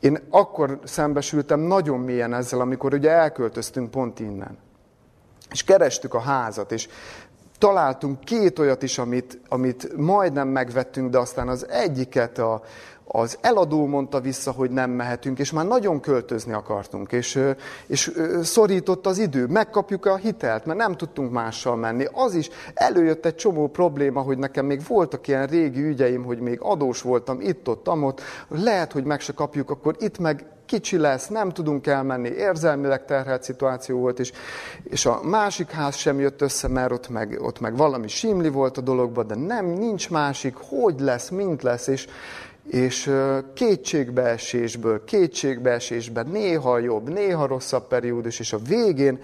Én 0.00 0.18
akkor 0.30 0.78
szembesültem 0.84 1.60
nagyon 1.60 2.00
mélyen 2.00 2.34
ezzel, 2.34 2.60
amikor 2.60 2.94
ugye 2.94 3.10
elköltöztünk 3.10 3.90
pont 3.90 4.20
innen. 4.20 4.58
És 5.50 5.64
kerestük 5.64 6.14
a 6.14 6.20
házat, 6.20 6.72
és 6.72 6.88
találtunk 7.58 8.20
két 8.20 8.58
olyat 8.58 8.82
is, 8.82 8.98
amit, 8.98 9.38
amit 9.48 9.96
majdnem 9.96 10.48
megvettünk, 10.48 11.10
de 11.10 11.18
aztán 11.18 11.48
az 11.48 11.68
egyiket 11.68 12.38
a, 12.38 12.62
az 13.06 13.38
eladó 13.40 13.86
mondta 13.86 14.20
vissza, 14.20 14.50
hogy 14.50 14.70
nem 14.70 14.90
mehetünk, 14.90 15.38
és 15.38 15.52
már 15.52 15.66
nagyon 15.66 16.00
költözni 16.00 16.52
akartunk, 16.52 17.12
és, 17.12 17.40
és 17.86 18.12
szorított 18.42 19.06
az 19.06 19.18
idő, 19.18 19.46
megkapjuk 19.46 20.06
a 20.06 20.16
hitelt, 20.16 20.64
mert 20.64 20.78
nem 20.78 20.96
tudtunk 20.96 21.32
mással 21.32 21.76
menni. 21.76 22.06
Az 22.12 22.34
is 22.34 22.48
előjött 22.74 23.26
egy 23.26 23.34
csomó 23.34 23.68
probléma, 23.68 24.20
hogy 24.20 24.38
nekem 24.38 24.66
még 24.66 24.80
voltak 24.88 25.28
ilyen 25.28 25.46
régi 25.46 25.82
ügyeim, 25.82 26.24
hogy 26.24 26.38
még 26.38 26.58
adós 26.60 27.02
voltam 27.02 27.40
itt-ott, 27.40 27.88
amott, 27.88 28.20
lehet, 28.48 28.92
hogy 28.92 29.04
meg 29.04 29.20
se 29.20 29.32
kapjuk, 29.32 29.70
akkor 29.70 29.96
itt 29.98 30.18
meg 30.18 30.44
kicsi 30.66 30.96
lesz, 30.96 31.28
nem 31.28 31.50
tudunk 31.50 31.86
elmenni, 31.86 32.28
érzelmileg 32.28 33.04
terhelt 33.04 33.42
szituáció 33.42 33.98
volt, 33.98 34.18
és, 34.18 34.32
és 34.84 35.06
a 35.06 35.20
másik 35.22 35.70
ház 35.70 35.96
sem 35.96 36.20
jött 36.20 36.40
össze, 36.40 36.68
mert 36.68 36.92
ott 36.92 37.08
meg, 37.08 37.38
ott 37.42 37.60
meg 37.60 37.76
valami 37.76 38.08
simli 38.08 38.48
volt 38.48 38.78
a 38.78 38.80
dologban, 38.80 39.26
de 39.26 39.34
nem, 39.34 39.66
nincs 39.66 40.10
másik, 40.10 40.54
hogy 40.56 41.00
lesz, 41.00 41.28
mint 41.28 41.62
lesz, 41.62 41.86
és, 41.86 42.06
és 42.66 43.10
kétségbeesésből, 43.54 45.04
kétségbeesésben 45.04 46.26
néha 46.26 46.78
jobb, 46.78 47.08
néha 47.08 47.46
rosszabb 47.46 47.86
periódus, 47.86 48.38
és 48.38 48.52
a 48.52 48.58
végén 48.68 49.18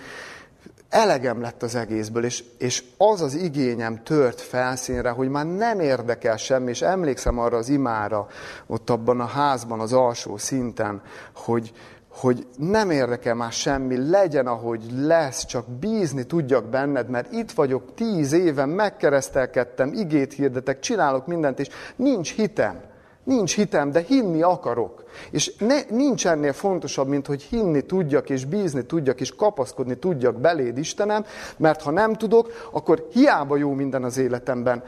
elegem 0.89 1.41
lett 1.41 1.63
az 1.63 1.75
egészből, 1.75 2.25
és, 2.25 2.45
és 2.59 2.85
az 2.97 3.21
az 3.21 3.35
igényem 3.35 4.03
tört 4.03 4.41
felszínre, 4.41 5.11
hogy 5.11 5.29
már 5.29 5.47
nem 5.47 5.81
érdekel 5.81 6.37
semmi, 6.37 6.71
és 6.71 6.83
emlékszem 6.83 7.39
arra 7.39 7.57
az 7.57 7.69
imára, 7.69 8.27
ott 8.67 8.91
abban 8.91 9.21
a 9.21 9.27
házban, 9.27 9.81
az 9.81 9.93
alsó 9.93 10.37
szinten, 10.37 11.03
hogy, 11.35 11.73
hogy 12.09 12.47
nem 12.57 12.91
érdekel 12.91 13.35
már 13.35 13.53
semmi, 13.53 14.11
legyen, 14.11 14.47
ahogy 14.47 14.83
lesz, 14.97 15.45
csak 15.45 15.69
bízni 15.69 16.25
tudjak 16.25 16.65
benned, 16.65 17.09
mert 17.09 17.33
itt 17.33 17.51
vagyok 17.51 17.95
tíz 17.95 18.33
éven, 18.33 18.69
megkeresztelkedtem, 18.69 19.93
igét 19.93 20.33
hirdetek, 20.33 20.79
csinálok 20.79 21.27
mindent, 21.27 21.59
és 21.59 21.69
nincs 21.97 22.35
hitem. 22.35 22.90
Nincs 23.25 23.55
hitem, 23.55 23.91
de 23.91 24.01
hinni 24.01 24.43
akarok. 24.43 25.05
És 25.31 25.57
ne, 25.59 25.81
nincs 25.89 26.27
ennél 26.27 26.53
fontosabb, 26.53 27.09
mint 27.09 27.27
hogy 27.27 27.43
hinni 27.43 27.81
tudjak, 27.81 28.31
és 28.31 28.45
bízni 28.45 28.85
tudjak, 28.85 29.21
és 29.21 29.35
kapaszkodni 29.35 29.99
tudjak 29.99 30.41
beléd, 30.41 30.79
Istenem, 30.79 31.25
mert 31.57 31.83
ha 31.83 31.91
nem 31.91 32.15
tudok, 32.15 32.69
akkor 32.73 33.07
hiába 33.13 33.57
jó 33.57 33.73
minden 33.73 34.05
az 34.05 34.17
életemben, 34.17 34.85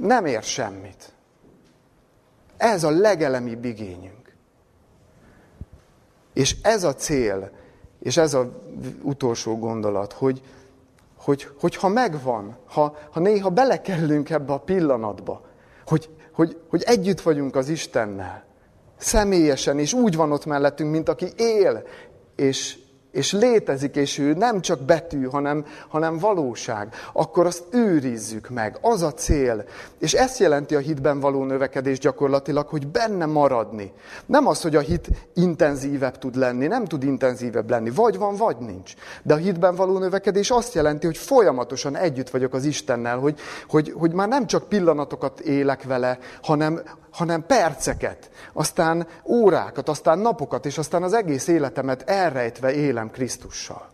nem 0.00 0.26
ér 0.26 0.42
semmit. 0.42 1.12
Ez 2.56 2.84
a 2.84 2.90
legelemibb 2.90 3.64
igényünk. 3.64 4.34
És 6.32 6.56
ez 6.62 6.84
a 6.84 6.94
cél, 6.94 7.50
és 7.98 8.16
ez 8.16 8.34
az 8.34 8.46
utolsó 9.02 9.58
gondolat, 9.58 10.12
hogy, 10.12 10.42
hogy, 11.16 11.48
hogy 11.60 11.76
ha 11.76 11.88
megvan, 11.88 12.56
ha, 12.66 12.96
ha 13.10 13.20
néha 13.20 13.48
belekellünk 13.48 14.30
ebbe 14.30 14.52
a 14.52 14.58
pillanatba, 14.58 15.49
hogy 15.90 16.08
hogy, 16.40 16.56
hogy 16.68 16.82
együtt 16.82 17.20
vagyunk 17.20 17.56
az 17.56 17.68
Istennel. 17.68 18.44
Személyesen, 18.96 19.78
és 19.78 19.92
úgy 19.92 20.16
van 20.16 20.32
ott 20.32 20.46
mellettünk, 20.46 20.90
mint 20.90 21.08
aki 21.08 21.26
él, 21.36 21.82
és, 22.36 22.78
és 23.10 23.32
létezik, 23.32 23.96
és 23.96 24.18
ő 24.18 24.32
nem 24.32 24.60
csak 24.60 24.80
betű, 24.80 25.24
hanem, 25.24 25.64
hanem 25.88 26.18
valóság, 26.18 26.94
akkor 27.12 27.46
azt 27.46 27.64
őrizzük 27.70 28.48
meg. 28.48 28.78
Az 28.80 29.02
a 29.02 29.12
cél. 29.12 29.64
És 29.98 30.12
ezt 30.12 30.38
jelenti 30.38 30.74
a 30.74 30.78
hitben 30.78 31.20
való 31.20 31.44
növekedés 31.44 31.98
gyakorlatilag, 31.98 32.66
hogy 32.66 32.86
benne 32.86 33.26
maradni. 33.26 33.92
Nem 34.26 34.46
az, 34.46 34.62
hogy 34.62 34.76
a 34.76 34.80
hit 34.80 35.08
intenzívebb 35.34 36.18
tud 36.18 36.36
lenni, 36.36 36.66
nem 36.66 36.84
tud 36.84 37.02
intenzívebb 37.02 37.70
lenni. 37.70 37.90
Vagy 37.90 38.18
van, 38.18 38.36
vagy 38.36 38.56
nincs. 38.58 38.94
De 39.22 39.34
a 39.34 39.36
hitben 39.36 39.74
való 39.74 39.98
növekedés 39.98 40.50
azt 40.50 40.74
jelenti, 40.74 41.06
hogy 41.06 41.16
folyamatosan 41.16 41.96
együtt 41.96 42.30
vagyok 42.30 42.54
az 42.54 42.64
Istennel, 42.64 43.18
hogy, 43.18 43.38
hogy, 43.68 43.94
hogy 43.96 44.12
már 44.12 44.28
nem 44.28 44.46
csak 44.46 44.68
pillanatokat 44.68 45.40
élek 45.40 45.82
vele, 45.82 46.18
hanem, 46.42 46.82
hanem 47.10 47.46
perceket, 47.46 48.30
aztán 48.52 49.06
órákat, 49.24 49.88
aztán 49.88 50.18
napokat, 50.18 50.66
és 50.66 50.78
aztán 50.78 51.02
az 51.02 51.12
egész 51.12 51.46
életemet 51.46 52.02
elrejtve 52.02 52.74
élem 53.00 53.10
Krisztussal. 53.10 53.88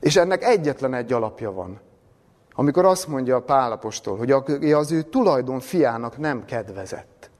És 0.00 0.16
ennek 0.16 0.42
egyetlen 0.42 0.94
egy 0.94 1.12
alapja 1.12 1.52
van. 1.52 1.80
Amikor 2.52 2.84
azt 2.84 3.06
mondja 3.06 3.36
a 3.36 3.42
Pálapostól, 3.42 4.16
hogy 4.16 4.30
az 4.72 4.92
ő 4.92 5.02
tulajdon 5.02 5.60
fiának 5.60 6.18
nem 6.18 6.44
kedvezett, 6.44 7.30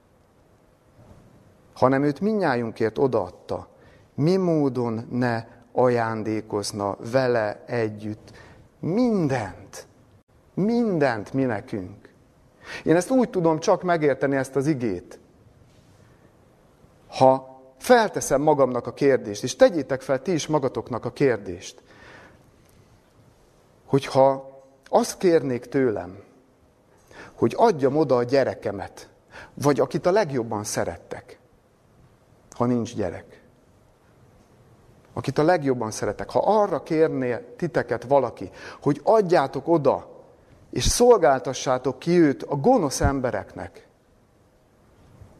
hanem 1.73 2.03
őt 2.03 2.19
minnyájunkért 2.19 2.97
odaadta, 2.97 3.67
mi 4.13 4.35
módon 4.35 5.07
ne 5.09 5.45
ajándékozna 5.73 6.97
vele 7.11 7.63
együtt 7.65 8.31
mindent, 8.79 9.87
mindent 10.53 11.33
mi 11.33 11.43
nekünk. 11.43 12.09
Én 12.83 12.95
ezt 12.95 13.09
úgy 13.09 13.29
tudom 13.29 13.59
csak 13.59 13.83
megérteni 13.83 14.35
ezt 14.35 14.55
az 14.55 14.67
igét, 14.67 15.19
ha 17.07 17.50
felteszem 17.81 18.41
magamnak 18.41 18.87
a 18.87 18.93
kérdést, 18.93 19.43
és 19.43 19.55
tegyétek 19.55 20.01
fel 20.01 20.21
ti 20.21 20.31
is 20.31 20.47
magatoknak 20.47 21.05
a 21.05 21.11
kérdést, 21.11 21.81
hogyha 23.85 24.59
azt 24.89 25.17
kérnék 25.17 25.65
tőlem, 25.65 26.23
hogy 27.33 27.53
adjam 27.57 27.97
oda 27.97 28.15
a 28.15 28.23
gyerekemet, 28.23 29.09
vagy 29.53 29.79
akit 29.79 30.05
a 30.05 30.11
legjobban 30.11 30.63
szerettek, 30.63 31.39
ha 32.49 32.65
nincs 32.65 32.95
gyerek. 32.95 33.41
Akit 35.13 35.37
a 35.37 35.43
legjobban 35.43 35.91
szeretek. 35.91 36.29
Ha 36.29 36.39
arra 36.61 36.83
kérné 36.83 37.37
titeket 37.57 38.03
valaki, 38.03 38.49
hogy 38.81 39.01
adjátok 39.03 39.67
oda, 39.67 40.09
és 40.69 40.83
szolgáltassátok 40.83 41.99
ki 41.99 42.19
őt 42.19 42.43
a 42.43 42.55
gonosz 42.55 43.01
embereknek, 43.01 43.87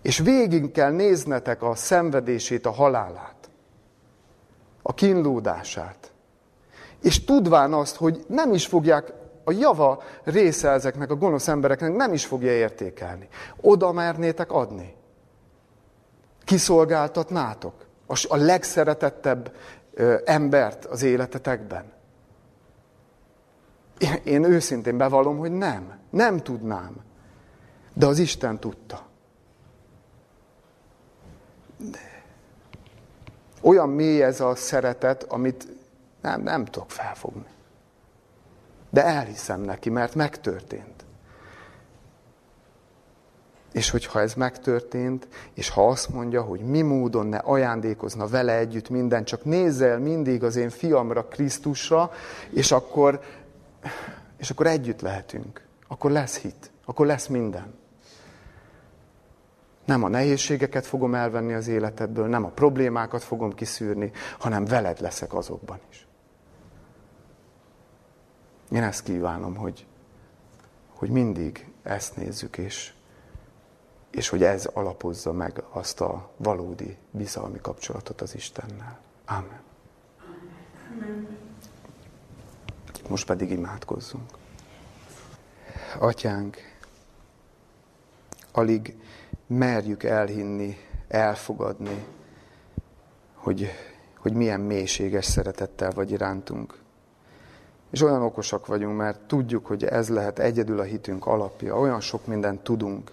és 0.01 0.19
végig 0.19 0.71
kell 0.71 0.91
néznetek 0.91 1.63
a 1.63 1.75
szenvedését, 1.75 2.65
a 2.65 2.71
halálát, 2.71 3.49
a 4.81 4.93
kínlódását. 4.93 6.11
És 7.01 7.23
tudván 7.23 7.73
azt, 7.73 7.95
hogy 7.95 8.25
nem 8.27 8.53
is 8.53 8.65
fogják, 8.65 9.13
a 9.43 9.51
java 9.51 10.01
része 10.23 10.69
ezeknek 10.69 11.11
a 11.11 11.15
gonosz 11.15 11.47
embereknek 11.47 11.95
nem 11.95 12.13
is 12.13 12.25
fogja 12.25 12.51
értékelni. 12.51 13.27
Oda 13.61 13.91
mernétek 13.91 14.51
adni. 14.51 14.95
Kiszolgáltatnátok 16.43 17.73
a 18.27 18.35
legszeretettebb 18.35 19.55
embert 20.25 20.85
az 20.85 21.03
életetekben. 21.03 21.91
Én 24.23 24.43
őszintén 24.43 24.97
bevallom, 24.97 25.37
hogy 25.37 25.51
nem. 25.51 25.99
Nem 26.09 26.37
tudnám. 26.37 26.95
De 27.93 28.05
az 28.05 28.19
Isten 28.19 28.59
tudta. 28.59 29.09
Olyan 33.61 33.89
mély 33.89 34.23
ez 34.23 34.41
a 34.41 34.55
szeretet, 34.55 35.23
amit 35.23 35.67
nem, 36.21 36.41
nem 36.41 36.65
tudok 36.65 36.91
felfogni. 36.91 37.45
De 38.89 39.05
elhiszem 39.05 39.61
neki, 39.61 39.89
mert 39.89 40.15
megtörtént. 40.15 41.05
És 43.71 43.89
hogyha 43.89 44.19
ez 44.21 44.33
megtörtént, 44.33 45.27
és 45.53 45.69
ha 45.69 45.87
azt 45.87 46.09
mondja, 46.09 46.41
hogy 46.41 46.59
mi 46.59 46.81
módon 46.81 47.25
ne 47.25 47.37
ajándékozna 47.37 48.27
vele 48.27 48.57
együtt 48.57 48.89
minden, 48.89 49.23
csak 49.23 49.45
nézzel 49.45 49.99
mindig 49.99 50.43
az 50.43 50.55
én 50.55 50.69
fiamra, 50.69 51.25
Krisztusra, 51.25 52.11
és 52.49 52.71
akkor, 52.71 53.19
és 54.37 54.49
akkor 54.49 54.67
együtt 54.67 55.01
lehetünk. 55.01 55.61
Akkor 55.87 56.11
lesz 56.11 56.37
hit, 56.37 56.71
akkor 56.85 57.05
lesz 57.05 57.27
minden. 57.27 57.80
Nem 59.91 60.03
a 60.03 60.07
nehézségeket 60.07 60.85
fogom 60.85 61.15
elvenni 61.15 61.53
az 61.53 61.67
életedből, 61.67 62.27
nem 62.27 62.45
a 62.45 62.49
problémákat 62.49 63.23
fogom 63.23 63.53
kiszűrni, 63.53 64.11
hanem 64.39 64.65
veled 64.65 64.99
leszek 64.99 65.33
azokban 65.33 65.79
is. 65.89 66.07
Én 68.71 68.83
ezt 68.83 69.03
kívánom, 69.03 69.55
hogy, 69.55 69.85
hogy 70.93 71.09
mindig 71.09 71.71
ezt 71.83 72.15
nézzük, 72.15 72.57
és, 72.57 72.93
és 74.11 74.29
hogy 74.29 74.43
ez 74.43 74.65
alapozza 74.65 75.31
meg 75.31 75.63
azt 75.69 76.01
a 76.01 76.29
valódi 76.37 76.97
bizalmi 77.09 77.59
kapcsolatot 77.61 78.21
az 78.21 78.35
Istennel. 78.35 78.99
Amen. 79.25 79.61
Most 83.09 83.25
pedig 83.25 83.51
imádkozzunk. 83.51 84.29
Atyánk, 85.99 86.57
alig 88.51 88.95
merjük 89.57 90.03
elhinni, 90.03 90.77
elfogadni, 91.07 92.05
hogy, 93.35 93.69
hogy 94.17 94.33
milyen 94.33 94.59
mélységes 94.59 95.25
szeretettel 95.25 95.91
vagy 95.91 96.11
irántunk. 96.11 96.79
És 97.91 98.01
olyan 98.01 98.21
okosak 98.21 98.67
vagyunk, 98.67 98.97
mert 98.97 99.19
tudjuk, 99.19 99.65
hogy 99.65 99.83
ez 99.83 100.09
lehet 100.09 100.39
egyedül 100.39 100.79
a 100.79 100.83
hitünk 100.83 101.25
alapja. 101.25 101.79
Olyan 101.79 101.99
sok 101.99 102.27
mindent 102.27 102.63
tudunk, 102.63 103.11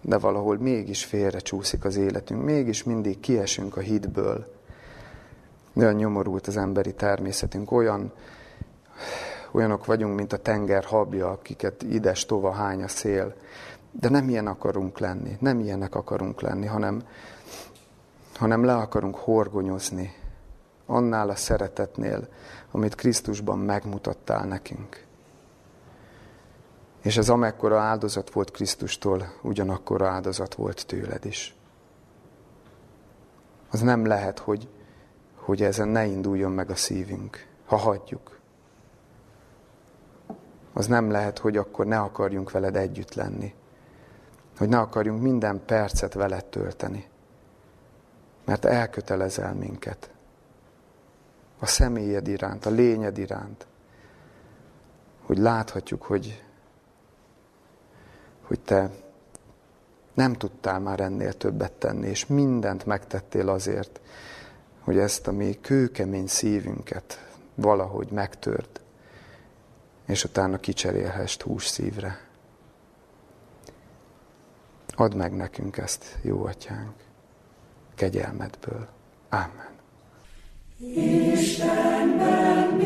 de 0.00 0.18
valahol 0.18 0.58
mégis 0.58 1.04
félre 1.04 1.38
csúszik 1.38 1.84
az 1.84 1.96
életünk, 1.96 2.44
mégis 2.44 2.82
mindig 2.82 3.20
kiesünk 3.20 3.76
a 3.76 3.80
hitből. 3.80 4.46
Olyan 5.76 5.94
nyomorult 5.94 6.46
az 6.46 6.56
emberi 6.56 6.94
természetünk, 6.94 7.72
olyan, 7.72 8.12
olyanok 9.50 9.84
vagyunk, 9.84 10.16
mint 10.16 10.32
a 10.32 10.36
tenger 10.36 10.84
habja, 10.84 11.30
akiket 11.30 11.82
ides 11.82 12.26
tova 12.26 12.52
hány 12.52 12.82
a 12.82 12.88
szél. 12.88 13.34
De 14.00 14.08
nem 14.08 14.28
ilyen 14.28 14.46
akarunk 14.46 14.98
lenni, 14.98 15.36
nem 15.40 15.60
ilyenek 15.60 15.94
akarunk 15.94 16.40
lenni, 16.40 16.66
hanem, 16.66 17.02
hanem 18.34 18.64
le 18.64 18.74
akarunk 18.74 19.16
horgonyozni 19.16 20.14
annál 20.86 21.28
a 21.28 21.36
szeretetnél, 21.36 22.28
amit 22.70 22.94
Krisztusban 22.94 23.58
megmutattál 23.58 24.44
nekünk. 24.44 25.04
És 27.02 27.16
ez 27.16 27.28
amekkora 27.28 27.80
áldozat 27.80 28.32
volt 28.32 28.50
Krisztustól, 28.50 29.32
ugyanakkor 29.42 30.02
áldozat 30.02 30.54
volt 30.54 30.86
tőled 30.86 31.24
is. 31.24 31.54
Az 33.70 33.80
nem 33.80 34.06
lehet, 34.06 34.38
hogy, 34.38 34.68
hogy 35.34 35.62
ezen 35.62 35.88
ne 35.88 36.04
induljon 36.04 36.52
meg 36.52 36.70
a 36.70 36.74
szívünk, 36.74 37.46
ha 37.66 37.76
hagyjuk. 37.76 38.38
Az 40.72 40.86
nem 40.86 41.10
lehet, 41.10 41.38
hogy 41.38 41.56
akkor 41.56 41.86
ne 41.86 41.98
akarjunk 41.98 42.50
veled 42.50 42.76
együtt 42.76 43.14
lenni 43.14 43.54
hogy 44.58 44.68
ne 44.68 44.78
akarjunk 44.78 45.22
minden 45.22 45.64
percet 45.64 46.14
veled 46.14 46.44
tölteni. 46.44 47.08
Mert 48.44 48.64
elkötelezel 48.64 49.54
minket. 49.54 50.10
A 51.58 51.66
személyed 51.66 52.28
iránt, 52.28 52.66
a 52.66 52.70
lényed 52.70 53.18
iránt. 53.18 53.66
Hogy 55.22 55.38
láthatjuk, 55.38 56.02
hogy, 56.02 56.44
hogy 58.42 58.60
te 58.60 58.90
nem 60.14 60.32
tudtál 60.32 60.80
már 60.80 61.00
ennél 61.00 61.32
többet 61.32 61.72
tenni, 61.72 62.08
és 62.08 62.26
mindent 62.26 62.86
megtettél 62.86 63.48
azért, 63.48 64.00
hogy 64.80 64.98
ezt 64.98 65.26
a 65.26 65.32
mi 65.32 65.58
kőkemény 65.60 66.26
szívünket 66.26 67.28
valahogy 67.54 68.10
megtört, 68.10 68.80
és 70.06 70.24
utána 70.24 70.60
kicserélhest 70.60 71.42
hús 71.42 71.66
szívre. 71.66 72.23
Add 74.96 75.14
meg 75.16 75.36
nekünk 75.36 75.76
ezt, 75.76 76.18
jó 76.22 76.44
atyánk, 76.44 76.94
kegyelmedből. 77.94 78.88
Amen. 79.28 79.72
Istenben 81.32 82.76